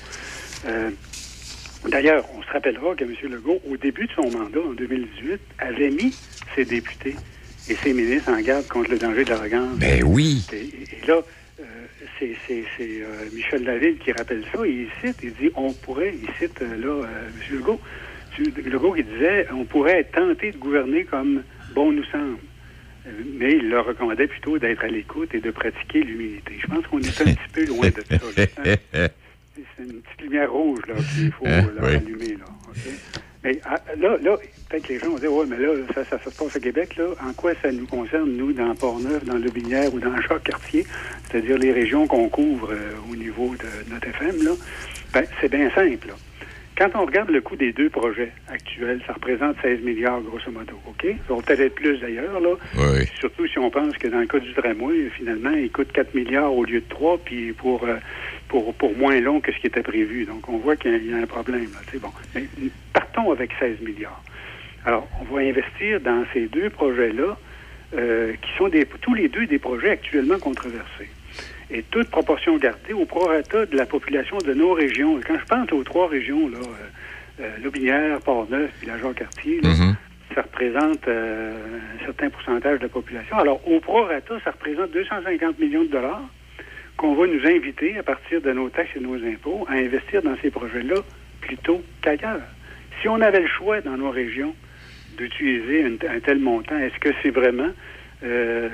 D'ailleurs, 1.89 2.25
on 2.33 2.41
se 2.41 2.49
rappellera 2.49 2.95
que 2.95 3.03
M. 3.03 3.13
Legault, 3.29 3.61
au 3.69 3.75
début 3.75 4.07
de 4.07 4.11
son 4.13 4.31
mandat, 4.31 4.61
en 4.61 4.71
2018, 4.71 5.39
avait 5.59 5.89
mis 5.89 6.15
ses 6.55 6.65
députés 6.65 7.15
et 7.69 7.75
ses 7.75 7.93
ministres 7.93 8.31
en 8.31 8.41
garde 8.41 8.67
contre 8.67 8.91
le 8.91 8.99
danger 8.99 9.23
de 9.23 9.29
l'arrogance. 9.29 9.77
Ben 9.77 10.03
oui. 10.03 10.45
Et, 10.51 11.07
là, 11.07 11.21
c'est 12.19 12.35
Michel 13.33 13.63
David 13.63 13.99
qui 13.99 14.11
rappelle 14.11 14.43
ça. 14.53 14.65
il 14.65 14.87
cite, 15.01 15.17
il 15.23 15.33
dit, 15.33 15.51
on 15.55 15.73
pourrait, 15.73 16.13
il 16.21 16.29
cite 16.39 16.59
là 16.61 17.01
M. 17.01 17.57
Legault, 17.57 17.79
Legault 18.39 18.93
qui 18.93 19.03
disait 19.03 19.47
on 19.51 19.65
pourrait 19.65 19.99
être 19.99 20.11
tenté 20.11 20.51
de 20.51 20.57
gouverner 20.57 21.03
comme 21.05 21.43
bon 21.73 21.91
nous 21.91 22.05
semble. 22.05 22.37
Mais 23.37 23.51
il 23.57 23.69
leur 23.69 23.85
recommandait 23.85 24.27
plutôt 24.27 24.57
d'être 24.57 24.83
à 24.83 24.87
l'écoute 24.87 25.35
et 25.35 25.41
de 25.41 25.51
pratiquer 25.51 26.03
l'humilité. 26.03 26.53
Je 26.59 26.67
pense 26.67 26.87
qu'on 26.87 26.99
est 26.99 27.21
un 27.21 27.33
petit 27.33 27.49
peu 27.51 27.65
loin 27.65 27.89
de 27.89 28.03
ça. 28.09 28.17
C'est 29.55 29.83
une 29.83 30.01
petite 30.01 30.21
lumière 30.21 30.51
rouge 30.51 30.79
là 30.87 30.95
qu'il 30.95 31.31
faut 31.31 31.45
hein? 31.45 31.67
allumer. 31.81 32.37
Là, 32.37 32.45
Mais 33.43 33.59
ah, 33.65 33.75
là, 33.99 34.17
là 34.17 34.37
peut-être 34.73 34.87
que 34.87 34.93
les 34.93 34.99
gens 34.99 35.09
vont 35.09 35.17
dire, 35.17 35.33
ouais, 35.33 35.45
mais 35.47 35.57
là, 35.57 35.69
ça, 35.93 36.03
ça, 36.03 36.17
se 36.17 36.35
passe 36.35 36.55
au 36.55 36.59
Québec, 36.59 36.95
là. 36.97 37.05
En 37.23 37.33
quoi 37.33 37.51
ça 37.61 37.71
nous 37.71 37.85
concerne, 37.85 38.31
nous, 38.31 38.53
dans 38.53 38.73
Port-Neuf, 38.73 39.23
dans 39.23 39.37
Le 39.37 39.51
Binière 39.51 39.93
ou 39.93 39.99
dans 39.99 40.19
Jacques-Cartier, 40.21 40.85
c'est-à-dire 41.29 41.57
les 41.59 41.71
régions 41.71 42.07
qu'on 42.07 42.27
couvre 42.27 42.71
euh, 42.71 43.11
au 43.11 43.15
niveau 43.15 43.53
de 43.55 43.93
notre 43.93 44.07
FM, 44.07 44.43
là? 44.43 44.51
Ben, 45.13 45.25
c'est 45.39 45.51
bien 45.51 45.69
simple, 45.71 46.07
là. 46.07 46.13
Quand 46.75 46.89
on 46.95 47.05
regarde 47.05 47.29
le 47.29 47.39
coût 47.39 47.55
des 47.55 47.71
deux 47.71 47.91
projets 47.91 48.31
actuels, 48.47 48.99
ça 49.05 49.13
représente 49.13 49.57
16 49.61 49.81
milliards 49.81 50.21
grosso 50.21 50.49
modo, 50.49 50.73
OK? 50.87 51.05
Ça 51.27 51.35
va 51.35 51.41
peut-être 51.43 51.59
être 51.59 51.75
plus 51.75 51.99
d'ailleurs, 51.99 52.39
là. 52.39 52.55
Oui. 52.75 53.05
Surtout 53.19 53.45
si 53.45 53.59
on 53.59 53.69
pense 53.69 53.95
que 53.99 54.07
dans 54.07 54.21
le 54.21 54.25
cas 54.25 54.39
du 54.39 54.51
tramway, 54.53 55.07
finalement, 55.15 55.51
il 55.51 55.71
coûte 55.71 55.91
4 55.91 56.15
milliards 56.15 56.51
au 56.51 56.63
lieu 56.65 56.79
de 56.79 56.89
3, 56.89 57.19
puis 57.19 57.53
pour, 57.53 57.83
euh, 57.83 57.97
pour, 58.47 58.73
pour 58.73 58.97
moins 58.97 59.19
long 59.19 59.39
que 59.39 59.51
ce 59.51 59.59
qui 59.59 59.67
était 59.67 59.83
prévu. 59.83 60.25
Donc, 60.25 60.49
on 60.49 60.57
voit 60.57 60.75
qu'il 60.75 61.05
y, 61.05 61.13
a 61.13 61.17
un 61.17 61.27
problème, 61.27 61.67
là. 61.73 61.99
bon. 62.01 62.11
Mais 62.33 62.45
partons 62.91 63.31
avec 63.31 63.51
16 63.59 63.79
milliards. 63.81 64.23
Alors, 64.85 65.07
on 65.21 65.33
va 65.33 65.41
investir 65.41 66.01
dans 66.01 66.25
ces 66.33 66.47
deux 66.47 66.69
projets-là, 66.69 67.37
euh, 67.95 68.33
qui 68.33 68.49
sont 68.57 68.69
des, 68.69 68.85
tous 68.85 69.13
les 69.13 69.29
deux 69.29 69.45
des 69.45 69.59
projets 69.59 69.91
actuellement 69.91 70.39
controversés 70.39 71.09
et 71.71 71.83
toute 71.83 72.09
proportion 72.09 72.57
gardée 72.57 72.93
au 72.93 73.05
prorata 73.05 73.65
de 73.65 73.77
la 73.77 73.85
population 73.85 74.37
de 74.37 74.53
nos 74.53 74.73
régions. 74.73 75.19
quand 75.25 75.37
je 75.39 75.45
pense 75.45 75.71
aux 75.71 75.83
trois 75.83 76.07
régions, 76.07 76.49
là, 76.49 76.57
euh, 76.59 77.41
euh 77.41 77.57
Lobinière, 77.63 78.19
Port-Neuf 78.21 78.71
et 78.83 78.85
la 78.85 78.97
Jean-Cartier, 78.97 79.61
mm-hmm. 79.61 79.95
ça 80.35 80.41
représente 80.41 81.07
euh, 81.07 81.51
un 81.99 82.05
certain 82.05 82.29
pourcentage 82.29 82.79
de 82.79 82.83
la 82.83 82.89
population. 82.89 83.37
Alors, 83.37 83.67
au 83.67 83.79
prorata, 83.79 84.35
ça 84.43 84.51
représente 84.51 84.91
250 84.91 85.59
millions 85.59 85.83
de 85.83 85.89
dollars 85.89 86.21
qu'on 86.97 87.15
va 87.15 87.25
nous 87.25 87.45
inviter, 87.47 87.97
à 87.97 88.03
partir 88.03 88.39
de 88.41 88.51
nos 88.51 88.69
taxes 88.69 88.91
et 88.95 88.99
de 88.99 89.05
nos 89.05 89.15
impôts, 89.15 89.65
à 89.67 89.73
investir 89.73 90.21
dans 90.21 90.35
ces 90.41 90.51
projets-là 90.51 91.01
plutôt 91.41 91.81
qu'ailleurs. 92.01 92.41
Si 93.01 93.09
on 93.09 93.19
avait 93.19 93.41
le 93.41 93.47
choix 93.47 93.81
dans 93.81 93.97
nos 93.97 94.11
régions 94.11 94.55
d'utiliser 95.17 95.85
un 95.85 96.19
tel 96.19 96.39
montant, 96.39 96.77
est-ce 96.77 96.99
que 96.99 97.09
c'est 97.21 97.31
vraiment 97.31 97.69
euh, 98.23 98.69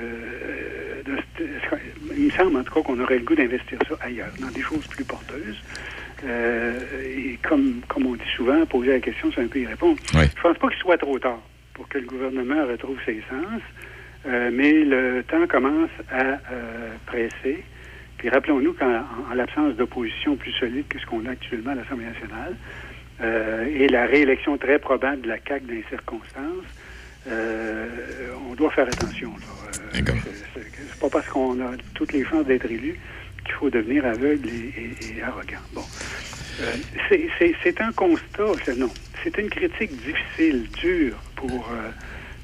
il 2.16 2.26
me 2.26 2.30
semble 2.30 2.56
en 2.56 2.62
tout 2.62 2.74
cas 2.74 2.82
qu'on 2.82 3.00
aurait 3.00 3.18
le 3.18 3.24
goût 3.24 3.34
d'investir 3.34 3.78
ça 3.88 3.96
ailleurs, 4.02 4.30
dans 4.40 4.48
des 4.48 4.60
choses 4.60 4.86
plus 4.86 5.04
porteuses. 5.04 5.60
Euh, 6.24 6.78
et 7.02 7.38
comme, 7.42 7.80
comme 7.88 8.06
on 8.06 8.14
dit 8.14 8.30
souvent, 8.36 8.64
poser 8.66 8.92
la 8.92 9.00
question, 9.00 9.30
c'est 9.34 9.42
un 9.42 9.46
peu 9.46 9.60
y 9.60 9.66
répondre. 9.66 9.98
Je 10.12 10.42
pense 10.42 10.58
pas 10.58 10.68
qu'il 10.68 10.78
soit 10.78 10.98
trop 10.98 11.18
tard 11.18 11.40
pour 11.74 11.88
que 11.88 11.98
le 11.98 12.06
gouvernement 12.06 12.66
retrouve 12.66 12.98
ses 13.06 13.22
sens, 13.28 13.62
euh, 14.26 14.50
mais 14.52 14.84
le 14.84 15.24
temps 15.24 15.46
commence 15.48 15.90
à 16.12 16.38
presser. 17.06 17.64
Puis 18.18 18.28
rappelons-nous 18.28 18.74
qu'en 18.74 19.02
l'absence 19.34 19.74
d'opposition 19.76 20.36
plus 20.36 20.52
solide 20.52 20.86
que 20.88 20.98
ce 20.98 21.06
qu'on 21.06 21.24
a 21.24 21.30
actuellement 21.30 21.70
à 21.70 21.76
l'Assemblée 21.76 22.04
nationale, 22.04 22.54
et 23.22 23.88
la 23.88 24.06
réélection 24.06 24.56
très 24.56 24.78
probable 24.78 25.22
de 25.22 25.28
la 25.28 25.36
CAQ 25.46 25.66
dans 25.66 25.74
les 25.74 25.84
circonstances, 25.88 26.64
euh, 27.28 27.86
on 28.50 28.54
doit 28.54 28.70
faire 28.70 28.88
attention. 28.88 29.32
Euh, 29.94 30.00
c'est 30.54 31.00
pas 31.00 31.10
parce 31.10 31.26
qu'on 31.28 31.60
a 31.60 31.72
toutes 31.94 32.12
les 32.12 32.24
chances 32.24 32.46
d'être 32.46 32.66
élu 32.66 32.98
qu'il 33.44 33.54
faut 33.54 33.70
devenir 33.70 34.06
aveugle 34.06 34.48
et, 34.48 35.22
arrogant. 35.22 35.58
Bon. 35.72 35.84
Euh, 36.60 37.16
c'est 37.62 37.80
un 37.80 37.92
constat, 37.92 38.74
non. 38.76 38.90
C'est 39.22 39.36
une 39.38 39.50
critique 39.50 39.92
difficile, 40.02 40.66
dure 40.80 41.16
pour, 41.36 41.68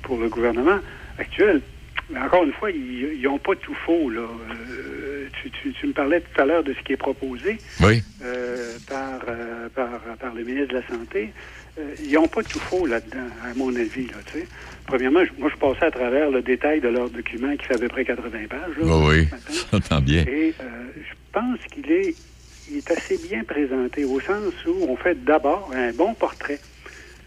pour 0.03 0.19
le 0.19 0.29
gouvernement 0.29 0.79
actuel. 1.19 1.63
Mais 2.11 2.21
encore 2.21 2.45
une 2.45 2.53
fois, 2.53 2.71
ils 2.71 3.21
n'ont 3.23 3.39
pas 3.39 3.55
tout 3.57 3.75
faux. 3.75 4.11
Là. 4.11 4.23
tu, 5.43 5.51
tu- 5.51 5.73
tu 5.73 5.87
me 5.89 5.93
parlais 5.93 6.21
tout 6.21 6.41
à 6.41 6.45
l'heure 6.45 6.63
de 6.65 6.73
ce 6.73 6.81
qui 6.81 6.93
est 6.93 6.97
proposé 6.97 7.59
Oui. 7.83 8.03
euh, 8.25 8.77
par, 8.89 9.21
euh, 9.29 9.69
par, 9.75 9.91
par 10.19 10.35
le 10.35 10.43
ministre 10.45 10.69
de 10.75 10.79
la 10.81 10.87
Santé. 10.87 11.31
Euh, 11.79 11.95
ils 12.03 12.13
n'ont 12.13 12.27
pas 12.29 12.43
tout 12.43 12.59
faux 12.59 12.87
là-dedans, 12.87 13.29
à 13.45 13.53
mon 13.55 13.75
avis. 13.77 14.07
Là, 14.07 14.15
tu 14.33 14.39
sais. 14.41 14.47
Premièrement, 14.87 15.25
je- 15.25 15.39
moi, 15.41 15.51
je 15.53 15.59
passais 15.59 15.85
à 15.85 15.91
travers 15.91 16.31
le 16.31 16.41
détail 16.43 16.81
de 16.81 16.89
leur 16.89 17.11
document 17.11 17.55
qui 17.57 17.67
fait 17.67 17.75
à 17.75 17.79
peu 17.79 17.89
près 17.89 18.05
80 18.05 18.47
pages. 18.49 18.61
là, 18.81 18.85
Oh 18.87 19.09
oui, 19.09 19.27
j'entends 19.73 20.01
bien. 20.01 20.23
Et 20.27 20.55
euh, 20.61 20.65
je 20.97 21.15
pense 21.33 21.59
qu'il 21.71 21.91
est, 21.93 22.15
il 22.71 22.79
est 22.79 22.91
assez 22.91 23.19
bien 23.29 23.45
présenté 23.45 24.05
au 24.05 24.21
sens 24.21 24.55
où 24.67 24.87
on 24.89 24.97
fait 24.97 25.23
d'abord 25.25 25.71
un 25.75 25.93
bon 25.93 26.15
portrait 26.15 26.61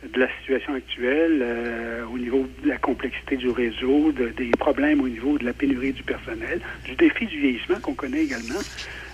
de 0.03 0.19
la 0.19 0.29
situation 0.39 0.73
actuelle 0.73 1.39
euh, 1.41 2.05
au 2.05 2.17
niveau 2.17 2.47
de 2.63 2.69
la 2.69 2.77
complexité 2.77 3.35
du 3.35 3.49
réseau, 3.49 4.11
de- 4.13 4.29
des 4.29 4.49
problèmes 4.51 5.01
au 5.01 5.09
niveau 5.09 5.37
de 5.37 5.45
la 5.45 5.53
pénurie 5.53 5.91
du 5.91 6.03
personnel, 6.03 6.61
du 6.85 6.95
défi 6.95 7.25
du 7.25 7.37
vieillissement 7.39 7.79
qu'on 7.81 7.95
connaît 7.95 8.23
également, 8.23 8.61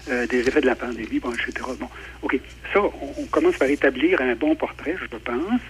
euh, 0.10 0.28
des 0.28 0.48
effets 0.48 0.62
de 0.62 0.68
la 0.68 0.76
pandémie, 0.76 1.20
bon, 1.20 1.34
etc. 1.34 1.54
Bon, 1.80 1.90
OK. 2.22 2.40
Ça, 2.74 2.82
on, 2.84 3.26
commence 3.26 3.58
par 3.58 3.70
établir 3.70 4.22
un 4.22 4.36
bon 4.36 4.56
portrait, 4.56 4.96
je 5.02 5.08
pense. 5.18 5.62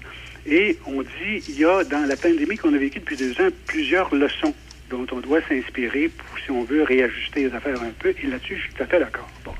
Et 0.46 0.78
on 0.86 1.02
dit, 1.02 1.44
il 1.48 1.58
y 1.58 1.66
a 1.66 1.84
dans 1.86 2.06
la 2.06 2.18
pandémie 2.18 2.58
qu'on 2.58 2.74
a 2.74 2.78
vécue 2.78 3.00
depuis 3.00 3.16
deux 3.18 3.32
ans 3.42 3.50
plusieurs 3.68 4.14
leçons 4.14 4.54
dont 4.90 5.08
on 5.14 5.20
doit 5.20 5.42
s'inspirer 5.48 6.10
pour, 6.10 6.38
si 6.40 6.52
on 6.52 6.64
veut, 6.64 6.84
réajuster 6.84 7.48
les 7.48 7.54
affaires 7.56 7.82
un 7.82 7.92
peu. 7.98 8.14
Et 8.22 8.28
là-dessus, 8.28 8.58
je 8.58 8.62
suis 8.64 8.74
tout 8.74 8.84
à 8.84 8.86
fait 8.86 9.00
d'accord. 9.00 9.30
Bon. 9.46 9.54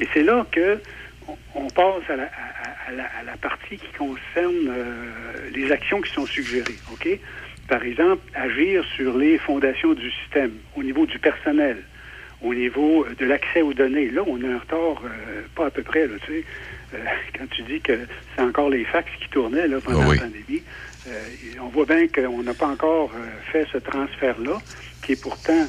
Et 0.00 0.08
c'est 0.14 0.22
là 0.24 0.44
que 0.50 0.78
on, 1.28 1.36
on 1.54 1.68
passe 1.68 2.08
à 2.08 2.16
la, 2.16 2.24
à- 2.24 2.51
à 2.86 2.92
la- 2.92 3.04
à 3.18 3.22
la 3.24 3.36
partie 3.36 3.78
qui 3.78 3.92
concerne 3.92 4.68
euh, 4.68 5.50
les 5.54 5.70
actions 5.72 6.00
qui 6.00 6.12
sont 6.12 6.26
suggérées. 6.26 6.80
OK? 6.92 7.08
Par 7.68 7.82
exemple, 7.84 8.22
agir 8.34 8.84
sur 8.96 9.16
les 9.16 9.38
fondations 9.38 9.94
du 9.94 10.10
système, 10.10 10.52
au 10.76 10.82
niveau 10.82 11.06
du 11.06 11.18
personnel, 11.18 11.82
au 12.40 12.54
niveau 12.54 13.06
de 13.18 13.24
l'accès 13.24 13.62
aux 13.62 13.72
données. 13.72 14.10
Là, 14.10 14.22
on 14.26 14.42
a 14.42 14.48
un 14.48 14.58
retard, 14.58 15.02
euh, 15.04 15.42
pas 15.54 15.66
à 15.66 15.70
peu 15.70 15.82
près, 15.82 16.06
là, 16.08 16.14
tu 16.26 16.32
sais. 16.32 16.44
Euh, 16.94 16.98
quand 17.38 17.48
tu 17.50 17.62
dis 17.62 17.80
que 17.80 18.06
c'est 18.34 18.42
encore 18.42 18.68
les 18.70 18.84
fax 18.84 19.08
qui 19.20 19.28
tournaient 19.30 19.68
là, 19.68 19.80
pendant 19.80 20.02
Ah 20.02 20.08
oui. 20.08 20.16
la 20.16 20.22
pandémie, 20.24 20.62
euh, 21.06 21.28
on 21.60 21.68
voit 21.68 21.86
bien 21.86 22.08
qu'on 22.08 22.42
n'a 22.42 22.54
pas 22.54 22.66
encore 22.66 23.12
euh, 23.14 23.26
fait 23.52 23.66
ce 23.72 23.78
transfert-là, 23.78 24.60
qui 25.02 25.12
est 25.12 25.16
pourtant 25.16 25.68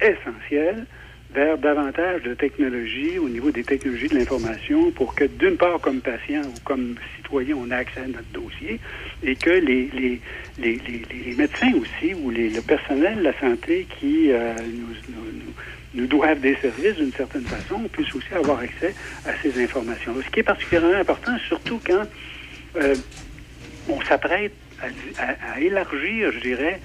essentiel 0.00 0.86
vers 1.34 1.58
davantage 1.58 2.22
de 2.22 2.32
technologies 2.34 3.18
au 3.18 3.28
niveau 3.28 3.50
des 3.50 3.64
technologies 3.64 4.08
de 4.08 4.14
l'information 4.16 4.92
pour 4.92 5.14
que, 5.16 5.24
d'une 5.24 5.56
part, 5.56 5.80
comme 5.80 6.00
patient 6.00 6.42
ou 6.42 6.54
comme 6.64 6.94
citoyen, 7.16 7.56
on 7.56 7.70
ait 7.70 7.74
accès 7.74 8.00
à 8.00 8.06
notre 8.06 8.30
dossier 8.32 8.78
et 9.22 9.34
que 9.34 9.50
les, 9.50 9.90
les, 9.92 10.20
les, 10.58 10.80
les, 11.26 11.34
médecins 11.34 11.72
aussi 11.74 12.14
ou 12.14 12.30
le 12.30 12.60
personnel 12.60 13.16
de 13.18 13.22
la 13.22 13.38
santé 13.40 13.86
qui 13.98 14.30
euh, 14.30 14.52
nous, 14.60 14.94
nous, 15.14 15.30
nous- 15.94 16.06
doivent 16.06 16.40
des 16.40 16.54
services 16.56 16.94
d'une 16.96 17.12
certaine 17.12 17.42
façon 17.44 17.80
puissent 17.92 18.14
aussi 18.14 18.32
avoir 18.34 18.60
accès 18.60 18.94
à 19.26 19.30
ces 19.42 19.60
informations-là. 19.62 20.20
Ce 20.24 20.30
qui 20.30 20.40
est 20.40 20.44
particulièrement 20.44 20.94
important, 20.98 21.32
surtout 21.48 21.80
quand 21.84 22.04
euh, 22.76 22.94
on 23.88 24.00
s'apprête 24.02 24.52
à- 25.18 25.54
à 25.54 25.60
élargir, 25.60 26.30
je 26.32 26.38
dirais, 26.40 26.80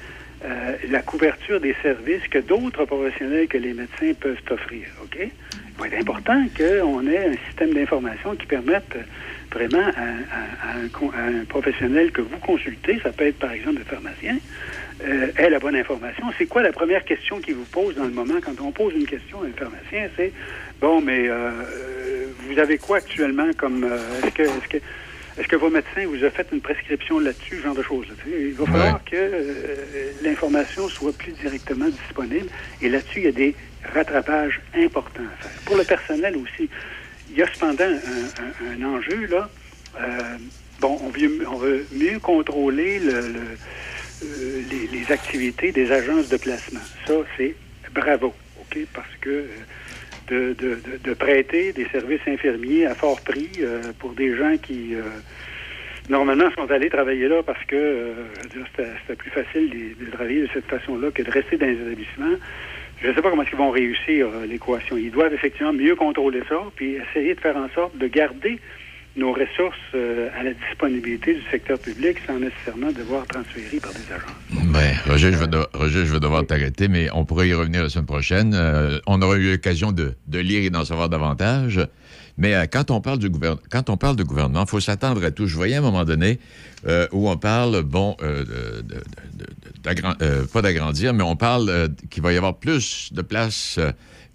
euh, 0.45 0.75
la 0.89 1.01
couverture 1.01 1.59
des 1.59 1.75
services 1.81 2.27
que 2.29 2.39
d'autres 2.39 2.85
professionnels 2.85 3.47
que 3.47 3.57
les 3.57 3.73
médecins 3.73 4.13
peuvent 4.19 4.41
offrir. 4.49 4.87
OK? 5.03 5.17
Il 5.19 5.79
va 5.79 5.87
être 5.87 6.01
important 6.01 6.45
qu'on 6.57 7.07
ait 7.07 7.27
un 7.27 7.35
système 7.47 7.73
d'information 7.73 8.35
qui 8.35 8.45
permette 8.45 8.95
vraiment 9.51 9.91
à, 9.95 10.77
un, 10.77 11.45
professionnel 11.45 12.11
que 12.11 12.21
vous 12.21 12.37
consultez, 12.37 12.99
ça 13.01 13.11
peut 13.11 13.25
être 13.25 13.39
par 13.39 13.51
exemple 13.51 13.79
le 13.79 13.85
pharmacien, 13.85 14.37
euh, 15.03 15.27
ait 15.37 15.49
la 15.49 15.59
bonne 15.59 15.75
information. 15.75 16.25
C'est 16.37 16.45
quoi 16.45 16.61
la 16.61 16.71
première 16.71 17.03
question 17.05 17.39
qu'il 17.39 17.55
vous 17.55 17.65
pose 17.65 17.95
dans 17.95 18.03
le 18.03 18.11
moment? 18.11 18.35
Quand 18.43 18.61
on 18.61 18.71
pose 18.71 18.93
une 18.95 19.07
question 19.07 19.41
à 19.41 19.45
un 19.45 19.51
pharmacien? 19.51 20.09
C'est 20.17 20.31
bon, 20.79 21.01
mais 21.01 21.27
euh, 21.27 21.51
vous 22.47 22.59
avez 22.59 22.77
quoi 22.77 22.97
actuellement 22.97 23.49
comme 23.57 23.83
euh, 23.83 23.97
que 24.33 24.43
est-ce 24.43 24.67
que 24.67 24.77
est-ce 25.39 25.47
que 25.47 25.55
vos 25.55 25.69
médecins 25.69 26.05
vous 26.05 26.23
ont 26.23 26.31
fait 26.31 26.47
une 26.51 26.59
prescription 26.61 27.17
là-dessus, 27.19 27.57
ce 27.59 27.63
genre 27.63 27.75
de 27.75 27.81
choses? 27.83 28.07
Il 28.27 28.53
va 28.55 28.65
falloir 28.65 29.03
que 29.05 29.15
euh, 29.15 30.11
l'information 30.21 30.89
soit 30.89 31.13
plus 31.13 31.31
directement 31.33 31.87
disponible. 31.89 32.47
Et 32.81 32.89
là-dessus, 32.89 33.19
il 33.19 33.23
y 33.23 33.27
a 33.27 33.31
des 33.31 33.55
rattrapages 33.93 34.59
importants 34.75 35.23
à 35.23 35.43
faire. 35.43 35.51
Pour 35.65 35.77
le 35.77 35.85
personnel 35.85 36.35
aussi, 36.35 36.69
il 37.31 37.37
y 37.37 37.41
a 37.41 37.47
cependant 37.53 37.85
un, 37.85 38.75
un- 38.75 38.83
un 38.83 38.95
enjeu, 38.95 39.27
là. 39.27 39.49
Euh, 39.99 40.37
bon, 40.79 40.99
on 41.03 41.09
veut, 41.09 41.47
on 41.47 41.57
veut 41.57 41.85
mieux 41.93 42.19
contrôler 42.19 42.99
le- 42.99 43.29
le- 43.29 43.57
euh, 44.25 44.61
les, 44.69 44.87
les 44.87 45.11
activités 45.11 45.71
des 45.71 45.89
agences 45.91 46.27
de 46.27 46.37
placement. 46.37 46.81
Ça, 47.07 47.13
c'est 47.37 47.55
bravo, 47.93 48.35
OK? 48.59 48.77
Parce 48.93 49.15
que 49.21 49.45
de, 50.29 50.55
de- 51.03 51.13
prêter 51.13 51.73
des 51.73 51.85
services 51.91 52.21
infirmiers 52.27 52.85
à 52.85 52.95
fort 52.95 53.19
prix 53.21 53.49
euh, 53.61 53.91
pour 53.99 54.13
des 54.13 54.35
gens 54.35 54.55
qui, 54.57 54.95
euh, 54.95 55.01
normalement, 56.09 56.49
sont 56.57 56.69
allés 56.71 56.89
travailler 56.89 57.27
là 57.27 57.43
parce 57.43 57.63
que 57.65 57.75
euh, 57.75 58.13
c'était 58.75 59.15
plus 59.15 59.31
facile 59.31 59.69
de, 59.69 60.05
de 60.05 60.11
travailler 60.11 60.41
de 60.41 60.49
cette 60.53 60.65
façon-là 60.67 61.11
que 61.11 61.23
de 61.23 61.31
rester 61.31 61.57
dans 61.57 61.67
les 61.67 61.73
établissements. 61.73 62.37
Je 63.01 63.07
ne 63.07 63.13
sais 63.13 63.21
pas 63.21 63.29
comment 63.29 63.43
ils 63.43 63.57
vont 63.57 63.71
réussir 63.71 64.27
euh, 64.27 64.45
l'équation. 64.45 64.97
Ils 64.97 65.11
doivent 65.11 65.33
effectivement 65.33 65.73
mieux 65.73 65.95
contrôler 65.95 66.41
ça, 66.49 66.61
puis 66.75 66.95
essayer 66.95 67.33
de 67.35 67.39
faire 67.39 67.57
en 67.57 67.69
sorte 67.69 67.97
de 67.97 68.07
garder 68.07 68.59
nos 69.19 69.33
ressources 69.33 69.77
euh, 69.95 70.29
à 70.39 70.43
la 70.43 70.53
disponibilité 70.53 71.33
du 71.35 71.41
secteur 71.51 71.77
public 71.77 72.17
sans 72.25 72.39
nécessairement 72.39 72.91
devoir 72.91 73.27
transférer 73.27 73.79
par 73.79 73.91
des 73.91 74.11
agences. 74.11 74.71
Ben, 74.73 74.95
Roger, 75.05 75.31
je 75.33 75.37
vais, 75.37 75.47
de- 75.47 75.67
Roger, 75.73 76.05
je 76.05 76.17
devoir 76.17 76.45
t'arrêter, 76.45 76.87
mais 76.87 77.09
on 77.13 77.25
pourrait 77.25 77.49
y 77.49 77.53
revenir 77.53 77.83
la 77.83 77.89
semaine 77.89 78.05
prochaine. 78.05 78.53
Euh, 78.55 78.99
on 79.07 79.21
aura 79.21 79.35
eu 79.37 79.51
l'occasion 79.51 79.91
de, 79.91 80.13
de 80.27 80.39
lire 80.39 80.63
et 80.63 80.69
d'en 80.69 80.85
savoir 80.85 81.09
davantage. 81.09 81.81
Mais 82.37 82.55
euh, 82.55 82.65
quand 82.71 82.91
on 82.91 83.01
parle 83.01 83.19
du 83.19 83.29
quand 83.69 83.89
on 83.89 83.97
parle 83.97 84.15
de 84.15 84.23
gouvernement, 84.23 84.63
il 84.65 84.69
faut 84.69 84.79
s'attendre 84.79 85.23
à 85.25 85.31
tout. 85.31 85.47
Je 85.47 85.55
voyais 85.55 85.75
à 85.75 85.79
un 85.79 85.81
moment 85.81 86.05
donné 86.05 86.39
où 87.11 87.29
on 87.29 87.35
parle, 87.37 87.81
bon, 87.83 88.15
de- 88.21 89.03
pas 90.53 90.61
d'agrandir, 90.61 91.13
mais 91.13 91.23
on 91.23 91.35
parle 91.35 91.89
qu'il 92.09 92.23
va 92.23 92.33
y 92.33 92.37
avoir 92.37 92.55
plus 92.55 93.11
de 93.13 93.21
places 93.21 93.79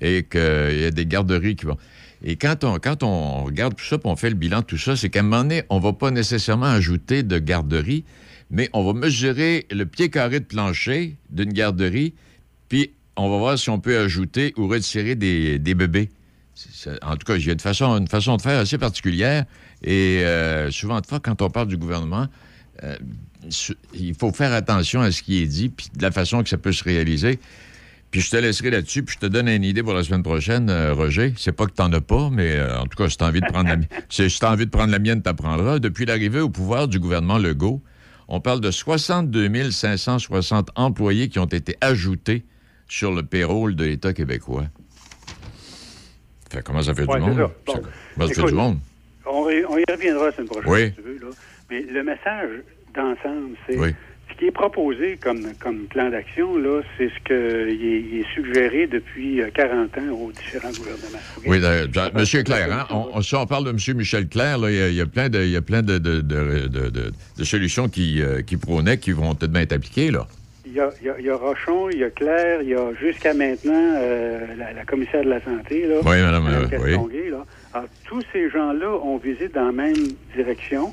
et 0.00 0.24
qu'il 0.24 0.80
y 0.80 0.84
a 0.84 0.90
des 0.90 1.06
garderies 1.06 1.56
qui 1.56 1.66
vont. 1.66 1.78
Et 2.24 2.36
quand 2.36 2.64
on, 2.64 2.78
quand 2.78 3.02
on 3.02 3.44
regarde 3.44 3.76
tout 3.76 3.84
ça, 3.84 3.98
puis 3.98 4.10
on 4.10 4.16
fait 4.16 4.30
le 4.30 4.34
bilan 4.34 4.60
de 4.60 4.64
tout 4.64 4.78
ça, 4.78 4.96
c'est 4.96 5.10
qu'à 5.10 5.20
un 5.20 5.24
moment 5.24 5.42
donné, 5.42 5.62
on 5.68 5.78
va 5.78 5.92
pas 5.92 6.10
nécessairement 6.10 6.66
ajouter 6.66 7.22
de 7.22 7.38
garderie, 7.38 8.04
mais 8.50 8.70
on 8.72 8.82
va 8.82 8.98
mesurer 8.98 9.66
le 9.70 9.84
pied 9.84 10.08
carré 10.08 10.40
de 10.40 10.46
plancher 10.46 11.18
d'une 11.28 11.52
garderie, 11.52 12.14
puis 12.68 12.92
on 13.16 13.28
va 13.28 13.36
voir 13.36 13.58
si 13.58 13.68
on 13.68 13.78
peut 13.78 13.98
ajouter 13.98 14.54
ou 14.56 14.66
retirer 14.68 15.14
des, 15.14 15.58
des 15.58 15.74
bébés. 15.74 16.08
En 17.02 17.16
tout 17.16 17.26
cas, 17.26 17.36
il 17.36 17.46
y 17.46 17.50
a 17.50 17.52
une 17.52 17.60
façon, 17.60 17.98
une 17.98 18.08
façon 18.08 18.36
de 18.36 18.42
faire 18.42 18.58
assez 18.58 18.78
particulière. 18.78 19.44
Et 19.82 20.22
euh, 20.24 20.70
souvent 20.70 21.00
quand 21.22 21.42
on 21.42 21.50
parle 21.50 21.68
du 21.68 21.76
gouvernement, 21.76 22.28
euh, 22.84 22.96
il 23.92 24.14
faut 24.14 24.32
faire 24.32 24.52
attention 24.52 25.00
à 25.00 25.10
ce 25.10 25.22
qui 25.22 25.42
est 25.42 25.46
dit, 25.46 25.68
puis 25.68 25.88
de 25.94 26.02
la 26.02 26.10
façon 26.10 26.42
que 26.42 26.48
ça 26.48 26.56
peut 26.56 26.72
se 26.72 26.84
réaliser. 26.84 27.38
Puis 28.14 28.20
je 28.20 28.30
te 28.30 28.36
laisserai 28.36 28.70
là-dessus, 28.70 29.02
puis 29.02 29.16
je 29.20 29.26
te 29.26 29.26
donne 29.26 29.48
une 29.48 29.64
idée 29.64 29.82
pour 29.82 29.92
la 29.92 30.04
semaine 30.04 30.22
prochaine, 30.22 30.70
euh, 30.70 30.94
Roger. 30.94 31.34
C'est 31.36 31.50
pas 31.50 31.66
que 31.66 31.72
t'en 31.72 31.92
as 31.92 32.00
pas, 32.00 32.30
mais 32.30 32.52
euh, 32.52 32.78
en 32.78 32.84
tout 32.86 32.96
cas, 32.96 33.08
si 33.08 33.16
t'as 33.16 33.26
envie 33.26 33.40
de 33.40 33.46
prendre 33.46 33.68
la 33.68 33.74
mienne, 33.76 33.88
si 34.08 34.38
t'as 34.38 34.52
envie 34.52 34.66
de 34.66 34.70
prendre 34.70 34.92
la 34.92 35.00
mienne, 35.00 35.20
t'apprendras. 35.20 35.80
Depuis 35.80 36.04
l'arrivée 36.06 36.38
au 36.38 36.48
pouvoir 36.48 36.86
du 36.86 37.00
gouvernement 37.00 37.38
Legault, 37.38 37.82
on 38.28 38.38
parle 38.40 38.60
de 38.60 38.70
62 38.70 39.72
560 39.72 40.70
employés 40.76 41.28
qui 41.28 41.40
ont 41.40 41.46
été 41.46 41.74
ajoutés 41.80 42.44
sur 42.86 43.12
le 43.12 43.24
payroll 43.24 43.74
de 43.74 43.84
l'État 43.84 44.12
québécois. 44.12 44.66
Fait, 46.52 46.62
comment 46.62 46.82
ça 46.82 46.94
fait 46.94 47.06
Ouais, 47.06 47.18
du 47.18 47.26
monde? 47.26 47.36
ça. 47.36 47.50
Bon. 47.66 47.72
Ça- 47.72 47.80
comment 48.14 48.28
ça 48.28 48.34
fait 48.34 48.46
du 48.46 48.54
monde? 48.54 48.78
On, 49.26 49.50
y- 49.50 49.64
on 49.68 49.76
y 49.76 49.84
reviendra 49.90 50.26
la 50.26 50.32
semaine 50.32 50.46
prochaine, 50.48 50.70
Oui. 50.70 50.86
si 50.90 50.94
tu 50.94 51.02
veux. 51.02 51.18
Là. 51.18 51.34
Mais 51.68 51.82
le 51.82 52.04
message 52.04 52.50
d'ensemble, 52.94 53.56
c'est 53.66 53.76
Oui. 53.76 53.88
Ce 54.32 54.38
qui 54.38 54.46
est 54.46 54.50
proposé 54.50 55.16
comme, 55.22 55.52
comme 55.60 55.80
plan 55.86 56.10
d'action, 56.10 56.56
là, 56.58 56.80
c'est 56.98 57.08
ce 57.08 57.18
qui 57.24 58.20
est, 58.20 58.24
suggéré 58.34 58.86
depuis 58.86 59.40
euh, 59.40 59.48
40 59.54 59.96
ans 59.98 60.10
aux 60.12 60.32
différents 60.32 60.70
gouvernements. 60.70 61.18
Oui, 61.46 61.60
d'ailleurs, 61.60 61.86
Jean- 61.92 62.10
Monsieur 62.14 62.42
Claire, 62.42 62.72
hein? 62.72 62.86
on, 62.90 63.20
si 63.22 63.34
on 63.36 63.46
parle 63.46 63.64
de 63.64 63.70
M. 63.70 63.96
Michel 63.96 64.26
Claire, 64.28 64.58
là, 64.58 64.70
il 64.70 64.76
y 64.76 64.82
a- 64.82 64.88
il 64.88 64.94
y, 64.94 65.00
a 65.00 65.06
plein 65.06 65.28
de, 65.28 65.40
il 65.42 65.50
y 65.50 65.56
a 65.56 65.62
plein 65.62 65.82
de, 65.82 65.98
de, 65.98 66.20
de- 66.20 66.66
de- 66.68 66.88
de- 66.90 67.12
de 67.38 67.44
solutions 67.44 67.88
qui, 67.88 68.20
euh, 68.22 68.42
qui 68.42 68.56
prônaient, 68.56 68.98
qui 68.98 69.12
vont 69.12 69.34
peut-être 69.34 69.52
bien 69.52 69.62
être 69.62 69.72
appliquées, 69.74 70.10
là. 70.10 70.26
Il 70.66 70.72
y, 70.72 70.80
a, 70.80 70.90
il, 71.20 71.24
y 71.26 71.30
Rochon, 71.30 71.90
il 71.90 71.98
y 71.98 72.04
a 72.04 72.10
Claire, 72.10 72.62
il 72.62 72.70
y 72.70 72.74
a 72.74 72.92
jusqu'à 73.00 73.34
maintenant 73.34 73.72
euh, 73.98 74.40
la, 74.58 74.72
la 74.72 74.84
commissaire 74.84 75.22
de 75.22 75.28
la 75.28 75.40
santé. 75.44 75.86
Là, 75.86 75.96
Oui, 76.02 76.20
madame, 76.22 76.46
euh, 76.48 77.30
là. 77.30 77.44
Alors, 77.74 77.86
tous 78.06 78.22
ces 78.32 78.48
gens-là 78.50 78.88
ont 79.04 79.18
visé 79.18 79.48
dans 79.48 79.66
la 79.66 79.72
même 79.72 79.94
direction 80.34 80.92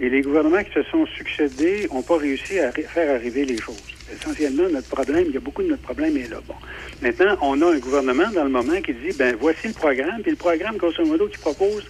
et 0.00 0.08
les 0.08 0.22
gouvernements 0.22 0.64
qui 0.64 0.72
se 0.72 0.82
sont 0.84 1.06
succédés 1.06 1.86
n'ont 1.92 2.02
pas 2.02 2.16
réussi 2.16 2.58
à 2.58 2.72
faire 2.72 3.14
arriver 3.14 3.44
les 3.44 3.58
choses. 3.58 3.82
Essentiellement, 4.12 4.68
notre 4.72 4.88
problème, 4.88 5.24
il 5.28 5.34
y 5.34 5.36
a 5.36 5.40
beaucoup 5.40 5.62
de 5.62 5.68
notre 5.68 5.82
problème 5.82 6.16
est 6.16 6.30
là. 6.30 6.38
Bon. 6.48 6.54
Maintenant, 7.02 7.36
on 7.42 7.60
a 7.60 7.74
un 7.74 7.78
gouvernement 7.78 8.30
dans 8.34 8.44
le 8.44 8.50
moment 8.50 8.80
qui 8.80 8.94
dit, 8.94 9.16
ben 9.16 9.36
voici 9.38 9.68
le 9.68 9.74
programme, 9.74 10.22
puis 10.22 10.30
le 10.30 10.36
programme, 10.36 10.78
grosso 10.78 11.04
modo, 11.04 11.28
qu'il 11.28 11.38
propose, 11.38 11.84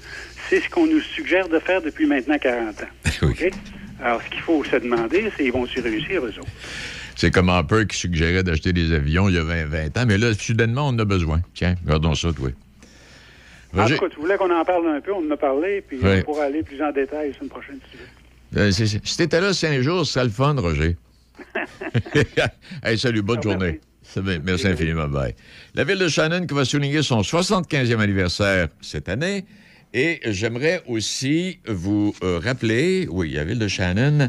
c'est 0.48 0.60
ce 0.60 0.68
qu'on 0.68 0.86
nous 0.86 1.00
suggère 1.00 1.48
de 1.48 1.58
faire 1.60 1.80
depuis 1.80 2.06
maintenant 2.06 2.36
40 2.36 2.82
ans. 2.82 2.84
Alors, 4.02 4.22
ce 4.22 4.30
qu'il 4.30 4.40
faut 4.40 4.64
se 4.64 4.76
demander, 4.76 5.30
c'est 5.36 5.44
ils 5.44 5.52
vont-ils 5.52 5.80
réussir, 5.80 6.24
eux 6.24 6.34
autres? 6.38 6.48
C'est 7.14 7.30
comme 7.30 7.50
un 7.50 7.62
peu 7.62 7.84
qui 7.84 7.96
suggérait 7.96 8.42
d'acheter 8.42 8.72
des 8.72 8.92
avions 8.92 9.28
il 9.28 9.34
y 9.34 9.38
a 9.38 9.44
20, 9.44 9.66
20 9.66 9.98
ans, 9.98 10.04
mais 10.06 10.18
là, 10.18 10.32
soudainement, 10.34 10.88
on 10.88 10.92
en 10.92 10.98
a 10.98 11.04
besoin. 11.04 11.42
Tiens, 11.54 11.74
regardons 11.84 12.14
ça, 12.14 12.32
toi. 12.32 12.48
En 13.76 13.86
tout 13.86 13.96
cas, 13.96 14.08
tu 14.08 14.20
voulais 14.20 14.36
qu'on 14.36 14.50
en 14.54 14.64
parle 14.64 14.88
un 14.88 15.00
peu, 15.00 15.12
on 15.12 15.26
en 15.26 15.30
a 15.30 15.36
parlé, 15.36 15.82
puis 15.86 15.98
Oui. 16.02 16.18
on 16.18 16.22
pourra 16.22 16.44
aller 16.44 16.62
plus 16.62 16.82
en 16.82 16.90
détail 16.92 17.32
sur 17.34 17.44
une 17.44 17.48
prochaine 17.48 17.78
si 17.90 17.96
veux. 17.96 18.60
Euh, 18.62 18.70
si 18.72 19.16
t'étais 19.16 19.40
là 19.40 19.52
cinq 19.52 19.80
jours, 19.80 20.04
ce 20.04 20.14
serait 20.14 20.24
le 20.24 20.30
fun, 20.30 20.54
Roger. 20.58 20.96
hey, 22.84 22.98
salut, 22.98 23.22
bonne 23.22 23.42
journée. 23.42 23.80
C'est 24.02 24.22
bien, 24.22 24.40
Merci 24.42 24.66
infiniment, 24.66 25.06
bye. 25.06 25.34
La 25.74 25.84
ville 25.84 25.98
de 25.98 26.08
Shannon 26.08 26.46
qui 26.46 26.54
va 26.54 26.64
souligner 26.64 27.02
son 27.02 27.20
75e 27.20 27.98
anniversaire 28.00 28.68
cette 28.80 29.08
année. 29.08 29.44
Et 29.94 30.20
j'aimerais 30.26 30.82
aussi 30.88 31.60
vous 31.66 32.14
euh, 32.22 32.40
rappeler, 32.42 33.06
oui, 33.10 33.30
la 33.32 33.44
ville 33.44 33.58
de 33.58 33.68
Shannon. 33.68 34.28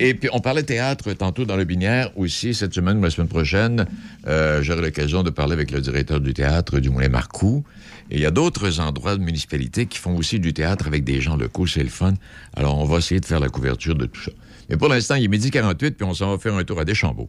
Et 0.00 0.14
puis, 0.14 0.28
on 0.32 0.40
parlait 0.40 0.64
théâtre 0.64 1.12
tantôt 1.12 1.44
dans 1.44 1.56
le 1.56 1.64
Binière 1.64 2.10
aussi. 2.16 2.54
Cette 2.54 2.74
semaine 2.74 2.98
ou 2.98 3.02
la 3.02 3.10
semaine 3.10 3.28
prochaine, 3.28 3.86
euh, 4.26 4.62
j'aurai 4.62 4.82
l'occasion 4.82 5.22
de 5.22 5.30
parler 5.30 5.52
avec 5.52 5.70
le 5.70 5.80
directeur 5.80 6.20
du 6.20 6.34
théâtre 6.34 6.80
du 6.80 6.90
Moulin 6.90 7.08
Marcoux. 7.08 7.64
Et 8.10 8.16
il 8.16 8.20
y 8.20 8.26
a 8.26 8.30
d'autres 8.30 8.80
endroits 8.80 9.16
de 9.16 9.22
municipalité 9.22 9.86
qui 9.86 9.98
font 9.98 10.16
aussi 10.16 10.38
du 10.38 10.52
théâtre 10.52 10.86
avec 10.86 11.04
des 11.04 11.20
gens 11.20 11.36
locaux. 11.36 11.66
C'est 11.66 11.82
le 11.82 11.88
fun. 11.88 12.14
Alors, 12.54 12.78
on 12.78 12.84
va 12.84 12.98
essayer 12.98 13.20
de 13.20 13.26
faire 13.26 13.40
la 13.40 13.48
couverture 13.48 13.94
de 13.94 14.06
tout 14.06 14.20
ça. 14.20 14.30
Mais 14.68 14.76
pour 14.76 14.88
l'instant, 14.88 15.14
il 15.14 15.24
est 15.24 15.28
midi 15.28 15.50
48, 15.50 15.96
puis 15.96 16.06
on 16.06 16.14
s'en 16.14 16.30
va 16.30 16.38
faire 16.38 16.54
un 16.54 16.64
tour 16.64 16.78
à 16.78 16.84
Deschambault. 16.84 17.28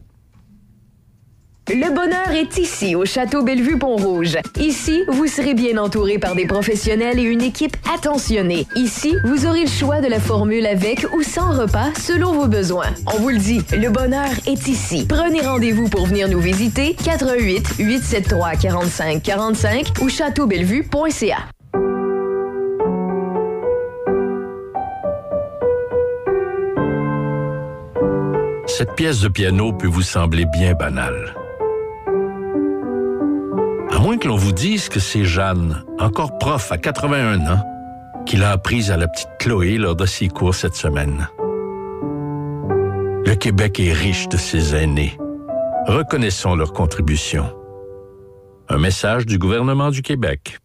Le 1.68 1.92
bonheur 1.92 2.30
est 2.30 2.58
ici, 2.58 2.94
au 2.94 3.04
Château 3.04 3.42
Bellevue-Pont-Rouge. 3.42 4.36
Ici, 4.56 5.02
vous 5.08 5.26
serez 5.26 5.52
bien 5.52 5.78
entouré 5.78 6.16
par 6.16 6.36
des 6.36 6.46
professionnels 6.46 7.18
et 7.18 7.24
une 7.24 7.42
équipe 7.42 7.76
attentionnée. 7.92 8.68
Ici, 8.76 9.16
vous 9.24 9.46
aurez 9.46 9.62
le 9.62 9.68
choix 9.68 10.00
de 10.00 10.06
la 10.06 10.20
formule 10.20 10.64
avec 10.64 11.04
ou 11.12 11.24
sans 11.24 11.50
repas 11.58 11.92
selon 11.98 12.32
vos 12.34 12.46
besoins. 12.46 12.94
On 13.12 13.18
vous 13.18 13.30
le 13.30 13.38
dit, 13.38 13.62
le 13.72 13.90
bonheur 13.90 14.28
est 14.46 14.68
ici. 14.68 15.06
Prenez 15.08 15.40
rendez-vous 15.40 15.88
pour 15.88 16.06
venir 16.06 16.28
nous 16.28 16.38
visiter 16.38 16.94
88 17.04 17.74
873 17.80 18.58
45 18.60 19.20
45 19.20 19.86
ou 20.02 20.08
châteaubellevue.ca. 20.08 21.38
Cette 28.68 28.94
pièce 28.94 29.20
de 29.20 29.28
piano 29.28 29.72
peut 29.72 29.88
vous 29.88 30.02
sembler 30.02 30.44
bien 30.44 30.74
banale. 30.74 31.34
Moins 34.06 34.18
que 34.18 34.28
l'on 34.28 34.36
vous 34.36 34.52
dise 34.52 34.88
que 34.88 35.00
c'est 35.00 35.24
Jeanne, 35.24 35.84
encore 35.98 36.38
prof 36.38 36.70
à 36.70 36.78
81 36.78 37.40
ans, 37.48 37.60
qui 38.24 38.36
l'a 38.36 38.52
apprise 38.52 38.92
à 38.92 38.96
la 38.96 39.08
petite 39.08 39.30
Chloé 39.40 39.78
lors 39.78 39.96
de 39.96 40.06
ses 40.06 40.28
cours 40.28 40.54
cette 40.54 40.76
semaine. 40.76 41.28
Le 43.26 43.34
Québec 43.34 43.80
est 43.80 43.92
riche 43.92 44.28
de 44.28 44.36
ses 44.36 44.76
aînés. 44.76 45.18
Reconnaissons 45.88 46.54
leur 46.54 46.72
contribution. 46.72 47.52
Un 48.68 48.78
message 48.78 49.26
du 49.26 49.38
gouvernement 49.38 49.90
du 49.90 50.02
Québec. 50.02 50.60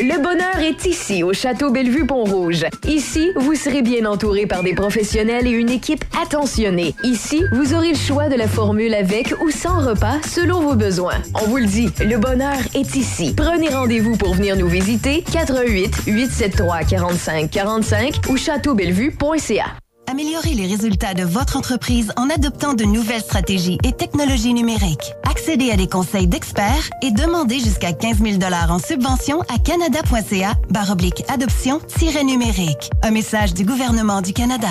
Le 0.00 0.22
bonheur 0.22 0.60
est 0.60 0.86
ici, 0.86 1.24
au 1.24 1.32
Château 1.32 1.72
Bellevue-Pont-Rouge. 1.72 2.66
Ici, 2.86 3.32
vous 3.34 3.56
serez 3.56 3.82
bien 3.82 4.04
entouré 4.06 4.46
par 4.46 4.62
des 4.62 4.72
professionnels 4.72 5.48
et 5.48 5.50
une 5.50 5.70
équipe 5.70 6.04
attentionnée. 6.22 6.94
Ici, 7.02 7.42
vous 7.52 7.74
aurez 7.74 7.90
le 7.90 7.98
choix 7.98 8.28
de 8.28 8.36
la 8.36 8.46
formule 8.46 8.94
avec 8.94 9.34
ou 9.42 9.50
sans 9.50 9.80
repas 9.80 10.20
selon 10.24 10.60
vos 10.60 10.76
besoins. 10.76 11.20
On 11.34 11.46
vous 11.48 11.56
le 11.56 11.66
dit, 11.66 11.88
le 11.98 12.16
bonheur 12.16 12.58
est 12.76 12.94
ici. 12.94 13.34
Prenez 13.36 13.70
rendez-vous 13.70 14.16
pour 14.16 14.34
venir 14.34 14.56
nous 14.56 14.68
visiter 14.68 15.24
88 15.32 16.02
873 16.06 16.86
45 16.88 17.50
45 17.50 18.20
ou 18.28 18.36
châteaubellevue.ca. 18.36 19.64
Améliorez 20.10 20.54
les 20.54 20.66
résultats 20.66 21.12
de 21.12 21.22
votre 21.22 21.58
entreprise 21.58 22.14
en 22.16 22.30
adoptant 22.30 22.72
de 22.72 22.84
nouvelles 22.84 23.20
stratégies 23.20 23.76
et 23.84 23.92
technologies 23.92 24.54
numériques. 24.54 25.12
Accédez 25.28 25.70
à 25.70 25.76
des 25.76 25.86
conseils 25.86 26.26
d'experts 26.26 26.88
et 27.02 27.10
demandez 27.10 27.58
jusqu'à 27.58 27.92
15 27.92 28.22
000 28.22 28.38
en 28.70 28.78
subvention 28.78 29.42
à 29.54 29.58
canada.ca 29.58 30.54
baroblique 30.70 31.24
adoption-numérique. 31.28 32.90
Un 33.02 33.10
message 33.10 33.52
du 33.52 33.64
gouvernement 33.64 34.22
du 34.22 34.32
Canada. 34.32 34.70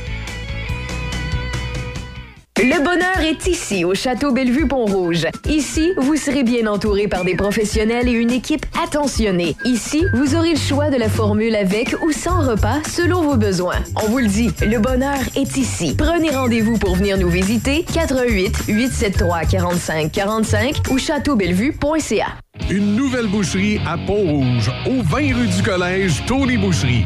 Le 2.63 2.77
bonheur 2.83 3.21
est 3.21 3.47
ici, 3.47 3.83
au 3.85 3.95
Château 3.95 4.31
Bellevue-Pont-Rouge. 4.31 5.25
Ici, 5.49 5.93
vous 5.97 6.15
serez 6.15 6.43
bien 6.43 6.67
entouré 6.67 7.07
par 7.07 7.25
des 7.25 7.33
professionnels 7.33 8.07
et 8.07 8.11
une 8.11 8.29
équipe 8.29 8.67
attentionnée. 8.83 9.55
Ici, 9.65 10.05
vous 10.13 10.35
aurez 10.35 10.51
le 10.51 10.59
choix 10.59 10.91
de 10.91 10.97
la 10.97 11.09
formule 11.09 11.55
avec 11.55 11.95
ou 12.03 12.11
sans 12.11 12.47
repas 12.47 12.77
selon 12.87 13.23
vos 13.23 13.35
besoins. 13.35 13.79
On 14.03 14.09
vous 14.09 14.19
le 14.19 14.27
dit, 14.27 14.51
le 14.61 14.77
bonheur 14.77 15.17
est 15.35 15.57
ici. 15.57 15.95
Prenez 15.97 16.29
rendez-vous 16.29 16.77
pour 16.77 16.95
venir 16.95 17.17
nous 17.17 17.29
visiter 17.29 17.83
88 17.91 18.65
873 18.67 19.47
45 19.49 20.11
45 20.11 20.75
ou 20.91 20.99
châteaubellevue.ca. 20.99 22.27
Une 22.69 22.95
nouvelle 22.95 23.27
boucherie 23.27 23.79
à 23.87 23.97
Pont-Rouge, 23.97 24.71
au 24.85 25.01
20 25.01 25.17
rue 25.35 25.47
du 25.47 25.63
Collège, 25.63 26.23
Tony 26.27 26.57
Boucherie. 26.57 27.05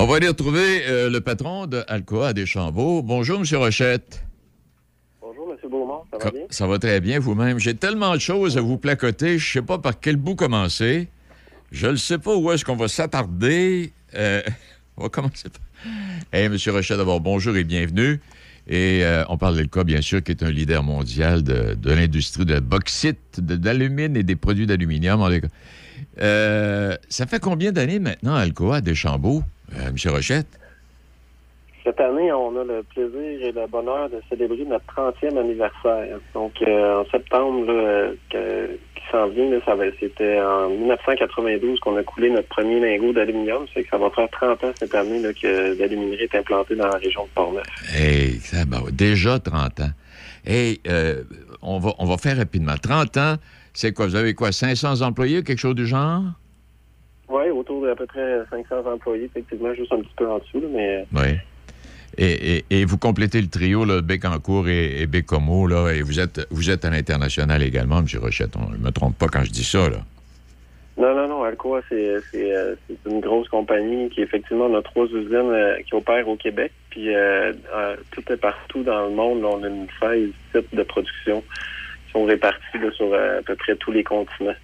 On 0.00 0.06
va 0.06 0.16
aller 0.16 0.28
retrouver 0.28 0.82
euh, 0.86 1.10
le 1.10 1.20
patron 1.20 1.66
de 1.66 1.82
Alcoa 1.88 2.28
à 2.28 2.32
Deschambault. 2.32 3.02
Bonjour, 3.02 3.40
M. 3.40 3.44
Rochette. 3.58 4.24
Bonjour, 5.20 5.50
M. 5.52 5.70
Beaumont, 5.70 6.02
ça 6.12 6.18
va 6.18 6.30
bien? 6.30 6.42
Ça 6.50 6.66
va 6.68 6.78
très 6.78 7.00
bien 7.00 7.18
vous-même. 7.18 7.58
J'ai 7.58 7.74
tellement 7.74 8.14
de 8.14 8.20
choses 8.20 8.56
à 8.56 8.60
vous 8.60 8.78
placoter, 8.78 9.38
je 9.38 9.52
sais 9.54 9.62
pas 9.62 9.78
par 9.78 9.98
quel 9.98 10.14
bout 10.16 10.36
commencer. 10.36 11.08
Je 11.72 11.88
ne 11.88 11.96
sais 11.96 12.18
pas 12.18 12.36
où 12.36 12.50
est-ce 12.52 12.64
qu'on 12.64 12.76
va 12.76 12.86
s'attarder. 12.86 13.92
Euh, 14.14 14.40
on 14.96 15.02
va 15.02 15.08
commencer 15.08 15.48
par... 15.48 15.60
Hey, 16.32 16.44
M. 16.46 16.56
Rochette, 16.68 16.96
d'abord, 16.98 17.20
bonjour 17.20 17.56
et 17.56 17.64
bienvenue. 17.64 18.20
Et 18.68 19.00
euh, 19.02 19.24
on 19.30 19.36
parle 19.36 19.56
d'Alcoa, 19.56 19.82
bien 19.82 20.00
sûr, 20.00 20.22
qui 20.22 20.30
est 20.30 20.42
un 20.44 20.50
leader 20.50 20.82
mondial 20.84 21.42
de, 21.42 21.74
de 21.74 21.90
l'industrie 21.92 22.44
de 22.44 22.54
la 22.54 22.60
bauxite, 22.60 23.40
de- 23.40 23.56
d'alumine 23.56 24.16
et 24.16 24.22
des 24.22 24.36
produits 24.36 24.66
d'aluminium. 24.66 25.20
ça 26.16 27.26
fait 27.26 27.40
combien 27.40 27.72
d'années 27.72 27.98
maintenant, 27.98 28.34
Alcoa, 28.36 28.76
à 28.76 28.80
Deschambault, 28.80 29.42
euh, 29.76 29.88
M. 29.88 29.96
Rochette? 30.12 30.46
Cette 31.84 32.00
année, 32.00 32.30
on 32.32 32.54
a 32.60 32.64
le 32.64 32.82
plaisir 32.82 33.46
et 33.48 33.52
le 33.52 33.66
bonheur 33.66 34.10
de 34.10 34.20
célébrer 34.28 34.64
notre 34.66 34.84
30e 34.94 35.38
anniversaire. 35.38 36.18
Donc, 36.34 36.52
euh, 36.60 37.00
en 37.00 37.10
septembre, 37.10 37.64
là, 37.72 38.10
que- 38.30 38.66
qui 38.94 39.02
s'en 39.10 39.28
vient, 39.28 39.48
là, 39.50 39.58
ça 39.64 39.74
c'était 39.98 40.38
en 40.42 40.68
1992 40.68 41.80
qu'on 41.80 41.96
a 41.96 42.02
coulé 42.02 42.28
notre 42.30 42.48
premier 42.48 42.78
lingot 42.80 43.14
d'aluminium. 43.14 43.64
C'est 43.72 43.84
que 43.84 43.88
ça 43.88 43.96
va 43.96 44.10
faire 44.10 44.28
30 44.30 44.64
ans 44.64 44.72
cette 44.78 44.94
année 44.94 45.20
là, 45.22 45.32
que 45.32 45.78
l'aluminerie 45.78 46.24
est 46.24 46.34
implantée 46.34 46.76
dans 46.76 46.88
la 46.88 46.98
région 46.98 47.24
de 47.24 47.30
Portneuf. 47.30 47.64
Hey, 47.94 48.32
ça, 48.40 48.66
ben, 48.66 48.82
déjà 48.92 49.38
30 49.38 49.80
ans. 49.80 49.90
Hey, 50.44 50.80
euh, 50.88 51.22
on, 51.62 51.78
va, 51.78 51.92
on 51.98 52.04
va 52.04 52.18
faire 52.18 52.36
rapidement. 52.36 52.74
30 52.76 53.16
ans, 53.16 53.36
c'est 53.72 53.94
quoi? 53.94 54.06
Vous 54.06 54.16
avez 54.16 54.34
quoi? 54.34 54.52
500 54.52 55.00
employés, 55.00 55.42
quelque 55.42 55.58
chose 55.58 55.74
du 55.74 55.86
genre? 55.86 56.22
Oui, 57.28 57.50
autour 57.50 57.84
d'à 57.84 57.94
peu 57.94 58.06
près 58.06 58.40
500 58.50 58.90
employés, 58.90 59.24
effectivement, 59.24 59.74
juste 59.74 59.92
un 59.92 60.00
petit 60.00 60.14
peu 60.16 60.28
en 60.28 60.38
dessous, 60.38 60.60
là, 60.60 60.68
mais 60.70 61.06
Oui. 61.14 61.36
Et, 62.16 62.56
et- 62.56 62.64
et 62.70 62.84
vous 62.84 62.98
complétez 62.98 63.40
le 63.40 63.48
trio, 63.48 63.84
là, 63.84 64.00
Bécancourt 64.00 64.68
et, 64.68 65.02
et 65.02 65.06
Bécomo, 65.06 65.66
là, 65.66 65.90
et 65.92 66.02
vous 66.02 66.18
êtes, 66.18 66.46
vous 66.50 66.70
êtes 66.70 66.84
à 66.84 66.90
l'international 66.90 67.62
également, 67.62 67.98
M. 67.98 68.06
Rochette. 68.20 68.56
On- 68.56 68.72
Je 68.72 68.78
ne 68.78 68.82
me 68.84 68.90
trompe 68.90 69.16
pas 69.18 69.28
quand 69.28 69.44
je 69.44 69.50
dis 69.50 69.62
ça, 69.64 69.88
là. 69.88 69.98
Non, 70.96 71.14
non, 71.14 71.28
non. 71.28 71.42
Alcoa, 71.44 71.80
c'est 71.88 72.20
euh, 72.34 72.74
une 73.06 73.20
grosse 73.20 73.48
compagnie 73.48 74.08
qui, 74.08 74.20
effectivement, 74.22 74.64
on 74.66 74.76
a 74.76 74.82
trois 74.82 75.06
usines 75.06 75.32
euh, 75.34 75.76
qui 75.86 75.94
opèrent 75.94 76.26
au 76.28 76.34
Québec. 76.34 76.72
Puis, 76.90 77.14
euh, 77.14 77.52
euh, 77.76 77.94
tout 78.10 78.32
est 78.32 78.36
partout 78.36 78.82
dans 78.82 79.06
le 79.06 79.14
monde. 79.14 79.42
là, 79.42 79.48
on 79.52 79.62
a 79.62 79.68
une 79.68 79.86
16 80.00 80.30
sites 80.52 80.74
de 80.74 80.82
production 80.82 81.44
sont 82.12 82.24
répartis 82.24 82.78
là, 82.80 82.90
sur 82.96 83.12
euh, 83.12 83.38
à 83.40 83.42
peu 83.42 83.54
près 83.56 83.76
tous 83.76 83.92
les 83.92 84.04
continents. 84.04 84.54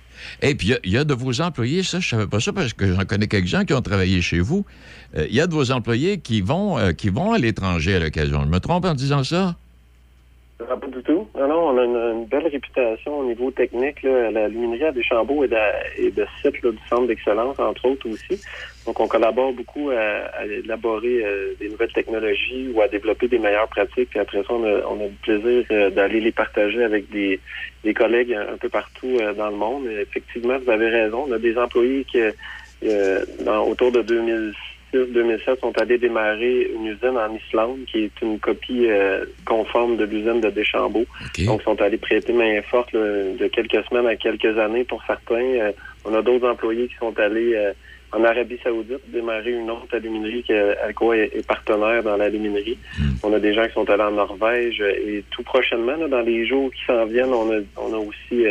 Et 0.43 0.55
puis, 0.55 0.69
il 0.69 0.71
y 0.71 0.75
a- 0.75 0.79
il 0.85 0.93
y, 0.93 0.97
a 0.99 1.05
de 1.05 1.15
vos 1.15 1.41
employés, 1.41 1.83
ça, 1.83 1.99
je 2.01 2.09
savais 2.09 2.27
pas 2.27 2.41
ça 2.41 2.53
parce 2.53 2.73
que 2.73 2.93
j'en 2.93 3.05
connais 3.05 3.27
quelques 3.27 3.47
gens 3.49 3.65
qui 3.65 3.75
ont 3.75 3.83
travaillé 3.83 4.23
chez 4.23 4.39
vous. 4.41 4.65
Euh, 5.17 5.27
Il 5.29 5.35
y 5.35 5.41
a 5.41 5.47
de 5.47 5.53
vos 5.55 5.71
employés 5.73 6.19
qui 6.19 6.41
vont, 6.41 6.79
euh, 6.79 6.93
qui 6.93 7.09
vont 7.09 7.33
à 7.33 7.39
l'étranger 7.39 7.97
à 7.97 7.99
l'occasion. 8.01 8.43
Je 8.45 8.49
me 8.49 8.59
trompe 8.61 8.85
en 8.85 8.95
disant 8.95 9.25
ça? 9.25 9.57
Non, 11.37 11.49
non, 11.49 11.69
on 11.71 11.79
a 11.79 11.85
une, 12.13 12.27
belle 12.27 12.47
réputation 12.47 13.19
au 13.19 13.25
niveau 13.25 13.51
technique. 13.51 14.03
Là. 14.05 14.31
La 14.31 14.47
luminerie 14.47 14.85
à 14.85 14.93
Deschambault 14.93 15.43
est 15.43 15.49
de, 15.49 16.07
est 16.07 16.13
de 16.13 16.25
site 16.41 16.63
là, 16.63 16.71
du 16.71 16.79
centre 16.89 17.09
d'excellence, 17.09 17.59
entre 17.59 17.87
autres 17.89 18.09
aussi. 18.09 18.41
Donc, 18.87 19.01
on 19.01 19.09
collabore 19.09 19.53
beaucoup 19.53 19.91
à, 19.91 20.45
élaborer 20.47 21.25
euh, 21.25 21.55
des 21.59 21.69
nouvelles 21.71 21.93
technologies 21.93 22.71
ou 22.73 22.81
à 22.83 22.87
développer 22.87 23.27
des 23.27 23.41
meilleures 23.41 23.67
pratiques. 23.67 24.11
Puis 24.11 24.21
après 24.21 24.45
ça, 24.45 24.53
on 24.53 24.65
a, 24.65 24.87
on 24.89 25.01
a 25.01 25.09
le 25.09 25.17
plaisir 25.23 25.65
euh, 25.73 25.91
d'aller 25.91 26.21
les 26.21 26.33
partager 26.33 26.85
avec 26.85 27.11
des, 27.11 27.41
des 27.83 27.95
collègues 27.95 28.33
un, 28.33 28.57
peu 28.57 28.69
partout 28.69 29.17
euh, 29.21 29.33
dans 29.33 29.51
le 29.51 29.57
monde. 29.57 29.87
Effectivement, 29.89 30.57
vous 30.65 30.71
avez 30.71 30.89
raison. 30.89 31.25
On 31.29 31.33
a 31.33 31.39
des 31.39 31.59
employés 31.59 32.05
qui, 32.05 32.21
dans- 33.45 33.67
autour 33.67 33.91
de 33.91 34.03
2006-2007, 34.95 35.61
sont 35.61 35.79
allés 35.79 35.99
démarrer 35.99 36.71
une 36.75 36.87
usine 36.87 37.17
en 37.17 37.35
Islande 37.35 37.79
qui 37.87 38.05
est 38.05 38.23
une 38.23 38.39
copie 38.39 38.87
euh, 38.89 39.25
conforme 39.45 39.97
de 39.97 40.05
l'usine 40.05 40.41
de 40.41 40.51
Deschambault. 40.51 41.07
Donc, 41.47 41.61
ils 41.61 41.65
sont 41.65 41.81
allés 41.83 41.97
prêter 41.97 42.33
main 42.33 42.61
forte 42.63 42.93
là, 42.93 43.01
de 43.01 43.47
quelques 43.49 43.85
semaines 43.89 44.07
à 44.07 44.17
quelques 44.17 44.59
années 44.59 44.85
pour 44.85 45.03
certains. 45.07 45.35
Euh, 45.37 45.73
on 46.05 46.15
a 46.15 46.23
d'autres 46.23 46.49
employés 46.49 46.89
qui 46.89 46.95
sont 46.97 47.19
allés 47.19 47.55
euh, 47.55 47.73
en 48.13 48.23
Arabie 48.25 48.59
Saoudite 48.63 49.01
démarrer 49.09 49.53
une 49.53 49.71
autre 49.71 49.93
aluminerie 49.93 50.43
qui 50.43 50.53
euh, 50.53 50.75
Alcoa 50.85 51.17
est, 51.17 51.37
est 51.37 51.47
partenaire 51.47 52.03
dans 52.03 52.17
l'aluminerie. 52.17 52.79
On 53.23 53.33
a 53.33 53.41
des 53.41 53.55
gens 53.55 53.67
qui 53.67 53.73
sont 53.73 53.89
allés 53.91 54.03
en 54.03 54.13
Norvège 54.13 54.81
et 54.81 55.25
tout 55.31 55.43
prochainement, 55.43 55.97
là, 55.97 56.09
dans 56.09 56.21
les 56.21 56.47
jours 56.47 56.71
qui 56.73 56.85
s'en 56.87 57.07
viennent, 57.07 57.33
on 57.33 57.51
a, 57.51 57.61
on 57.77 57.93
a 57.93 57.99
aussi 57.99 58.45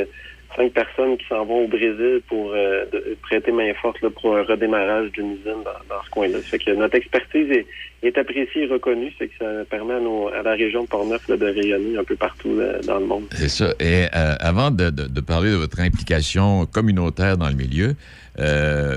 cinq 0.56 0.72
personnes 0.74 1.18
qui 1.18 1.26
s'en 1.28 1.46
vont 1.46 1.66
au 1.66 1.68
Brésil 1.68 2.22
pour 2.28 2.52
euh, 2.54 2.86
de- 2.92 3.18
prêter 3.22 3.52
main 3.52 3.74
forte 3.82 4.02
là, 4.02 4.10
pour 4.10 4.36
un 4.38 4.44
redémarrage 4.44 5.12
d'une 5.12 5.32
usine 5.34 5.64
dans, 5.66 5.96
dans 5.96 6.04
ce 6.04 6.10
coin-là. 6.10 6.40
Fait 6.40 6.60
que 6.60 6.72
notre 6.72 6.96
expertise 6.96 7.50
est, 7.52 7.66
est 8.04 8.18
appréciée 8.18 8.64
et 8.64 8.68
reconnue, 8.68 9.12
c'est 9.18 9.28
que 9.28 9.34
ça 9.40 9.46
permet 9.70 9.94
à, 9.96 10.00
nos- 10.00 10.28
à 10.30 10.42
la 10.44 10.52
région 10.52 10.84
de 10.84 10.88
Portneuf 10.88 11.28
là, 11.28 11.38
de 11.38 11.46
rayonner 11.46 11.98
un 11.98 12.04
peu 12.04 12.16
partout 12.16 12.56
là, 12.58 12.80
dans 12.86 13.00
le 13.00 13.06
monde. 13.06 13.24
C'est 13.32 13.50
ça. 13.50 13.74
Et 13.80 14.06
euh, 14.16 14.36
avant 14.40 14.72
de, 14.72 14.90
de- 14.90 15.08
de 15.08 15.22
parler 15.22 15.52
de 15.52 15.56
votre 15.56 15.80
implication 15.80 16.66
communautaire 16.66 17.38
dans 17.38 17.50
le 17.50 17.56
milieu, 17.56 17.96
euh, 18.40 18.96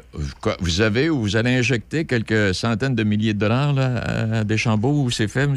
vous 0.61 0.81
avez 0.81 1.11
ou 1.11 1.21
vous 1.21 1.37
allez 1.37 1.51
injecter 1.55 2.05
quelques 2.07 2.55
centaines 2.55 2.95
de 2.95 3.03
milliers 3.05 3.35
de 3.35 3.39
dollars 3.39 3.73
là, 3.75 4.41
à 4.41 4.45
Deschambault 4.45 5.03
où 5.05 5.11
c'est 5.11 5.29
fait, 5.29 5.45
M. 5.45 5.55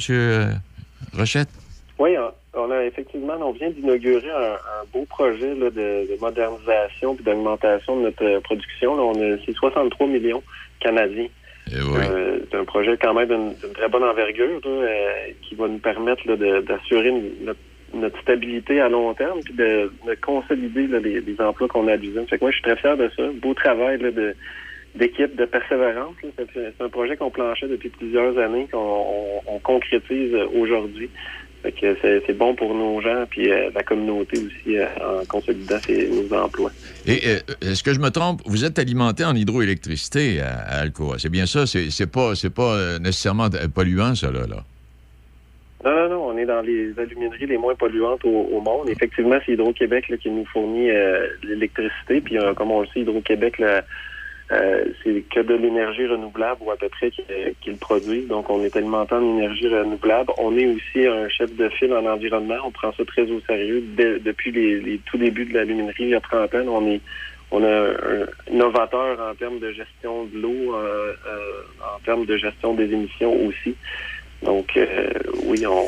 Rochette? 1.18 1.50
Oui, 1.98 2.12
on 2.60 2.72
a 2.72 2.84
effectivement, 2.86 3.34
on 3.42 3.52
vient 3.52 3.70
d'inaugurer 3.70 4.30
un, 4.30 4.54
un 4.54 4.86
beau 4.94 5.06
projet 5.06 5.54
là, 5.56 5.70
de, 5.70 6.08
de 6.12 6.18
modernisation 6.20 7.16
et 7.20 7.24
d'augmentation 7.24 7.98
de 7.98 8.02
notre 8.04 8.24
euh, 8.26 8.40
production. 8.42 8.96
Là, 8.96 9.04
on 9.04 9.14
a 9.34 9.38
c'est 9.46 9.54
63 9.54 10.08
millions 10.08 10.44
canadiens. 10.80 11.28
Euh, 11.98 12.40
c'est 12.50 12.58
un 12.58 12.66
projet 12.66 12.98
quand 12.98 13.14
même 13.14 13.28
d'une 13.28 13.74
très 13.74 13.88
bonne 13.90 14.04
envergure 14.04 14.60
là, 14.64 14.70
euh, 14.70 15.10
qui 15.44 15.56
va 15.56 15.68
nous 15.68 15.78
permettre 15.80 16.24
d'assurer 16.36 17.12
notre, 17.42 17.60
notre 17.94 18.20
stabilité 18.22 18.80
à 18.82 18.90
long 18.90 19.14
terme 19.14 19.40
puis 19.44 19.54
de, 19.54 19.92
de 20.08 20.16
consolider 20.22 20.88
les, 20.88 21.22
les 21.22 21.42
emplois 21.42 21.68
qu'on 21.68 21.88
a 21.88 21.94
à 21.94 21.96
l'usine. 21.96 22.26
Fait 22.28 22.38
que 22.38 22.44
moi, 22.44 22.52
je 22.52 22.56
suis 22.56 22.64
très 22.64 22.76
fier 22.78 22.98
de 22.98 23.10
ça. 23.16 23.24
Beau 23.42 23.54
travail 23.54 23.98
de 24.00 24.36
d'équipe, 24.96 25.36
de 25.36 25.46
persévérance. 25.46 26.16
C'est 26.56 26.82
un 26.82 26.90
projet 26.90 27.16
qu'on 27.16 27.30
planchait 27.30 27.68
depuis 27.68 27.90
plusieurs 27.90 28.36
années, 28.40 28.68
qu'on 28.72 28.80
on- 28.80 29.42
on 29.46 29.60
concrétise 29.60 30.34
aujourd'hui. 30.60 31.12
Fait 31.62 31.74
que 31.74 31.98
c'est 32.26 32.38
bon 32.38 32.56
pour 32.56 32.74
nos 32.74 33.02
gens 33.02 33.26
puis 33.30 33.52
euh, 33.52 33.70
la 33.76 33.84
communauté 33.84 34.38
aussi 34.38 34.78
euh, 34.78 34.86
en 35.02 35.26
consolidant 35.26 35.78
ses- 35.86 36.08
nos 36.10 36.34
emplois. 36.38 36.72
Et 37.06 37.20
euh, 37.28 37.40
est-ce 37.62 37.84
que 37.84 37.94
je 37.94 38.00
me 38.00 38.10
trompe? 38.12 38.42
Vous 38.46 38.64
êtes 38.64 38.80
alimenté 38.80 39.26
en 39.26 39.36
hydroélectricité 39.36 40.40
à, 40.42 40.60
à 40.60 40.80
Alcoa. 40.82 41.16
C'est 41.18 41.30
bien 41.30 41.46
ça? 41.46 41.66
C'est 41.68 42.12
pas, 42.12 42.34
c'est 42.36 42.54
pas 42.54 42.98
nécessairement 43.00 43.50
polluant, 43.76 44.16
ça, 44.16 44.32
là? 44.32 44.48
là. 44.48 44.64
Non, 45.84 45.92
non, 45.92 46.10
non, 46.10 46.28
on 46.28 46.38
est 46.38 46.46
dans 46.46 46.62
les 46.62 46.98
alumineries 46.98 47.48
les 47.48 47.58
moins 47.58 47.76
polluantes 47.76 48.24
au, 48.26 48.30
au 48.54 48.62
monde. 48.62 48.90
Effectivement, 48.90 49.38
c'est 49.46 49.54
Hydro-Québec 49.54 50.12
qui 50.22 50.30
nous 50.30 50.46
fournit 50.46 50.90
l'électricité. 51.44 52.22
Puis, 52.22 52.38
comme 52.56 52.72
on 52.72 52.82
le 52.82 52.88
sait, 52.88 53.02
Hydro-Québec, 53.02 53.62
euh, 54.52 54.86
c'est 55.04 55.24
que 55.30 55.42
de 55.42 55.54
l'énergie 55.54 56.08
renouvelable 56.08 56.62
ou 56.62 56.72
à 56.72 56.78
peu 56.78 56.90
près 56.90 57.12
qui, 57.12 57.22
qui 57.62 57.70
le 57.70 57.76
produit. 57.76 58.26
Donc, 58.26 58.50
on 58.50 58.64
est 58.64 58.76
alimenté 58.76 59.14
en 59.16 59.38
énergie 59.38 59.68
renouvelable. 59.68 60.32
On 60.38 60.58
est 60.58 60.66
aussi 60.66 61.06
un 61.06 61.30
chef 61.30 61.56
de 61.56 61.70
file 61.70 61.94
en 61.94 62.06
environnement. 62.06 62.56
On 62.66 62.72
prend 62.72 62.92
ça 62.94 63.06
très 63.06 63.30
au 63.30 63.40
sérieux. 63.42 63.84
Depuis 63.98 64.52
les, 64.52 65.00
tout 65.06 65.18
débuts 65.18 65.46
de 65.46 65.54
l'aluminerie, 65.54 66.04
il 66.04 66.10
y 66.10 66.16
a 66.16 66.22
30 66.22 66.56
ans, 66.56 66.66
on 66.68 66.88
est 66.88 67.02
on 67.52 67.64
a 67.64 67.68
un 67.68 68.28
innovateur 68.52 69.20
en 69.20 69.34
termes 69.34 69.60
de 69.60 69.72
gestion 69.72 70.26
de 70.26 70.38
l'eau, 70.38 70.76
euh, 70.76 71.14
euh, 71.28 71.96
en 71.96 72.00
termes 72.02 72.26
de 72.26 72.38
gestion 72.38 72.76
des 72.76 72.92
émissions 72.94 73.34
aussi. 73.48 73.76
Donc, 74.44 74.78
euh, 74.78 75.10
oui, 75.46 75.66
on, 75.66 75.86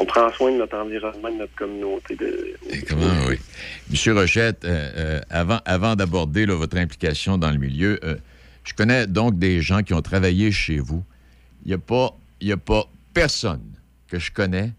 on 0.00 0.04
prend 0.06 0.32
soin 0.32 0.50
de 0.52 0.56
notre 0.56 0.76
environnement, 0.78 1.30
de 1.30 1.36
notre 1.36 1.54
communauté. 1.54 2.16
De, 2.16 2.56
Comment, 2.88 3.26
oui. 3.28 3.36
Monsieur 3.90 4.14
Rochette, 4.14 4.64
euh, 4.64 4.90
euh, 4.96 5.20
avant, 5.28 5.60
avant 5.66 5.94
d'aborder 5.94 6.46
votre 6.46 6.78
implication 6.78 7.36
dans 7.36 7.50
le 7.50 7.58
milieu, 7.58 8.00
euh, 8.02 8.16
je 8.64 8.72
connais 8.72 9.06
donc 9.06 9.38
des 9.38 9.60
gens 9.60 9.82
qui 9.82 9.92
ont 9.94 10.00
travaillé 10.02 10.52
chez 10.52 10.78
vous. 10.78 11.04
Il 11.64 11.68
n'y 11.68 11.74
a, 11.74 11.78
pas- 11.78 12.14
il 12.40 12.48
y 12.48 12.52
a 12.52 12.56
pas 12.56 12.84
personne 13.12 13.62
que 14.08 14.18
je 14.18 14.32
connais 14.32 14.72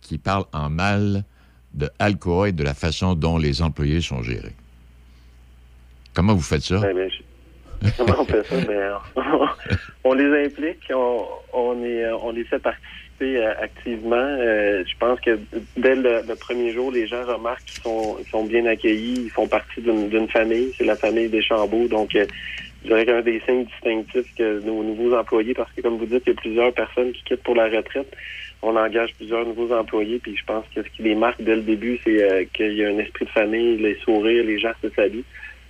qui 0.00 0.18
parle 0.18 0.44
en 0.52 0.68
mal 0.70 1.24
de 1.72 1.88
Alcoa 2.00 2.48
et 2.48 2.52
de 2.52 2.64
la 2.64 2.74
façon 2.74 3.14
dont 3.14 3.38
les 3.38 3.62
employés 3.62 4.00
sont 4.00 4.22
gérés. 4.22 4.54
Comment 6.14 6.34
vous 6.34 6.42
faites 6.42 6.62
ça? 6.62 6.78
Ben, 6.80 6.94
ben, 6.96 7.10
je- 7.10 7.90
comment 7.96 8.16
on 8.20 8.24
fait 8.24 8.44
ça? 8.46 8.56
Ben, 8.60 8.92
on, 9.16 9.46
on 10.10 10.14
les 10.14 10.46
implique, 10.46 10.90
on, 10.94 11.24
on, 11.52 11.82
est, 11.84 12.10
on 12.12 12.30
les 12.32 12.44
fait 12.44 12.58
participer 12.58 12.90
euh, 13.22 13.54
activement. 13.60 14.16
Euh, 14.16 14.82
je 14.86 14.96
pense 14.98 15.20
que 15.20 15.38
dès 15.76 15.94
le, 15.94 16.22
premier 16.34 16.72
jour, 16.72 16.90
les 16.90 17.06
gens 17.06 17.24
remarquent 17.24 17.64
qu'ils 17.64 17.82
sont, 18.30 18.44
bien 18.44 18.66
accueillis, 18.66 19.24
ils 19.24 19.30
font 19.30 19.46
partie 19.46 19.80
d'une 19.80 20.28
famille, 20.28 20.72
c'est 20.76 20.84
la 20.84 20.96
famille 20.96 21.28
des 21.28 21.42
Chambeaux. 21.42 21.86
Donc, 21.86 22.14
euh, 22.16 22.26
je 22.82 22.88
dirais 22.88 23.06
qu'un 23.06 23.22
des 23.22 23.40
signes 23.46 23.64
distinctifs 23.64 24.34
que 24.36 24.60
nos 24.60 24.82
nouveaux 24.82 25.14
employés, 25.16 25.54
parce 25.54 25.70
que 25.72 25.80
comme 25.80 25.96
vous 25.96 26.06
dites, 26.06 26.24
il 26.26 26.30
y 26.30 26.32
a 26.32 26.40
plusieurs 26.40 26.72
personnes 26.72 27.12
qui 27.12 27.22
quittent 27.22 27.42
pour 27.42 27.54
la 27.54 27.68
retraite, 27.68 28.14
on 28.62 28.76
engage 28.76 29.14
plusieurs 29.14 29.46
nouveaux 29.46 29.72
employés, 29.72 30.18
puis 30.18 30.36
je 30.36 30.44
pense 30.44 30.64
que 30.74 30.82
ce 30.82 30.88
qui 30.88 31.02
les 31.02 31.14
marque 31.14 31.40
dès 31.40 31.56
le 31.56 31.62
début, 31.62 31.98
c'est 32.02 32.48
qu'il 32.52 32.72
y 32.72 32.84
a 32.84 32.88
un 32.88 32.98
esprit 32.98 33.26
de 33.26 33.30
famille, 33.30 33.76
les 33.76 33.96
sourires, 33.96 34.44
les 34.44 34.58
gens 34.58 34.72
se 34.82 34.90
saluent. 34.90 35.24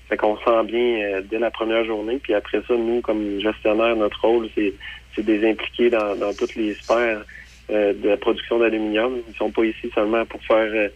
Fait 0.09 0.17
qu'on 0.17 0.37
sent 0.37 0.65
bien 0.65 1.23
dès 1.31 1.39
la 1.39 1.51
première 1.51 1.85
journée. 1.85 2.21
Puis 2.23 2.35
après 2.35 2.61
ça, 2.69 2.75
nous, 2.77 3.01
comme 3.01 3.41
gestionnaire, 3.41 3.97
notre 3.97 4.21
rôle, 4.21 4.49
c'est, 4.55 4.75
c'est 5.15 5.25
de 5.25 5.33
les 5.33 5.51
impliquer 5.51 5.91
dans, 5.91 6.35
toutes 6.37 6.55
les 6.55 6.75
sphères 6.75 7.25
euh, 7.71 7.93
de 7.95 8.09
la 8.09 8.17
production 8.17 8.59
d'aluminium. 8.59 9.19
Ils 9.29 9.37
sont 9.37 9.51
pas 9.51 9.65
ici 9.65 9.91
seulement 9.95 10.25
pour 10.27 10.43
faire 10.45 10.71
euh, 10.73 10.89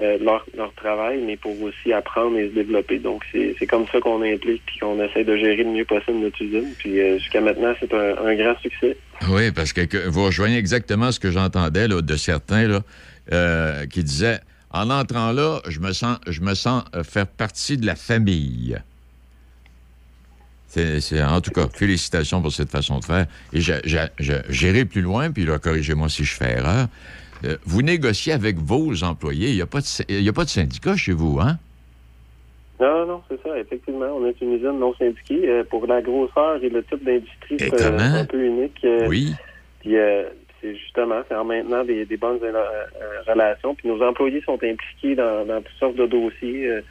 euh, 0.00 0.18
leur, 0.20 0.44
leur 0.56 0.72
travail, 0.74 1.20
mais 1.24 1.36
pour 1.36 1.60
aussi 1.62 1.92
apprendre 1.92 2.38
et 2.38 2.48
se 2.48 2.54
développer. 2.54 2.98
Donc, 2.98 3.24
c'est, 3.32 3.66
comme 3.66 3.86
ça 3.92 4.00
qu'on 4.00 4.22
implique 4.22 4.62
puis 4.66 4.78
qu'on 4.78 5.02
essaie 5.02 5.24
de 5.24 5.36
gérer 5.36 5.64
le 5.64 5.70
mieux 5.70 5.84
possible 5.84 6.18
notre 6.18 6.40
usine. 6.42 6.72
Puis 6.78 6.96
jusqu'à 7.18 7.40
maintenant, 7.40 7.74
c'est 7.80 7.92
un, 7.92 8.16
un 8.24 8.34
grand 8.34 8.58
succès. 8.60 8.96
Oui, 9.28 9.50
parce 9.52 9.72
que, 9.72 10.08
vous 10.08 10.24
rejoignez 10.24 10.58
exactement 10.58 11.12
ce 11.12 11.20
que 11.20 11.30
j'entendais 11.30 11.88
de 11.88 12.16
certains 12.16 12.68
là, 12.68 13.86
qui 13.86 14.02
disaient 14.02 14.38
en 14.70 14.90
entrant 14.90 15.32
là, 15.32 15.60
je 15.66 15.80
me 15.80 15.92
sens, 15.92 16.18
je 16.26 16.42
me 16.42 16.54
sens 16.54 16.84
faire 17.04 17.26
partie 17.26 17.78
de 17.78 17.86
la 17.86 17.96
famille. 17.96 18.78
C'est, 20.68 21.22
en 21.22 21.40
tout 21.40 21.50
cas, 21.50 21.66
félicitations 21.72 22.42
pour 22.42 22.52
cette 22.52 22.70
façon 22.70 22.98
de 22.98 23.04
faire. 23.04 23.26
Et 23.52 23.60
j'irai 23.60 24.84
plus 24.84 25.00
loin, 25.00 25.30
puis 25.30 25.44
là, 25.46 25.58
corrigez-moi 25.58 26.08
si 26.08 26.24
je 26.24 26.34
fais 26.34 26.58
erreur. 26.58 26.86
Euh, 27.44 27.56
vous 27.64 27.82
négociez 27.82 28.32
avec 28.32 28.56
vos 28.58 29.02
employés. 29.02 29.50
Il 29.50 29.54
n'y 29.54 29.62
a, 29.62 29.66
pas 29.66 29.80
de 29.80 30.12
y 30.12 30.28
a 30.28 30.32
pas 30.32 30.44
de 30.44 30.50
syndicat 30.50 30.96
chez 30.96 31.12
vous, 31.12 31.38
hein? 31.40 31.56
Non, 32.80 33.06
non, 33.06 33.22
c'est 33.28 33.40
ça. 33.42 33.58
Effectivement, 33.58 34.06
on 34.06 34.26
est 34.26 34.40
une 34.40 34.54
usine 34.54 34.78
non 34.78 34.94
syndiquée. 34.94 35.48
Euh, 35.48 35.64
pour 35.64 35.86
la 35.86 36.02
grosseur 36.02 36.62
et 36.62 36.68
le 36.68 36.82
type 36.84 37.04
d'industrie, 37.04 37.56
c'est 37.58 37.84
un 37.84 38.24
peu 38.24 38.44
unique. 38.44 38.78
Euh, 38.84 39.06
Oui. 39.08 39.34
Puis 39.80 39.96
euh, 39.96 40.24
c'est 40.60 40.74
justement, 40.76 41.22
c'est 41.28 41.34
en 41.34 41.44
maintenant 41.44 41.84
des, 41.84 42.04
des 42.04 42.16
bonnes 42.16 42.40
relations. 43.26 43.74
Puis 43.74 43.88
nos 43.88 44.02
employés 44.02 44.42
sont 44.42 44.58
impliqués 44.62 45.14
dans, 45.14 45.46
dans 45.46 45.62
toutes 45.62 45.78
sortes 45.78 45.96
de 45.96 46.06
dossiers. 46.06 46.82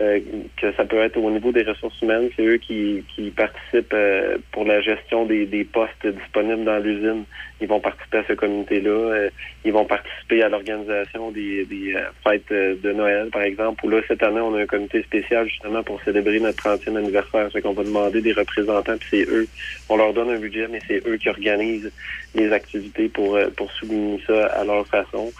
Euh, 0.00 0.06
euh, 0.06 0.20
que 0.56 0.72
ça 0.74 0.84
peut 0.84 0.98
être 0.98 1.16
au 1.16 1.30
niveau 1.30 1.52
des 1.52 1.62
ressources 1.62 2.00
humaines. 2.02 2.28
C'est 2.36 2.44
eux 2.44 2.58
qui, 2.58 3.02
qui 3.14 3.30
participent 3.30 3.92
euh, 3.94 4.36
pour 4.52 4.64
la 4.64 4.80
gestion 4.80 5.24
des, 5.24 5.46
des 5.46 5.64
postes 5.64 6.06
disponibles 6.06 6.64
dans 6.64 6.78
l'usine. 6.78 7.24
Ils 7.60 7.68
vont 7.68 7.80
participer 7.80 8.18
à 8.18 8.24
ce 8.28 8.34
comité-là. 8.34 8.90
Euh, 8.90 9.30
ils 9.64 9.72
vont 9.72 9.84
participer 9.84 10.42
à 10.42 10.48
l'organisation 10.48 11.30
des, 11.30 11.64
des 11.64 11.94
fêtes 12.22 12.50
de 12.50 12.92
Noël, 12.92 13.28
par 13.30 13.42
exemple. 13.42 13.84
Où 13.84 13.90
là, 13.90 14.00
cette 14.06 14.22
année, 14.22 14.40
on 14.40 14.54
a 14.54 14.62
un 14.62 14.66
comité 14.66 15.02
spécial 15.02 15.48
justement 15.48 15.82
pour 15.82 16.02
célébrer 16.02 16.40
notre 16.40 16.62
30e 16.62 16.96
anniversaire. 16.96 17.48
C'est 17.52 17.62
qu'on 17.62 17.72
va 17.72 17.84
demander 17.84 18.20
des 18.20 18.32
représentants, 18.32 18.96
puis 18.98 19.08
c'est 19.10 19.28
eux. 19.30 19.48
On 19.88 19.96
leur 19.96 20.12
donne 20.12 20.30
un 20.30 20.38
budget, 20.38 20.68
mais 20.70 20.80
c'est 20.86 21.06
eux 21.06 21.16
qui 21.16 21.28
organisent 21.28 21.90
les 22.34 22.52
activités 22.52 23.08
pour, 23.08 23.38
pour 23.56 23.70
souligner 23.72 24.20
ça 24.26 24.46
à 24.46 24.64
leur 24.64 24.86
façon. 24.86 25.32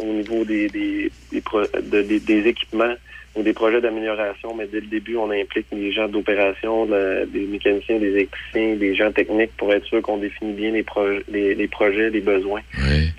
au 0.00 0.12
niveau 0.12 0.44
des, 0.44 0.68
des, 0.68 1.10
des, 1.32 2.20
des 2.20 2.48
équipements, 2.48 2.94
ou 3.36 3.42
des 3.42 3.52
projets 3.52 3.80
d'amélioration, 3.80 4.54
mais 4.54 4.66
dès 4.66 4.80
le 4.80 4.86
début, 4.86 5.16
on 5.16 5.30
implique 5.30 5.66
les 5.70 5.92
gens 5.92 6.08
d'opération, 6.08 6.86
des 6.86 7.46
mécaniciens, 7.46 7.98
des 7.98 8.08
électriciens, 8.08 8.76
des 8.76 8.94
gens 8.94 9.12
techniques 9.12 9.54
pour 9.58 9.72
être 9.72 9.84
sûr 9.84 10.00
qu'on 10.00 10.16
définit 10.16 10.54
bien 10.54 10.70
les, 10.70 10.82
projets, 10.82 11.22
les, 11.28 11.68
projets, 11.68 12.08
les 12.10 12.20
besoins. 12.20 12.62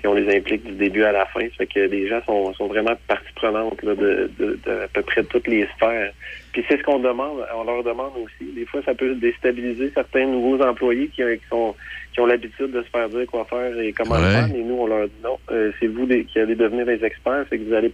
Et 0.02 0.06
on 0.06 0.14
les 0.14 0.36
implique 0.36 0.64
du 0.64 0.72
début 0.72 1.04
à 1.04 1.12
la 1.12 1.24
fin. 1.26 1.40
Ça 1.40 1.58
fait 1.58 1.66
que 1.66 1.80
les 1.80 2.08
gens 2.08 2.20
sont, 2.26 2.52
sont 2.54 2.66
vraiment 2.66 2.94
partie 3.06 3.32
prenante 3.36 3.84
de, 3.84 3.94
de, 3.94 4.30
de, 4.38 4.70
à 4.84 4.88
peu 4.92 5.02
près 5.02 5.22
toutes 5.22 5.46
les 5.46 5.66
sphères. 5.76 6.12
Puis 6.52 6.64
c'est 6.68 6.78
ce 6.78 6.82
qu'on 6.82 6.98
demande, 6.98 7.44
on 7.54 7.64
leur 7.64 7.84
demande 7.84 8.12
aussi. 8.16 8.52
Des 8.54 8.66
fois, 8.66 8.82
ça 8.84 8.94
peut 8.94 9.14
déstabiliser 9.14 9.92
certains 9.94 10.26
nouveaux 10.26 10.60
employés 10.62 11.08
qui, 11.08 11.22
qui 11.22 11.48
sont 11.48 11.74
qui 12.12 12.20
ont 12.20 12.26
l'habitude 12.26 12.72
de 12.72 12.82
se 12.82 12.88
faire 12.88 13.08
dire 13.08 13.26
quoi 13.26 13.44
faire 13.44 13.78
et 13.78 13.92
comment 13.92 14.16
faire, 14.16 14.48
mais 14.48 14.62
nous, 14.62 14.74
on 14.74 14.86
leur 14.86 15.06
dit 15.06 15.20
non, 15.22 15.38
euh, 15.52 15.70
c'est 15.78 15.86
vous 15.86 16.06
qui 16.06 16.38
allez 16.40 16.56
devenir 16.56 16.86
des 16.86 17.04
experts, 17.04 17.44
c'est 17.48 17.58
que 17.58 17.64
vous 17.64 17.74
allez 17.74 17.90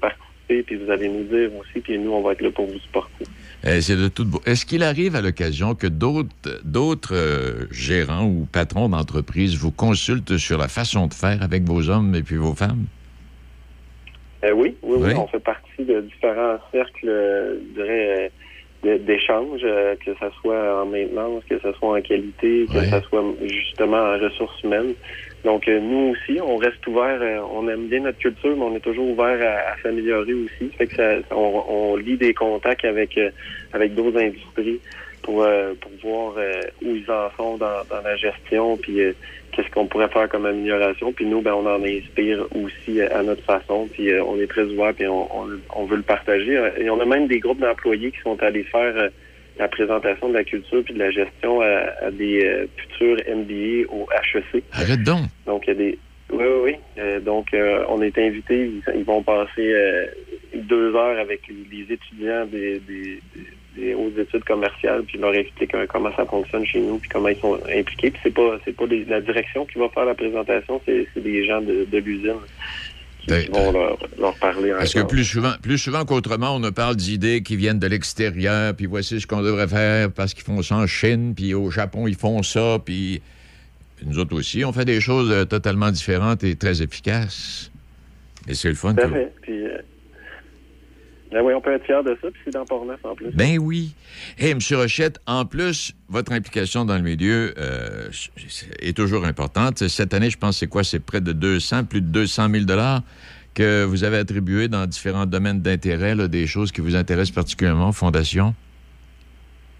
participer 0.46 0.62
puis 0.62 0.76
vous 0.76 0.90
allez 0.90 1.08
nous 1.08 1.24
dire 1.24 1.50
aussi, 1.58 1.80
puis 1.80 1.98
nous, 1.98 2.12
on 2.12 2.22
va 2.22 2.32
être 2.32 2.42
là 2.42 2.50
pour 2.50 2.66
vous 2.66 2.78
supporter. 2.78 3.24
Eh, 3.64 3.80
c'est 3.80 3.96
de 3.96 4.08
tout 4.08 4.26
Est-ce 4.46 4.66
qu'il 4.66 4.82
arrive 4.82 5.16
à 5.16 5.22
l'occasion 5.22 5.74
que 5.74 5.86
d'autres, 5.86 6.60
d'autres 6.64 7.14
euh, 7.14 7.66
gérants 7.70 8.26
ou 8.26 8.46
patrons 8.50 8.88
d'entreprise 8.88 9.56
vous 9.56 9.72
consultent 9.72 10.36
sur 10.36 10.58
la 10.58 10.68
façon 10.68 11.06
de 11.06 11.14
faire 11.14 11.42
avec 11.42 11.62
vos 11.64 11.88
hommes 11.88 12.14
et 12.14 12.22
puis 12.22 12.36
vos 12.36 12.54
femmes? 12.54 12.84
Euh, 14.44 14.52
oui, 14.52 14.76
oui, 14.82 14.98
oui, 15.00 15.14
on 15.16 15.26
fait 15.26 15.40
partie 15.40 15.84
de 15.84 16.02
différents 16.02 16.58
cercles, 16.70 17.08
euh, 17.08 17.56
je 17.70 17.82
dirais, 17.82 18.32
d'échanges, 18.82 19.62
que 19.62 20.12
ce 20.20 20.26
soit 20.42 20.82
en 20.82 20.84
maintenance, 20.84 21.42
que 21.48 21.58
ce 21.58 21.72
soit 21.72 21.96
en 21.98 22.02
qualité, 22.02 22.66
que 22.70 22.84
ce 22.84 23.00
soit 23.08 23.24
justement 23.40 23.96
en 23.96 24.18
ressources 24.18 24.62
humaines. 24.62 24.92
Donc, 25.44 25.68
euh, 25.68 25.78
nous 25.78 26.12
aussi, 26.12 26.40
on 26.40 26.56
reste 26.56 26.86
ouvert. 26.86 27.18
Euh, 27.20 27.38
on 27.52 27.68
aime 27.68 27.86
bien 27.86 28.00
notre 28.00 28.18
culture, 28.18 28.56
mais 28.56 28.62
on 28.62 28.74
est 28.74 28.80
toujours 28.80 29.10
ouvert 29.10 29.38
à, 29.42 29.80
s'améliorer 29.82 30.32
aussi. 30.32 30.70
Fait 30.76 30.86
que 30.86 30.94
ça, 30.94 31.16
on, 31.30 31.64
on, 31.68 31.96
lie 31.96 32.16
des 32.16 32.32
contacts 32.32 32.84
avec 32.86 33.18
euh, 33.18 33.30
avec 33.74 33.94
d'autres 33.94 34.18
industries 34.18 34.80
pour 35.22 35.46
pour 35.80 35.90
voir 36.02 36.34
où 36.82 36.94
ils 36.94 37.10
en 37.10 37.30
sont 37.38 37.56
dans, 37.56 37.82
dans 37.88 38.02
la 38.02 38.14
gestion, 38.14 38.76
puis 38.76 38.98
qu'est-ce 39.52 39.70
qu'on 39.70 39.86
pourrait 39.86 40.10
faire 40.10 40.28
comme 40.28 40.44
amélioration. 40.44 41.14
Puis 41.14 41.24
nous, 41.24 41.40
ben, 41.40 41.54
on 41.54 41.66
en 41.66 41.82
inspire 41.82 42.44
aussi 42.54 43.00
à 43.00 43.22
notre 43.22 43.42
façon. 43.42 43.88
Puis 43.90 44.10
on 44.20 44.38
est 44.38 44.46
très 44.46 44.64
ouvert, 44.64 44.92
puis 44.92 45.06
on, 45.06 45.24
on, 45.34 45.48
on, 45.74 45.84
veut 45.86 45.96
le 45.96 46.02
partager. 46.02 46.60
Et 46.76 46.90
on 46.90 47.00
a 47.00 47.06
même 47.06 47.26
des 47.26 47.38
groupes 47.38 47.60
d'employés 47.60 48.10
qui 48.10 48.20
sont 48.20 48.42
allés 48.42 48.64
faire 48.64 49.08
la 49.58 49.68
présentation 49.68 50.28
de 50.28 50.34
la 50.34 50.44
culture 50.44 50.82
puis 50.84 50.94
de 50.94 50.98
la 50.98 51.10
gestion 51.10 51.60
à, 51.60 52.10
des 52.10 52.44
euh, 52.44 52.66
futurs 52.76 53.16
MBA 53.28 53.90
au 53.92 54.08
HEC. 54.10 54.64
Arrête 54.72 55.02
donc. 55.02 55.26
Donc, 55.46 55.64
il 55.66 55.68
y 55.68 55.70
a 55.70 55.74
des. 55.74 55.98
Oui, 56.30 56.44
oui, 56.44 56.60
oui. 56.64 56.76
Euh, 56.98 57.20
donc, 57.20 57.52
euh, 57.54 57.84
on 57.88 58.02
est 58.02 58.16
invités. 58.18 58.70
Ils, 58.94 59.04
vont 59.04 59.22
passer 59.22 59.74
deux 60.54 60.94
heures 60.94 61.18
avec 61.18 61.42
les, 61.48 61.92
étudiants 61.92 62.46
des, 62.46 62.80
des, 62.80 63.20
des, 63.76 63.94
hautes 63.94 64.18
études 64.18 64.44
commerciales, 64.44 65.02
puis 65.02 65.18
leur 65.18 65.34
expliquer 65.34 65.86
comment 65.88 66.14
ça 66.16 66.24
fonctionne 66.24 66.64
chez 66.64 66.80
nous, 66.80 66.98
puis 66.98 67.10
comment 67.10 67.28
ils 67.28 67.36
sont 67.36 67.58
impliqués. 67.72 68.10
Puis 68.10 68.20
c'est 68.22 68.34
pas 68.34 68.58
c'est 68.64 68.74
pas 68.74 68.86
la 68.86 69.20
direction 69.20 69.66
qui 69.66 69.78
va 69.78 69.88
faire 69.90 70.06
la 70.06 70.14
présentation, 70.14 70.80
c'est 70.86 71.06
des 71.16 71.44
gens 71.44 71.60
de, 71.60 71.86
de 71.90 71.98
l'usine 71.98 72.40
qui 73.26 73.50
vont 73.50 73.72
leur, 73.72 74.34
parler. 74.36 74.72
Parce 74.76 74.94
que 74.94 75.02
plus 75.02 75.24
souvent, 75.24 75.52
plus 75.62 75.78
souvent 75.78 76.04
qu'autrement, 76.04 76.56
on 76.56 76.60
ne 76.60 76.70
parle 76.70 76.96
d'idées 76.96 77.42
qui 77.42 77.56
viennent 77.56 77.78
de 77.78 77.86
l'extérieur, 77.86 78.74
puis 78.74 78.86
voici 78.86 79.20
ce 79.20 79.26
qu'on 79.26 79.42
devrait 79.42 79.68
faire 79.68 80.10
parce 80.10 80.34
qu'ils 80.34 80.44
font 80.44 80.62
ça 80.62 80.76
en 80.76 80.86
Chine, 80.86 81.34
puis 81.34 81.54
au 81.54 81.70
Japon, 81.70 82.06
ils 82.06 82.16
font 82.16 82.42
ça, 82.42 82.78
puis 82.84 83.22
nous 84.04 84.18
autres 84.18 84.36
aussi, 84.36 84.64
on 84.64 84.72
fait 84.72 84.84
des 84.84 85.00
choses 85.00 85.30
euh, 85.30 85.44
totalement 85.44 85.90
différentes 85.90 86.44
et 86.44 86.56
très 86.56 86.82
efficaces. 86.82 87.70
Et 88.46 88.54
c'est 88.54 88.68
le 88.68 88.74
fun. 88.74 88.94
Tout 88.94 89.08
Puis, 89.42 89.66
euh, 89.66 89.78
ben 91.34 91.42
oui, 91.42 91.52
on 91.52 91.60
peut 91.60 91.72
être 91.72 91.84
fier 91.84 92.04
de 92.04 92.16
ça, 92.22 92.30
puis 92.30 92.40
c'est 92.44 92.52
dans 92.52 92.62
en 92.62 93.14
plus. 93.16 93.32
Ben 93.32 93.58
oui. 93.58 93.96
Hé, 94.38 94.50
M. 94.50 94.60
Rochette, 94.70 95.18
en 95.26 95.44
plus, 95.44 95.92
votre 96.08 96.30
implication 96.30 96.84
dans 96.84 96.94
le 96.94 97.02
milieu 97.02 97.52
euh, 97.58 98.08
est 98.78 98.96
toujours 98.96 99.24
importante. 99.24 99.88
Cette 99.88 100.14
année, 100.14 100.30
je 100.30 100.38
pense, 100.38 100.58
c'est 100.58 100.68
quoi? 100.68 100.84
C'est 100.84 101.00
près 101.00 101.20
de 101.20 101.32
200, 101.32 101.86
plus 101.86 102.02
de 102.02 102.06
200 102.06 102.50
000 102.50 102.64
que 103.52 103.82
vous 103.82 104.04
avez 104.04 104.18
attribué 104.18 104.68
dans 104.68 104.86
différents 104.86 105.26
domaines 105.26 105.60
d'intérêt, 105.60 106.14
des 106.28 106.46
choses 106.46 106.70
qui 106.70 106.80
vous 106.80 106.94
intéressent 106.94 107.34
particulièrement, 107.34 107.90
Fondation? 107.90 108.54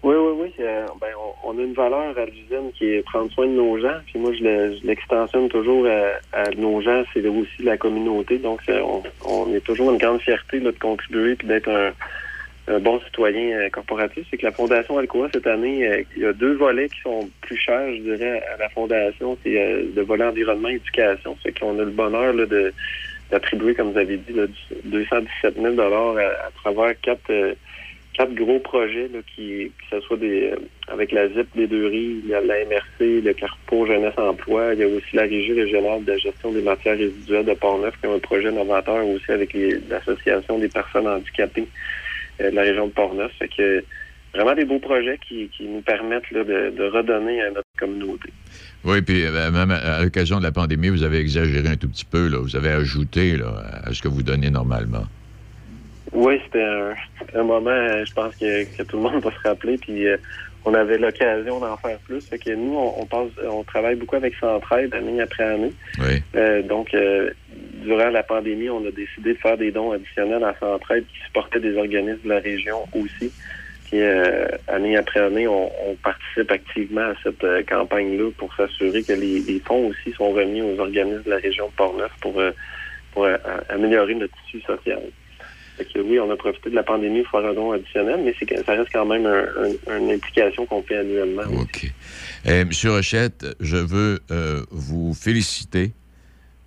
Oui, 0.03 0.13
oui, 0.13 0.33
oui. 0.41 0.53
Euh, 0.59 0.85
ben, 0.99 1.07
on, 1.55 1.59
a 1.59 1.63
une 1.63 1.73
valeur 1.73 2.17
à 2.17 2.25
l'usine 2.25 2.71
qui 2.77 2.85
est 2.85 3.03
prendre 3.03 3.31
soin 3.31 3.47
de 3.47 3.51
nos 3.51 3.79
gens. 3.79 3.99
Puis 4.05 4.19
moi, 4.19 4.31
je 4.33 4.85
l'extensionne 4.85 5.49
toujours 5.49 5.87
à, 5.87 6.49
nos 6.57 6.81
gens. 6.81 7.03
C'est 7.13 7.25
aussi 7.27 7.63
la 7.63 7.77
communauté. 7.77 8.37
Donc, 8.37 8.61
on, 9.25 9.53
est 9.53 9.63
toujours 9.63 9.91
une 9.91 9.97
grande 9.97 10.21
fierté 10.21 10.59
de 10.59 10.71
contribuer 10.71 11.35
puis 11.35 11.47
d'être 11.47 11.69
un, 11.69 11.91
bon 12.79 12.99
citoyen 13.01 13.59
euh, 13.59 13.69
corporatif. 13.69 14.25
C'est 14.29 14.37
que 14.37 14.45
la 14.45 14.51
Fondation 14.51 14.97
Alcoa, 14.97 15.29
cette 15.31 15.45
année, 15.45 15.87
euh, 15.87 16.03
il 16.15 16.23
y 16.23 16.25
a 16.25 16.33
deux 16.33 16.53
volets 16.53 16.89
qui 16.89 16.99
sont 17.01 17.29
plus 17.41 17.57
chers, 17.57 17.93
je 17.93 18.01
dirais, 18.01 18.43
à 18.53 18.57
la 18.57 18.69
Fondation. 18.69 19.37
C'est 19.43 19.51
le 19.95 20.01
volet 20.01 20.25
environnement 20.25 20.69
et 20.69 20.75
éducation. 20.75 21.37
C'est 21.43 21.57
qu'on 21.57 21.77
a 21.79 21.83
le 21.83 21.91
bonheur 21.91 22.33
de 22.33 22.73
d'attribuer, 23.31 23.73
comme 23.73 23.91
vous 23.91 23.97
avez 23.97 24.17
dit, 24.17 24.33
217 24.83 25.55
000 25.59 25.79
à, 25.79 25.85
à 25.85 26.51
travers 26.61 26.93
quatre 27.01 27.55
quatre 28.15 28.33
gros 28.33 28.59
projets, 28.59 29.09
qui, 29.35 29.71
que 29.77 29.97
ce 29.97 30.01
soit 30.05 30.17
des, 30.17 30.51
euh, 30.51 30.55
avec 30.87 31.11
la 31.11 31.27
ZIP 31.27 31.47
des 31.55 31.67
deux 31.67 31.87
rives, 31.87 32.21
il 32.23 32.29
y 32.29 32.33
a 32.33 32.41
la 32.41 32.65
MRC, 32.65 33.21
le 33.21 33.33
Carrefour 33.33 33.87
Jeunesse 33.87 34.17
Emploi, 34.17 34.73
il 34.73 34.79
y 34.79 34.83
a 34.83 34.87
aussi 34.87 35.15
la 35.15 35.23
Régie 35.23 35.53
régionale 35.53 36.03
de 36.05 36.15
gestion 36.17 36.51
des 36.51 36.61
matières 36.61 36.97
résiduelles 36.97 37.45
de 37.45 37.53
Port-Neuf, 37.53 37.93
qui 37.99 38.07
a 38.07 38.11
un 38.11 38.19
projet 38.19 38.51
novateur 38.51 39.05
aussi 39.05 39.31
avec 39.31 39.55
l'Association 39.89 40.59
des 40.59 40.69
personnes 40.69 41.07
handicapées 41.07 41.67
euh, 42.41 42.49
de 42.49 42.55
la 42.55 42.61
région 42.61 42.87
de 42.87 42.91
Port-Neuf. 42.91 43.31
Fait 43.37 43.49
que 43.49 43.83
vraiment 44.33 44.55
des 44.55 44.65
beaux 44.65 44.79
projets 44.79 45.19
qui, 45.27 45.49
qui 45.49 45.65
nous 45.65 45.81
permettent 45.81 46.31
de, 46.31 46.89
redonner 46.89 47.41
à 47.41 47.49
notre 47.49 47.67
communauté. 47.77 48.29
Oui, 48.85 49.01
puis 49.01 49.25
euh, 49.25 49.51
même 49.51 49.71
à 49.71 50.03
l'occasion 50.03 50.37
de 50.39 50.43
la 50.43 50.51
pandémie, 50.51 50.89
vous 50.89 51.03
avez 51.03 51.17
exagéré 51.17 51.67
un 51.67 51.77
tout 51.77 51.89
petit 51.89 52.05
peu, 52.05 52.27
là. 52.27 52.37
vous 52.39 52.55
avez 52.55 52.69
ajouté 52.69 53.35
là, 53.35 53.81
à 53.83 53.93
ce 53.93 54.01
que 54.01 54.07
vous 54.07 54.23
donnez 54.23 54.49
normalement. 54.49 55.05
Oui, 56.13 56.39
c'était 56.45 56.63
un, 57.33 57.43
moment, 57.43 58.05
je 58.05 58.13
pense 58.13 58.35
que, 58.35 58.83
tout 58.83 58.97
le 58.97 59.03
monde 59.03 59.23
va 59.23 59.31
se 59.31 59.47
rappeler. 59.47 59.77
Puis 59.77 60.07
euh, 60.07 60.17
on 60.63 60.73
avait 60.73 60.97
l'occasion 60.97 61.59
d'en 61.59 61.77
faire 61.77 61.97
plus. 61.99 62.25
Fait 62.27 62.37
que 62.37 62.51
nous, 62.51 62.75
on, 62.75 63.05
passe, 63.05 63.29
on 63.49 63.63
travaille 63.63 63.95
beaucoup 63.95 64.15
avec 64.15 64.33
Centraide 64.35 64.93
année 64.93 65.21
après 65.21 65.43
année. 65.43 65.73
Oui. 65.99 66.21
Euh, 66.35 66.61
donc, 66.61 66.93
euh, 66.93 67.31
durant 67.83 68.09
la 68.09 68.23
pandémie, 68.23 68.69
on 68.69 68.85
a 68.85 68.91
décidé 68.91 69.33
de 69.33 69.39
faire 69.39 69.57
des 69.57 69.71
dons 69.71 69.91
additionnels 69.91 70.43
à 70.43 70.55
Centraide 70.59 71.05
qui 71.07 71.25
supportaient 71.25 71.59
des 71.59 71.75
organismes 71.75 72.23
de 72.23 72.29
la 72.29 72.39
région 72.39 72.87
aussi. 72.93 73.31
Puis 73.85 74.01
année 74.67 74.97
après 74.97 75.19
année, 75.19 75.47
on, 75.47 75.69
participe 76.03 76.51
activement 76.51 77.01
à 77.01 77.13
cette 77.23 77.45
campagne-là 77.67 78.31
pour 78.35 78.53
s'assurer 78.55 79.03
que 79.03 79.13
les, 79.13 79.39
les, 79.41 79.59
fonds 79.59 79.89
aussi 79.89 80.11
sont 80.17 80.31
remis 80.31 80.61
aux 80.61 80.79
organismes 80.79 81.21
de 81.23 81.29
la 81.29 81.37
région 81.37 81.67
de 81.67 81.71
Portneuf 81.73 82.11
pour, 82.19 82.41
pour 83.13 83.27
améliorer 83.69 84.15
notre 84.15 84.33
tissu 84.43 84.59
social 84.61 85.01
oui, 85.95 86.19
on 86.19 86.31
a 86.31 86.35
profité 86.35 86.69
de 86.69 86.75
la 86.75 86.83
pandémie 86.83 87.23
pour 87.23 87.39
faire 87.39 87.49
un 87.49 87.53
don 87.53 87.71
additionnel, 87.71 88.21
mais 88.23 88.35
ça 88.65 88.73
reste 88.73 88.89
quand 88.93 89.05
même 89.05 89.25
une 89.25 90.11
implication 90.11 90.65
qu'on 90.65 90.83
fait 90.83 90.97
annuellement. 90.97 91.43
OK. 91.61 91.91
Eh, 92.45 92.63
Monsieur 92.63 92.91
Rochette, 92.91 93.45
je 93.59 93.77
veux 93.77 94.19
euh, 94.31 94.63
vous 94.69 95.13
féliciter 95.13 95.93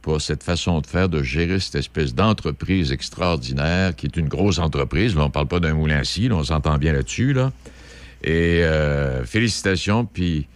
pour 0.02 0.20
cette 0.20 0.42
façon 0.42 0.80
de 0.80 0.86
faire, 0.86 1.08
de 1.08 1.22
gérer 1.22 1.60
cette 1.60 1.76
espèce 1.76 2.14
d'entreprise 2.14 2.92
extraordinaire 2.92 3.94
qui 3.94 4.06
est 4.06 4.16
une 4.16 4.28
grosse 4.28 4.58
entreprise. 4.58 5.14
Là, 5.14 5.22
on 5.22 5.26
ne 5.26 5.30
parle 5.30 5.48
pas 5.48 5.60
d'un 5.60 5.74
moulin 5.74 6.00
à 6.00 6.32
on 6.32 6.44
s'entend 6.44 6.78
bien 6.78 6.92
là-dessus. 6.92 7.32
Là. 7.32 7.52
Et 8.22 8.64
euh, 8.64 9.24
félicitations, 9.24 10.04
puis 10.04 10.46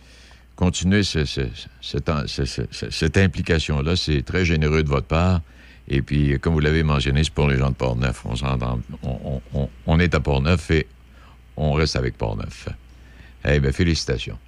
continuez 0.56 1.02
cette 1.02 2.08
implication-là. 3.16 3.96
C'est 3.96 4.22
très 4.22 4.44
généreux 4.44 4.82
de 4.82 4.88
votre 4.88 5.06
part. 5.06 5.40
Et 5.88 6.02
puis, 6.02 6.38
comme 6.40 6.54
vous 6.54 6.60
l'avez 6.60 6.82
mentionné, 6.82 7.24
c'est 7.24 7.32
pour 7.32 7.48
les 7.48 7.56
gens 7.56 7.70
de 7.70 7.74
Port-Neuf. 7.74 8.24
On, 9.02 9.40
on, 9.86 9.98
est 9.98 10.14
à 10.14 10.20
Port-Neuf 10.20 10.70
et 10.70 10.86
on 11.56 11.72
reste 11.72 11.96
avec 11.96 12.16
Port-Neuf. 12.16 12.68
Eh 13.44 13.58
bien, 13.60 13.72
félicitations. 13.72 14.38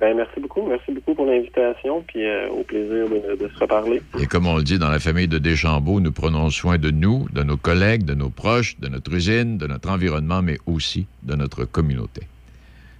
Ben, 0.00 0.16
merci 0.16 0.40
beaucoup. 0.40 0.66
Merci 0.66 0.90
beaucoup 0.90 1.14
pour 1.14 1.26
l'invitation, 1.26 2.02
puis 2.06 2.26
euh, 2.26 2.48
au 2.48 2.64
plaisir 2.64 3.08
de, 3.08 3.36
de 3.36 3.48
se 3.48 3.58
reparler. 3.58 4.02
Et 4.20 4.26
comme 4.26 4.46
on 4.46 4.56
le 4.56 4.64
dit 4.64 4.78
dans 4.78 4.90
la 4.90 4.98
famille 4.98 5.28
de 5.28 5.38
Deschambault, 5.38 6.00
nous 6.00 6.12
prenons 6.12 6.50
soin 6.50 6.78
de 6.78 6.90
nous, 6.90 7.28
de 7.32 7.44
nos 7.44 7.56
collègues, 7.56 8.04
de 8.04 8.14
nos 8.14 8.28
proches, 8.28 8.78
de 8.80 8.88
notre 8.88 9.14
usine, 9.14 9.56
de 9.56 9.68
notre 9.68 9.88
environnement, 9.88 10.42
mais 10.42 10.58
aussi 10.66 11.06
de 11.22 11.36
notre 11.36 11.64
communauté. 11.64 12.22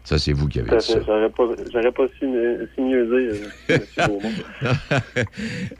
Ça, 0.05 0.19
c'est 0.19 0.35
vous 0.35 0.49
qui 0.49 0.61
avez 0.61 0.71
à 0.71 0.77
dit 0.77 0.85
ça. 0.87 1.01
J'aurais 1.05 1.31
pas, 1.31 1.45
j'aurais 1.73 1.93
pas 1.93 2.05
su, 2.19 2.27
mieux 2.27 2.69
dire, 3.07 3.49
euh, 3.71 3.79
M. 3.97 4.07
Beaumont. 4.07 4.33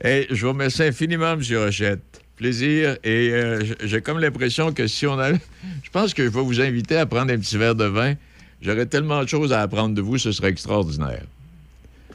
Hey, 0.03 0.27
je 0.31 0.47
vous 0.47 0.53
remercie 0.53 0.83
infiniment, 0.83 1.33
M. 1.33 1.41
Rochette. 1.59 2.23
Plaisir. 2.37 2.97
Et 3.05 3.31
euh, 3.33 3.63
j'ai 3.85 4.01
comme 4.01 4.19
l'impression 4.19 4.73
que 4.73 4.87
si 4.87 5.07
on 5.07 5.19
a. 5.21 5.33
Je 5.83 5.91
pense 5.93 6.15
que 6.15 6.25
je 6.25 6.29
vais 6.29 6.41
vous 6.41 6.61
inviter 6.61 6.97
à 6.97 7.07
prendre 7.07 7.33
un 7.33 7.39
petit 7.39 7.57
verre 7.57 7.75
de 7.75 7.85
vin. 7.85 8.15
J'aurais 8.61 8.87
tellement 8.87 9.23
de 9.23 9.29
choses 9.29 9.53
à 9.53 9.61
apprendre 9.61 9.95
de 9.95 10.01
vous, 10.01 10.19
ce 10.19 10.33
serait 10.33 10.49
extraordinaire. 10.49 11.23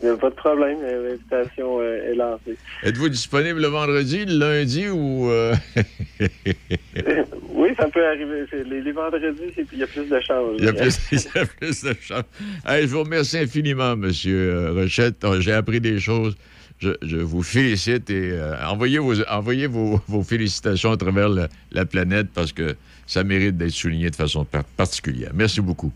Il 0.02 0.06
n'y 0.06 0.12
a 0.12 0.18
pas 0.18 0.30
de 0.30 0.36
problème. 0.36 0.78
euh, 0.84 1.10
L'invitation 1.10 1.80
euh, 1.82 2.12
est 2.12 2.16
lancée. 2.16 2.58
Êtes-vous 2.84 3.10
disponible 3.10 3.60
le 3.62 3.68
vendredi, 3.68 4.26
le 4.26 4.38
lundi 4.40 4.88
ou. 4.88 5.30
euh, 5.30 5.54
oui, 7.54 7.70
ça 7.78 7.88
peut 7.90 8.06
arriver. 8.06 8.46
Les, 8.70 8.82
les 8.82 8.92
vendredis, 8.92 9.52
c'est- 9.56 9.66
il 9.74 9.80
y 9.80 9.84
a 9.84 9.88
plus 9.88 10.06
de 10.08 10.20
chances. 10.22 10.56
Il 10.58 10.66
y 10.66 10.68
a 10.68 10.74
plus, 10.74 10.98
il 11.12 11.18
y 11.36 11.38
a 11.40 11.46
plus 11.46 11.84
de 11.84 11.94
chance. 12.02 12.24
Je 12.68 12.86
vous 12.88 13.04
remercie 13.04 13.38
infiniment, 13.40 13.94
M. 13.94 14.12
Rochette. 14.76 15.24
Oh, 15.26 15.40
J'ai 15.40 15.54
appris 15.54 15.82
des 15.82 16.00
choses. 16.00 16.36
Je, 16.80 16.92
je 17.02 17.18
vous 17.18 17.44
félicite 17.44 18.10
et 18.10 18.32
euh, 18.32 18.54
envoyez, 18.66 19.00
vos, 19.00 19.22
envoyez 19.24 19.68
vos, 19.68 20.00
vos 20.08 20.24
félicitations 20.24 20.94
à 20.94 20.98
travers 20.98 21.28
la, 21.28 21.50
la 21.74 21.86
planète 21.86 22.28
parce 22.34 22.54
que 22.54 22.74
ça 23.06 23.26
mérite 23.26 23.58
d'être 23.58 23.72
souligné 23.72 24.10
de 24.10 24.16
façon 24.16 24.46
par- 24.46 24.64
particulière. 24.64 25.32
Merci 25.34 25.60
beaucoup. 25.60 25.92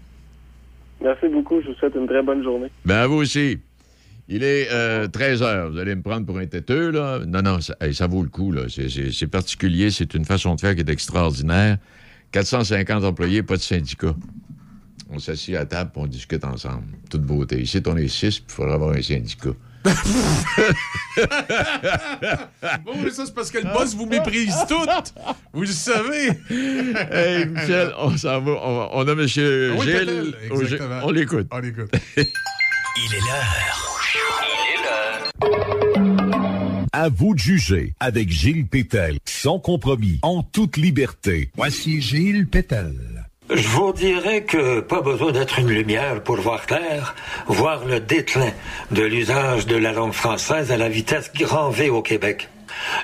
Merci 1.01 1.29
beaucoup. 1.29 1.61
Je 1.61 1.67
vous 1.69 1.73
souhaite 1.75 1.95
une 1.95 2.05
très 2.07 2.21
bonne 2.21 2.43
journée. 2.43 2.67
Ben, 2.83 2.95
à 2.97 3.07
vous 3.07 3.15
aussi. 3.15 3.59
Il 4.29 4.43
est 4.43 4.67
13 5.11 5.41
heures. 5.43 5.71
Vous 5.71 5.77
allez 5.77 5.95
me 5.95 6.01
prendre 6.01 6.25
pour 6.25 6.37
un 6.37 6.45
têteux, 6.45 6.91
là? 6.91 7.19
Non, 7.27 7.41
non, 7.41 7.59
ça, 7.61 7.75
hey, 7.81 7.93
ça 7.93 8.07
vaut 8.07 8.23
le 8.23 8.29
coup, 8.29 8.51
là. 8.51 8.63
C'est- 8.69 9.27
particulier. 9.27 9.91
C'est 9.91 10.13
une 10.13 10.25
façon 10.25 10.55
de 10.55 10.61
faire 10.61 10.75
qui 10.75 10.81
est 10.81 10.89
extraordinaire. 10.89 11.77
450 12.31 13.03
employés, 13.03 13.43
pas 13.43 13.57
de 13.57 13.61
syndicat. 13.61 14.15
On 15.09 15.19
s'assied 15.19 15.55
à 15.57 15.65
table 15.65 15.91
on 15.95 16.07
discute 16.07 16.43
ensemble. 16.43 16.85
Toute 17.09 17.21
beauté. 17.21 17.61
Ici, 17.61 17.81
on 17.85 17.95
est 17.97 18.07
six, 18.07 18.39
puis 18.39 18.45
il 18.49 18.53
faudrait 18.53 18.73
avoir 18.73 18.95
un 18.95 19.01
syndicat. 19.01 19.51
Bon, 22.85 22.93
mais 23.03 23.09
ça, 23.11 23.25
c'est 23.25 23.33
parce 23.35 23.51
que 23.51 23.57
le 23.59 23.71
boss 23.73 23.95
vous 23.95 24.05
méprise 24.05 24.55
toutes. 24.67 25.13
Vous 25.53 25.61
le 25.61 25.67
savez. 25.67 26.29
hey, 26.49 27.45
Michel, 27.45 27.91
on 27.99 28.15
s'en 28.17 28.41
va. 28.41 28.51
On, 28.51 28.89
on 28.93 29.07
a 29.07 29.11
M. 29.11 29.27
Gilles. 29.27 29.73
Oui, 29.77 29.85
Pétel, 29.85 30.33
au- 30.51 30.61
exactement. 30.61 30.99
On 31.03 31.11
l'écoute. 31.11 31.47
On 31.51 31.59
l'écoute. 31.59 31.91
Il 32.95 33.15
est 33.15 33.19
l'heure. 33.21 34.01
Il 34.43 34.69
est 34.71 34.83
l'heure. 34.85 35.31
À 36.91 37.09
vous 37.09 37.33
de 37.33 37.39
juger 37.39 37.95
avec 37.99 38.29
Gilles 38.29 38.67
Pétel, 38.67 39.17
sans 39.25 39.57
compromis, 39.57 40.19
en 40.21 40.43
toute 40.43 40.77
liberté. 40.77 41.49
Voici 41.55 42.01
Gilles 42.01 42.47
Pétel. 42.47 42.93
Je 43.51 43.67
vous 43.67 43.93
dirais 43.93 44.43
que 44.43 44.79
pas 44.79 45.01
besoin 45.01 45.31
d'être 45.31 45.57
une 45.57 45.71
lumière 45.71 46.21
pour 46.21 46.35
voir 46.35 46.67
clair, 46.67 47.15
voir 47.47 47.83
le 47.85 47.99
déclin 47.99 48.51
de 48.91 49.01
l'usage 49.01 49.65
de 49.65 49.75
la 49.75 49.91
langue 49.91 50.13
française 50.13 50.71
à 50.71 50.77
la 50.77 50.87
vitesse 50.87 51.31
grand 51.33 51.71
V 51.71 51.89
au 51.89 52.03
Québec. 52.03 52.47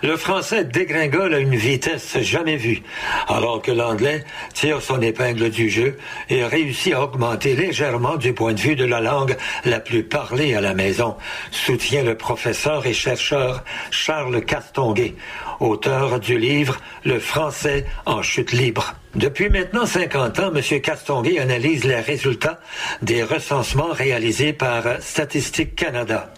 Le 0.01 0.15
français 0.15 0.63
dégringole 0.63 1.33
à 1.33 1.39
une 1.39 1.55
vitesse 1.55 2.17
jamais 2.19 2.55
vue, 2.55 2.81
alors 3.27 3.61
que 3.61 3.71
l'anglais 3.71 4.23
tire 4.53 4.81
son 4.81 5.01
épingle 5.01 5.49
du 5.49 5.69
jeu 5.69 5.97
et 6.29 6.43
réussit 6.43 6.93
à 6.93 7.03
augmenter 7.03 7.55
légèrement 7.55 8.15
du 8.15 8.33
point 8.33 8.53
de 8.53 8.59
vue 8.59 8.75
de 8.75 8.85
la 8.85 9.01
langue 9.01 9.35
la 9.65 9.79
plus 9.79 10.03
parlée 10.03 10.55
à 10.55 10.61
la 10.61 10.73
maison, 10.73 11.15
soutient 11.51 12.03
le 12.03 12.15
professeur 12.15 12.85
et 12.85 12.93
chercheur 12.93 13.63
Charles 13.91 14.43
Castonguay, 14.45 15.15
auteur 15.59 16.19
du 16.19 16.37
livre 16.37 16.79
Le 17.03 17.19
français 17.19 17.85
en 18.05 18.21
chute 18.21 18.51
libre. 18.51 18.95
Depuis 19.15 19.49
maintenant 19.49 19.85
50 19.85 20.39
ans, 20.39 20.51
M. 20.55 20.81
Castonguay 20.81 21.39
analyse 21.39 21.83
les 21.83 21.99
résultats 21.99 22.59
des 23.01 23.23
recensements 23.23 23.91
réalisés 23.91 24.53
par 24.53 25.01
Statistique 25.01 25.75
Canada. 25.75 26.31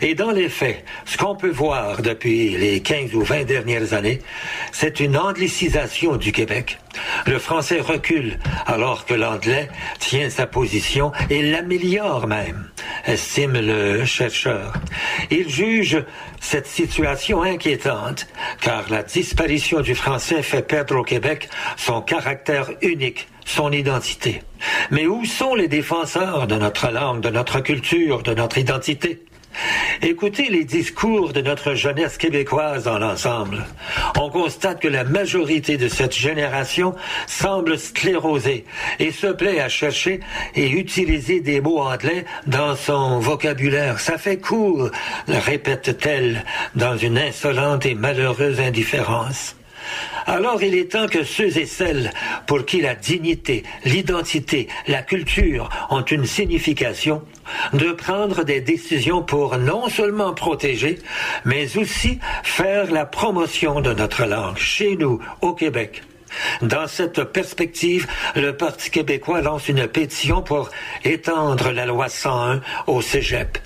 Et 0.00 0.14
dans 0.14 0.30
les 0.30 0.48
faits, 0.48 0.84
ce 1.04 1.16
qu'on 1.16 1.36
peut 1.36 1.50
voir 1.50 2.02
depuis 2.02 2.50
les 2.56 2.80
15 2.80 3.14
ou 3.14 3.22
20 3.22 3.44
dernières 3.44 3.92
années, 3.92 4.20
c'est 4.72 5.00
une 5.00 5.16
anglicisation 5.16 6.16
du 6.16 6.32
Québec. 6.32 6.78
Le 7.26 7.38
français 7.38 7.80
recule 7.80 8.38
alors 8.66 9.04
que 9.04 9.14
l'anglais 9.14 9.68
tient 9.98 10.30
sa 10.30 10.46
position 10.46 11.12
et 11.30 11.42
l'améliore 11.42 12.26
même, 12.26 12.68
estime 13.06 13.54
le 13.54 14.04
chercheur. 14.04 14.72
Il 15.30 15.48
juge 15.48 16.02
cette 16.40 16.66
situation 16.66 17.42
inquiétante 17.42 18.26
car 18.60 18.88
la 18.90 19.02
disparition 19.02 19.80
du 19.80 19.94
français 19.94 20.42
fait 20.42 20.62
perdre 20.62 20.96
au 20.96 21.02
Québec 21.02 21.48
son 21.76 22.02
caractère 22.02 22.70
unique, 22.82 23.28
son 23.44 23.72
identité. 23.72 24.42
Mais 24.90 25.06
où 25.06 25.24
sont 25.24 25.54
les 25.54 25.68
défenseurs 25.68 26.46
de 26.46 26.56
notre 26.56 26.90
langue, 26.90 27.20
de 27.20 27.30
notre 27.30 27.60
culture, 27.60 28.22
de 28.22 28.34
notre 28.34 28.58
identité? 28.58 29.24
Écoutez 30.02 30.48
les 30.50 30.64
discours 30.64 31.32
de 31.32 31.40
notre 31.40 31.74
jeunesse 31.74 32.18
québécoise 32.18 32.84
dans 32.84 32.98
l'ensemble. 32.98 33.64
On 34.18 34.30
constate 34.30 34.80
que 34.80 34.88
la 34.88 35.04
majorité 35.04 35.76
de 35.76 35.88
cette 35.88 36.14
génération 36.14 36.94
semble 37.26 37.78
sclérosée 37.78 38.64
et 38.98 39.12
se 39.12 39.28
plaît 39.28 39.60
à 39.60 39.68
chercher 39.68 40.20
et 40.54 40.68
utiliser 40.68 41.40
des 41.40 41.60
mots 41.60 41.80
anglais 41.80 42.24
dans 42.46 42.76
son 42.76 43.18
vocabulaire. 43.18 44.00
Ça 44.00 44.18
fait 44.18 44.38
court, 44.38 44.90
répète-t-elle 45.28 46.44
dans 46.74 46.96
une 46.96 47.18
insolente 47.18 47.86
et 47.86 47.94
malheureuse 47.94 48.60
indifférence. 48.60 49.56
Alors 50.26 50.62
il 50.62 50.74
est 50.74 50.92
temps 50.92 51.06
que 51.06 51.24
ceux 51.24 51.56
et 51.58 51.66
celles 51.66 52.10
pour 52.46 52.64
qui 52.64 52.80
la 52.80 52.94
dignité, 52.94 53.62
l'identité, 53.84 54.68
la 54.88 55.02
culture 55.02 55.68
ont 55.90 56.02
une 56.02 56.26
signification, 56.26 57.22
de 57.72 57.92
prendre 57.92 58.42
des 58.44 58.60
décisions 58.60 59.22
pour 59.22 59.58
non 59.58 59.88
seulement 59.88 60.32
protéger, 60.32 60.98
mais 61.44 61.76
aussi 61.76 62.18
faire 62.42 62.90
la 62.90 63.06
promotion 63.06 63.80
de 63.80 63.92
notre 63.92 64.24
langue 64.24 64.56
chez 64.56 64.96
nous, 64.96 65.20
au 65.40 65.52
Québec. 65.52 66.02
Dans 66.62 66.88
cette 66.88 67.22
perspective, 67.24 68.06
le 68.34 68.56
Parti 68.56 68.90
québécois 68.90 69.40
lance 69.40 69.68
une 69.68 69.86
pétition 69.86 70.42
pour 70.42 70.70
étendre 71.04 71.70
la 71.70 71.86
loi 71.86 72.08
101 72.08 72.60
au 72.86 73.00
Cégep. 73.00 73.58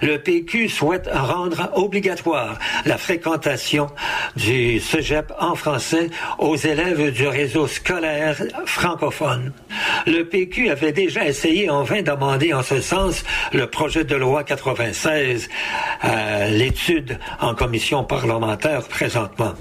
Le 0.00 0.18
PQ 0.18 0.68
souhaite 0.68 1.08
rendre 1.12 1.70
obligatoire 1.74 2.58
la 2.84 2.98
fréquentation 2.98 3.88
du 4.36 4.80
cégep 4.80 5.32
en 5.38 5.54
français 5.54 6.10
aux 6.38 6.56
élèves 6.56 7.12
du 7.12 7.26
réseau 7.26 7.66
scolaire 7.66 8.36
francophone. 8.66 9.52
Le 10.06 10.22
PQ 10.22 10.70
avait 10.70 10.92
déjà 10.92 11.26
essayé 11.26 11.70
en 11.70 11.82
vain 11.82 12.02
d'amender 12.02 12.52
en 12.52 12.62
ce 12.62 12.80
sens 12.80 13.24
le 13.52 13.66
projet 13.66 14.04
de 14.04 14.16
loi 14.16 14.44
96 14.44 15.48
à 16.00 16.48
l'étude 16.48 17.18
en 17.40 17.54
commission 17.54 18.04
parlementaire 18.04 18.82
présentement. 18.88 19.52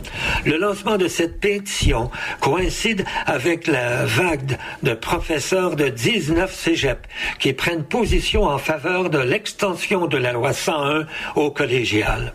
Le 0.45 0.57
lancement 0.57 0.97
de 0.97 1.07
cette 1.07 1.39
pétition 1.39 2.09
coïncide 2.39 3.05
avec 3.26 3.68
la 3.68 4.05
vague 4.05 4.57
de 4.84 4.93
professeurs 4.93 5.76
de 5.76 5.89
19 5.89 6.53
cégeps 6.53 7.07
qui 7.39 7.53
prennent 7.53 7.84
position 7.84 8.43
en 8.43 8.57
faveur 8.57 9.09
de 9.09 9.20
l'extension 9.20 10.01
de 10.08 10.18
la 10.18 10.32
loi 10.32 10.54
101 10.54 11.06
au 11.36 11.52
collégial. 11.52 12.34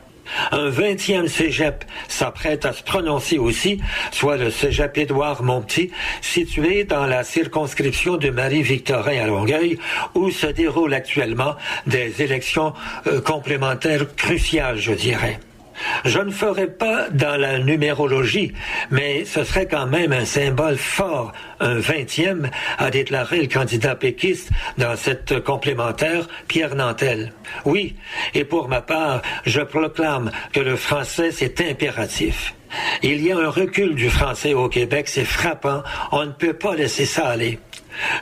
Un 0.51 0.69
vingtième 0.71 1.29
cégep 1.29 1.85
s'apprête 2.09 2.65
à 2.65 2.73
se 2.73 2.83
prononcer 2.83 3.39
aussi, 3.39 3.81
soit 4.11 4.37
le 4.37 4.51
cégep 4.51 4.99
Édouard 4.99 5.43
Monti, 5.43 5.91
situé 6.21 6.85
dans 6.85 7.07
la 7.07 7.25
circonscription 7.25 8.17
de 8.17 8.31
Marie-Victorin 8.31 9.23
à 9.23 9.27
Longueuil, 9.27 9.79
où 10.15 10.31
se 10.31 10.47
déroulent 10.47 10.95
actuellement 10.95 11.55
des 11.87 12.23
élections 12.23 12.75
euh, 13.07 13.21
complémentaires 13.21 14.15
cruciales, 14.17 14.79
je 14.79 14.93
dirais. 14.93 15.39
Je 16.05 16.19
ne 16.19 16.31
ferai 16.31 16.67
pas 16.67 17.09
dans 17.11 17.37
la 17.37 17.59
numérologie, 17.59 18.53
mais 18.91 19.25
ce 19.25 19.45
serait 19.45 19.67
quand 19.67 19.87
même 19.87 20.13
un 20.13 20.25
symbole 20.25 20.77
fort, 20.77 21.33
un 21.61 21.79
vingtième, 21.79 22.51
a 22.79 22.91
déclaré 22.91 23.43
le 23.43 23.49
candidat 23.49 23.95
péquiste 23.95 24.51
dans 24.79 24.97
cette 24.97 25.43
complémentaire, 25.45 26.29
Pierre 26.49 26.75
Nantel. 26.75 27.33
Oui, 27.65 27.97
et 28.35 28.45
pour 28.45 28.69
ma 28.69 28.81
part, 28.81 29.23
je 29.45 29.61
proclame 29.61 30.31
que 30.53 30.61
le 30.61 30.77
français, 30.77 31.31
c'est 31.31 31.61
impératif. 31.61 32.55
Il 33.03 33.25
y 33.25 33.33
a 33.33 33.39
un 33.39 33.49
recul 33.49 33.95
du 33.95 34.11
français 34.11 34.55
au 34.55 34.69
Québec, 34.69 35.09
c'est 35.09 35.25
frappant. 35.25 35.83
On 36.13 36.25
ne 36.25 36.33
peut 36.33 36.55
pas 36.55 36.75
laisser 36.75 37.07
ça 37.07 37.29
aller. 37.29 37.59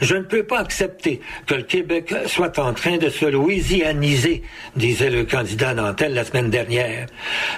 Je 0.01 0.15
ne 0.17 0.23
peux 0.23 0.45
pas 0.45 0.61
accepter 0.61 1.21
que 1.47 1.55
le 1.55 1.63
Québec 1.63 2.15
soit 2.27 2.59
en 2.59 2.73
train 2.73 2.97
de 2.97 3.09
se 3.09 3.27
louisianiser, 3.27 4.43
disait 4.77 5.11
le 5.11 5.25
candidat 5.25 5.75
Nantel 5.75 6.15
la 6.15 6.25
semaine 6.25 6.51
dernière. 6.51 7.07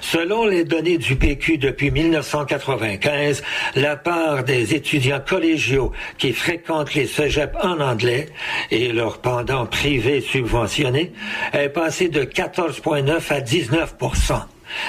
Selon 0.00 0.46
les 0.46 0.64
données 0.64 0.98
du 0.98 1.16
PQ 1.16 1.58
depuis 1.58 1.90
1995, 1.90 3.42
la 3.74 3.96
part 3.96 4.44
des 4.44 4.74
étudiants 4.74 5.22
collégiaux 5.26 5.92
qui 6.18 6.32
fréquentent 6.32 6.94
les 6.94 7.06
cégeps 7.06 7.56
en 7.62 7.80
anglais 7.80 8.26
et 8.70 8.92
leurs 8.92 9.18
pendant 9.18 9.66
privés 9.66 10.20
subventionnés 10.20 11.12
est 11.52 11.68
passée 11.68 12.08
de 12.08 12.22
14,9 12.22 13.32
à 13.32 13.40
19 13.40 13.94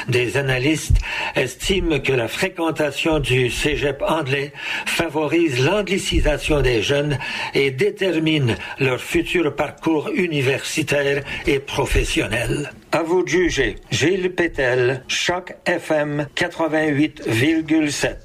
des 0.07 0.37
analystes 0.37 0.97
estiment 1.35 1.99
que 1.99 2.13
la 2.13 2.27
fréquentation 2.27 3.19
du 3.19 3.49
cégep 3.49 4.01
anglais 4.01 4.53
favorise 4.85 5.59
l'anglicisation 5.63 6.61
des 6.61 6.81
jeunes 6.81 7.17
et 7.53 7.71
détermine 7.71 8.55
leur 8.79 8.99
futur 8.99 9.55
parcours 9.55 10.09
universitaire 10.13 11.23
et 11.45 11.59
professionnel. 11.59 12.71
À 12.91 13.03
vous 13.03 13.23
de 13.23 13.27
juger. 13.27 13.75
Gilles 13.91 14.33
Pétel, 14.33 15.03
Choc 15.07 15.55
FM 15.65 16.27
88,7. 16.35 18.15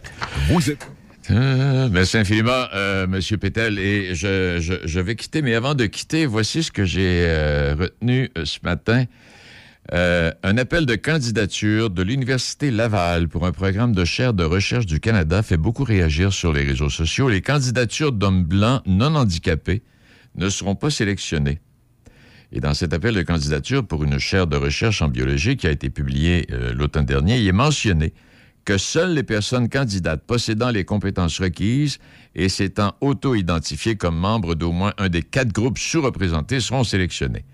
Vous 0.49 0.71
êtes... 0.71 0.87
Euh, 1.31 1.89
merci 1.91 2.19
infiniment, 2.19 2.67
euh, 2.75 3.07
Monsieur 3.07 3.37
Pétel. 3.37 3.79
Et 3.79 4.15
je, 4.15 4.59
je, 4.61 4.75
je, 4.85 5.01
vais 5.01 5.15
quitter, 5.15 5.43
mais 5.43 5.55
avant 5.55 5.75
de 5.75 5.87
quitter, 5.87 6.27
voici 6.27 6.63
ce 6.63 6.73
que 6.73 6.85
j'ai 6.85 7.25
euh, 7.27 7.75
retenu 7.79 8.31
euh, 8.37 8.45
ce 8.45 8.59
matin. 8.63 9.05
Euh, 9.93 10.33
un 10.43 10.57
appel 10.57 10.87
de 10.87 10.95
candidature 10.95 11.91
de 11.91 12.03
l'Université 12.03 12.71
Laval 12.71 13.29
pour 13.29 13.45
un 13.45 13.53
programme 13.53 13.95
de 13.95 14.07
chaire 14.07 14.33
de 14.33 14.43
recherche 14.43 14.87
du 14.87 15.01
Canada 15.01 15.43
fait 15.43 15.59
beaucoup 15.59 15.85
réagir 15.85 16.33
sur 16.33 16.55
les 16.55 16.65
réseaux 16.65 16.89
sociaux. 16.89 17.29
Les 17.29 17.43
candidatures 17.43 18.13
d'hommes 18.13 18.45
blancs 18.45 18.81
non 18.87 19.15
handicapés 19.15 19.83
ne 20.35 20.49
seront 20.49 20.77
pas 20.77 20.89
sélectionnées. 20.89 21.61
Et 22.53 22.61
dans 22.61 22.73
cet 22.73 22.95
appel 22.95 23.15
de 23.15 23.21
candidature 23.21 23.87
pour 23.87 24.03
une 24.03 24.19
chaire 24.19 24.47
de 24.47 24.57
recherche 24.57 25.03
en 25.03 25.09
biologie 25.09 25.59
qui 25.59 25.67
a 25.67 25.71
été 25.71 25.91
publié 25.91 26.47
euh, 26.53 26.73
l'automne 26.73 27.05
dernier, 27.05 27.39
il 27.39 27.47
est 27.47 27.53
mentionné 27.53 28.15
que 28.65 28.79
seules 28.79 29.13
les 29.13 29.25
personnes 29.25 29.69
candidates 29.69 30.23
possédant 30.27 30.71
les 30.71 30.87
compétences 30.87 31.39
requises 31.39 31.99
et 32.35 32.49
s'étant 32.49 32.95
auto-identifiées 33.03 33.97
comme 33.97 34.17
membres 34.17 34.55
d'au 34.55 34.73
moins 34.73 34.95
un 34.97 35.11
des 35.11 35.23
quatre 35.23 35.53
groupes 35.53 35.79
sous-représentés 35.79 36.61
seront 36.61 36.85
sélectionnées. 36.85 37.45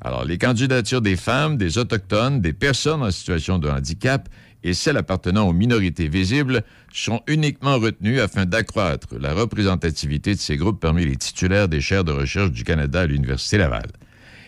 Alors, 0.00 0.24
les 0.24 0.38
candidatures 0.38 1.00
des 1.00 1.16
femmes, 1.16 1.56
des 1.56 1.78
autochtones, 1.78 2.40
des 2.40 2.52
personnes 2.52 3.02
en 3.02 3.10
situation 3.10 3.58
de 3.58 3.68
handicap 3.68 4.28
et 4.62 4.74
celles 4.74 4.96
appartenant 4.96 5.46
aux 5.46 5.52
minorités 5.52 6.08
visibles 6.08 6.62
sont 6.92 7.22
uniquement 7.26 7.78
retenues 7.78 8.20
afin 8.20 8.46
d'accroître 8.46 9.08
la 9.18 9.34
représentativité 9.34 10.34
de 10.34 10.40
ces 10.40 10.56
groupes 10.56 10.80
parmi 10.80 11.04
les 11.04 11.16
titulaires 11.16 11.68
des 11.68 11.80
chaires 11.80 12.04
de 12.04 12.12
recherche 12.12 12.50
du 12.50 12.64
Canada 12.64 13.02
à 13.02 13.06
l'Université 13.06 13.58
Laval. 13.58 13.86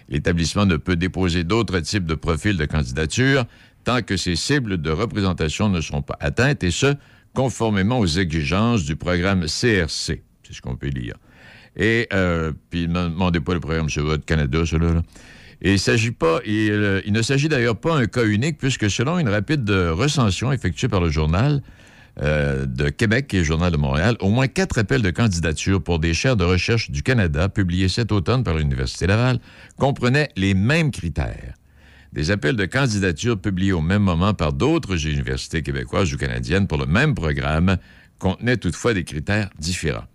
L'établissement 0.08 0.66
ne 0.66 0.76
peut 0.76 0.96
déposer 0.96 1.44
d'autres 1.44 1.80
types 1.80 2.06
de 2.06 2.14
profils 2.14 2.56
de 2.56 2.64
candidature 2.64 3.44
tant 3.84 4.02
que 4.02 4.16
ces 4.16 4.36
cibles 4.36 4.78
de 4.78 4.90
représentation 4.90 5.68
ne 5.68 5.80
seront 5.80 6.02
pas 6.02 6.16
atteintes, 6.20 6.64
et 6.64 6.70
ce, 6.70 6.94
conformément 7.34 8.00
aux 8.00 8.06
exigences 8.06 8.84
du 8.84 8.96
programme 8.96 9.42
CRC. 9.42 10.22
C'est 10.42 10.52
ce 10.52 10.60
qu'on 10.60 10.76
peut 10.76 10.88
lire. 10.88 11.14
Et, 11.76 12.08
euh, 12.12 12.52
puis, 12.70 12.88
ne 12.88 13.08
demandez 13.08 13.40
pas 13.40 13.54
le 13.54 13.60
programme 13.60 13.90
sur 13.90 14.04
votre 14.04 14.24
Canada, 14.24 14.64
cela, 14.64 14.94
là. 14.94 15.02
Euh, 15.64 17.00
il 17.06 17.12
ne 17.12 17.22
s'agit 17.22 17.48
d'ailleurs 17.48 17.76
pas 17.76 17.98
d'un 17.98 18.06
cas 18.06 18.24
unique, 18.24 18.58
puisque 18.58 18.90
selon 18.90 19.18
une 19.18 19.28
rapide 19.28 19.68
recension 19.70 20.52
effectuée 20.52 20.88
par 20.88 21.00
le 21.00 21.10
journal 21.10 21.62
euh, 22.22 22.64
de 22.64 22.88
Québec 22.88 23.34
et 23.34 23.38
le 23.38 23.44
journal 23.44 23.70
de 23.70 23.76
Montréal, 23.76 24.16
au 24.20 24.30
moins 24.30 24.48
quatre 24.48 24.78
appels 24.78 25.02
de 25.02 25.10
candidature 25.10 25.82
pour 25.82 25.98
des 25.98 26.14
chaires 26.14 26.36
de 26.36 26.44
recherche 26.44 26.90
du 26.90 27.02
Canada, 27.02 27.50
publiés 27.50 27.88
cet 27.88 28.10
automne 28.10 28.42
par 28.42 28.54
l'Université 28.54 29.06
Laval, 29.06 29.38
comprenaient 29.76 30.30
les 30.34 30.54
mêmes 30.54 30.90
critères. 30.90 31.52
Des 32.14 32.30
appels 32.30 32.56
de 32.56 32.64
candidature 32.64 33.38
publiés 33.38 33.72
au 33.72 33.82
même 33.82 34.00
moment 34.00 34.32
par 34.32 34.54
d'autres 34.54 35.06
universités 35.06 35.62
québécoises 35.62 36.14
ou 36.14 36.16
canadiennes 36.16 36.66
pour 36.66 36.78
le 36.78 36.86
même 36.86 37.14
programme 37.14 37.76
contenaient 38.18 38.56
toutefois 38.56 38.94
des 38.94 39.04
critères 39.04 39.50
différents. 39.58 40.06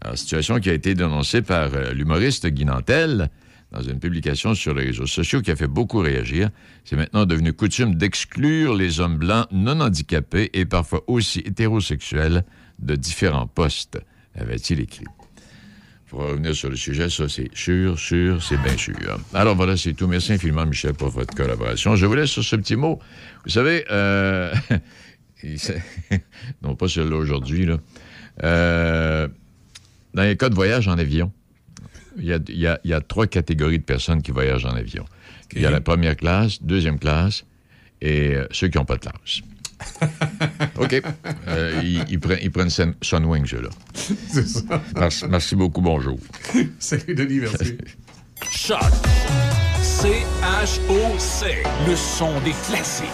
Alors, 0.00 0.16
situation 0.16 0.60
qui 0.60 0.70
a 0.70 0.74
été 0.74 0.94
dénoncée 0.94 1.42
par 1.42 1.74
euh, 1.74 1.92
l'humoriste 1.92 2.46
Guy 2.46 2.66
Nantel, 2.66 3.30
dans 3.72 3.82
une 3.82 3.98
publication 3.98 4.54
sur 4.54 4.74
les 4.74 4.86
réseaux 4.86 5.06
sociaux 5.06 5.40
qui 5.40 5.50
a 5.50 5.56
fait 5.56 5.66
beaucoup 5.66 5.98
réagir. 5.98 6.50
C'est 6.84 6.96
maintenant 6.96 7.24
devenu 7.24 7.52
coutume 7.52 7.94
d'exclure 7.94 8.74
les 8.74 9.00
hommes 9.00 9.16
blancs 9.16 9.46
non 9.50 9.80
handicapés 9.80 10.50
et 10.52 10.64
parfois 10.66 11.02
aussi 11.06 11.40
hétérosexuels 11.40 12.44
de 12.78 12.94
différents 12.96 13.46
postes, 13.46 13.98
avait-il 14.34 14.80
écrit. 14.80 15.06
Pour 16.08 16.20
revenir 16.20 16.54
sur 16.54 16.68
le 16.68 16.76
sujet, 16.76 17.08
ça 17.08 17.26
c'est 17.26 17.48
sûr, 17.54 17.98
sûr, 17.98 18.42
c'est 18.42 18.58
bien 18.58 18.76
sûr. 18.76 18.94
Alors 19.32 19.56
voilà, 19.56 19.78
c'est 19.78 19.94
tout. 19.94 20.06
Merci 20.06 20.34
infiniment, 20.34 20.66
Michel, 20.66 20.92
pour 20.92 21.08
votre 21.08 21.34
collaboration. 21.34 21.96
Je 21.96 22.04
vous 22.04 22.14
laisse 22.14 22.28
sur 22.28 22.44
ce 22.44 22.56
petit 22.56 22.76
mot. 22.76 22.98
Vous 23.44 23.50
savez, 23.50 23.86
euh, 23.90 24.52
non 26.62 26.76
pas 26.76 26.88
celui-là 26.88 27.16
aujourd'hui, 27.16 27.66
là. 27.66 27.78
Euh, 28.42 29.28
dans 30.14 30.22
les 30.22 30.36
cas 30.36 30.48
de 30.50 30.54
voyage 30.54 30.88
en 30.88 30.98
avion, 30.98 31.32
il 32.18 32.24
y, 32.24 32.32
a, 32.32 32.38
il, 32.48 32.58
y 32.58 32.66
a, 32.66 32.80
il 32.84 32.90
y, 32.90 32.94
a, 32.94 33.00
trois 33.00 33.26
catégories 33.26 33.78
de 33.78 33.84
personnes 33.84 34.22
qui 34.22 34.30
voyagent 34.30 34.64
en 34.66 34.74
avion. 34.74 35.04
Okay. 35.44 35.56
Il 35.56 35.62
y 35.62 35.66
a 35.66 35.70
la 35.70 35.80
première 35.80 36.16
classe, 36.16 36.62
deuxième 36.62 36.98
classe 36.98 37.44
et 38.00 38.34
euh, 38.34 38.46
ceux 38.50 38.68
qui 38.68 38.78
n'ont 38.78 38.84
pas 38.84 38.96
de 38.96 39.00
classe. 39.00 39.40
OK. 40.78 41.02
Euh, 41.48 41.80
ils, 41.82 42.04
ils, 42.08 42.20
prennent, 42.20 42.38
ils 42.42 42.50
prennent 42.50 42.70
Sunwing, 42.70 43.46
ceux-là. 43.46 43.70
C'est 43.94 44.46
ça. 44.46 44.82
Merci, 44.96 45.24
merci, 45.28 45.56
beaucoup. 45.56 45.80
Bonjour. 45.80 46.18
Salut, 46.78 47.14
Denis. 47.14 47.40
Merci. 47.40 47.78
Choc. 48.50 48.80
C-H-O-C. 49.82 51.62
Le 51.86 51.96
son 51.96 52.40
des 52.40 52.54
classiques. 52.66 53.06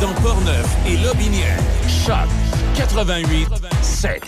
Dans 0.00 0.14
Portneuf 0.14 0.66
et 0.86 0.96
Lobinière. 0.96 1.58
Choc. 1.88 2.28
88 2.76 3.48
7. 3.82 4.22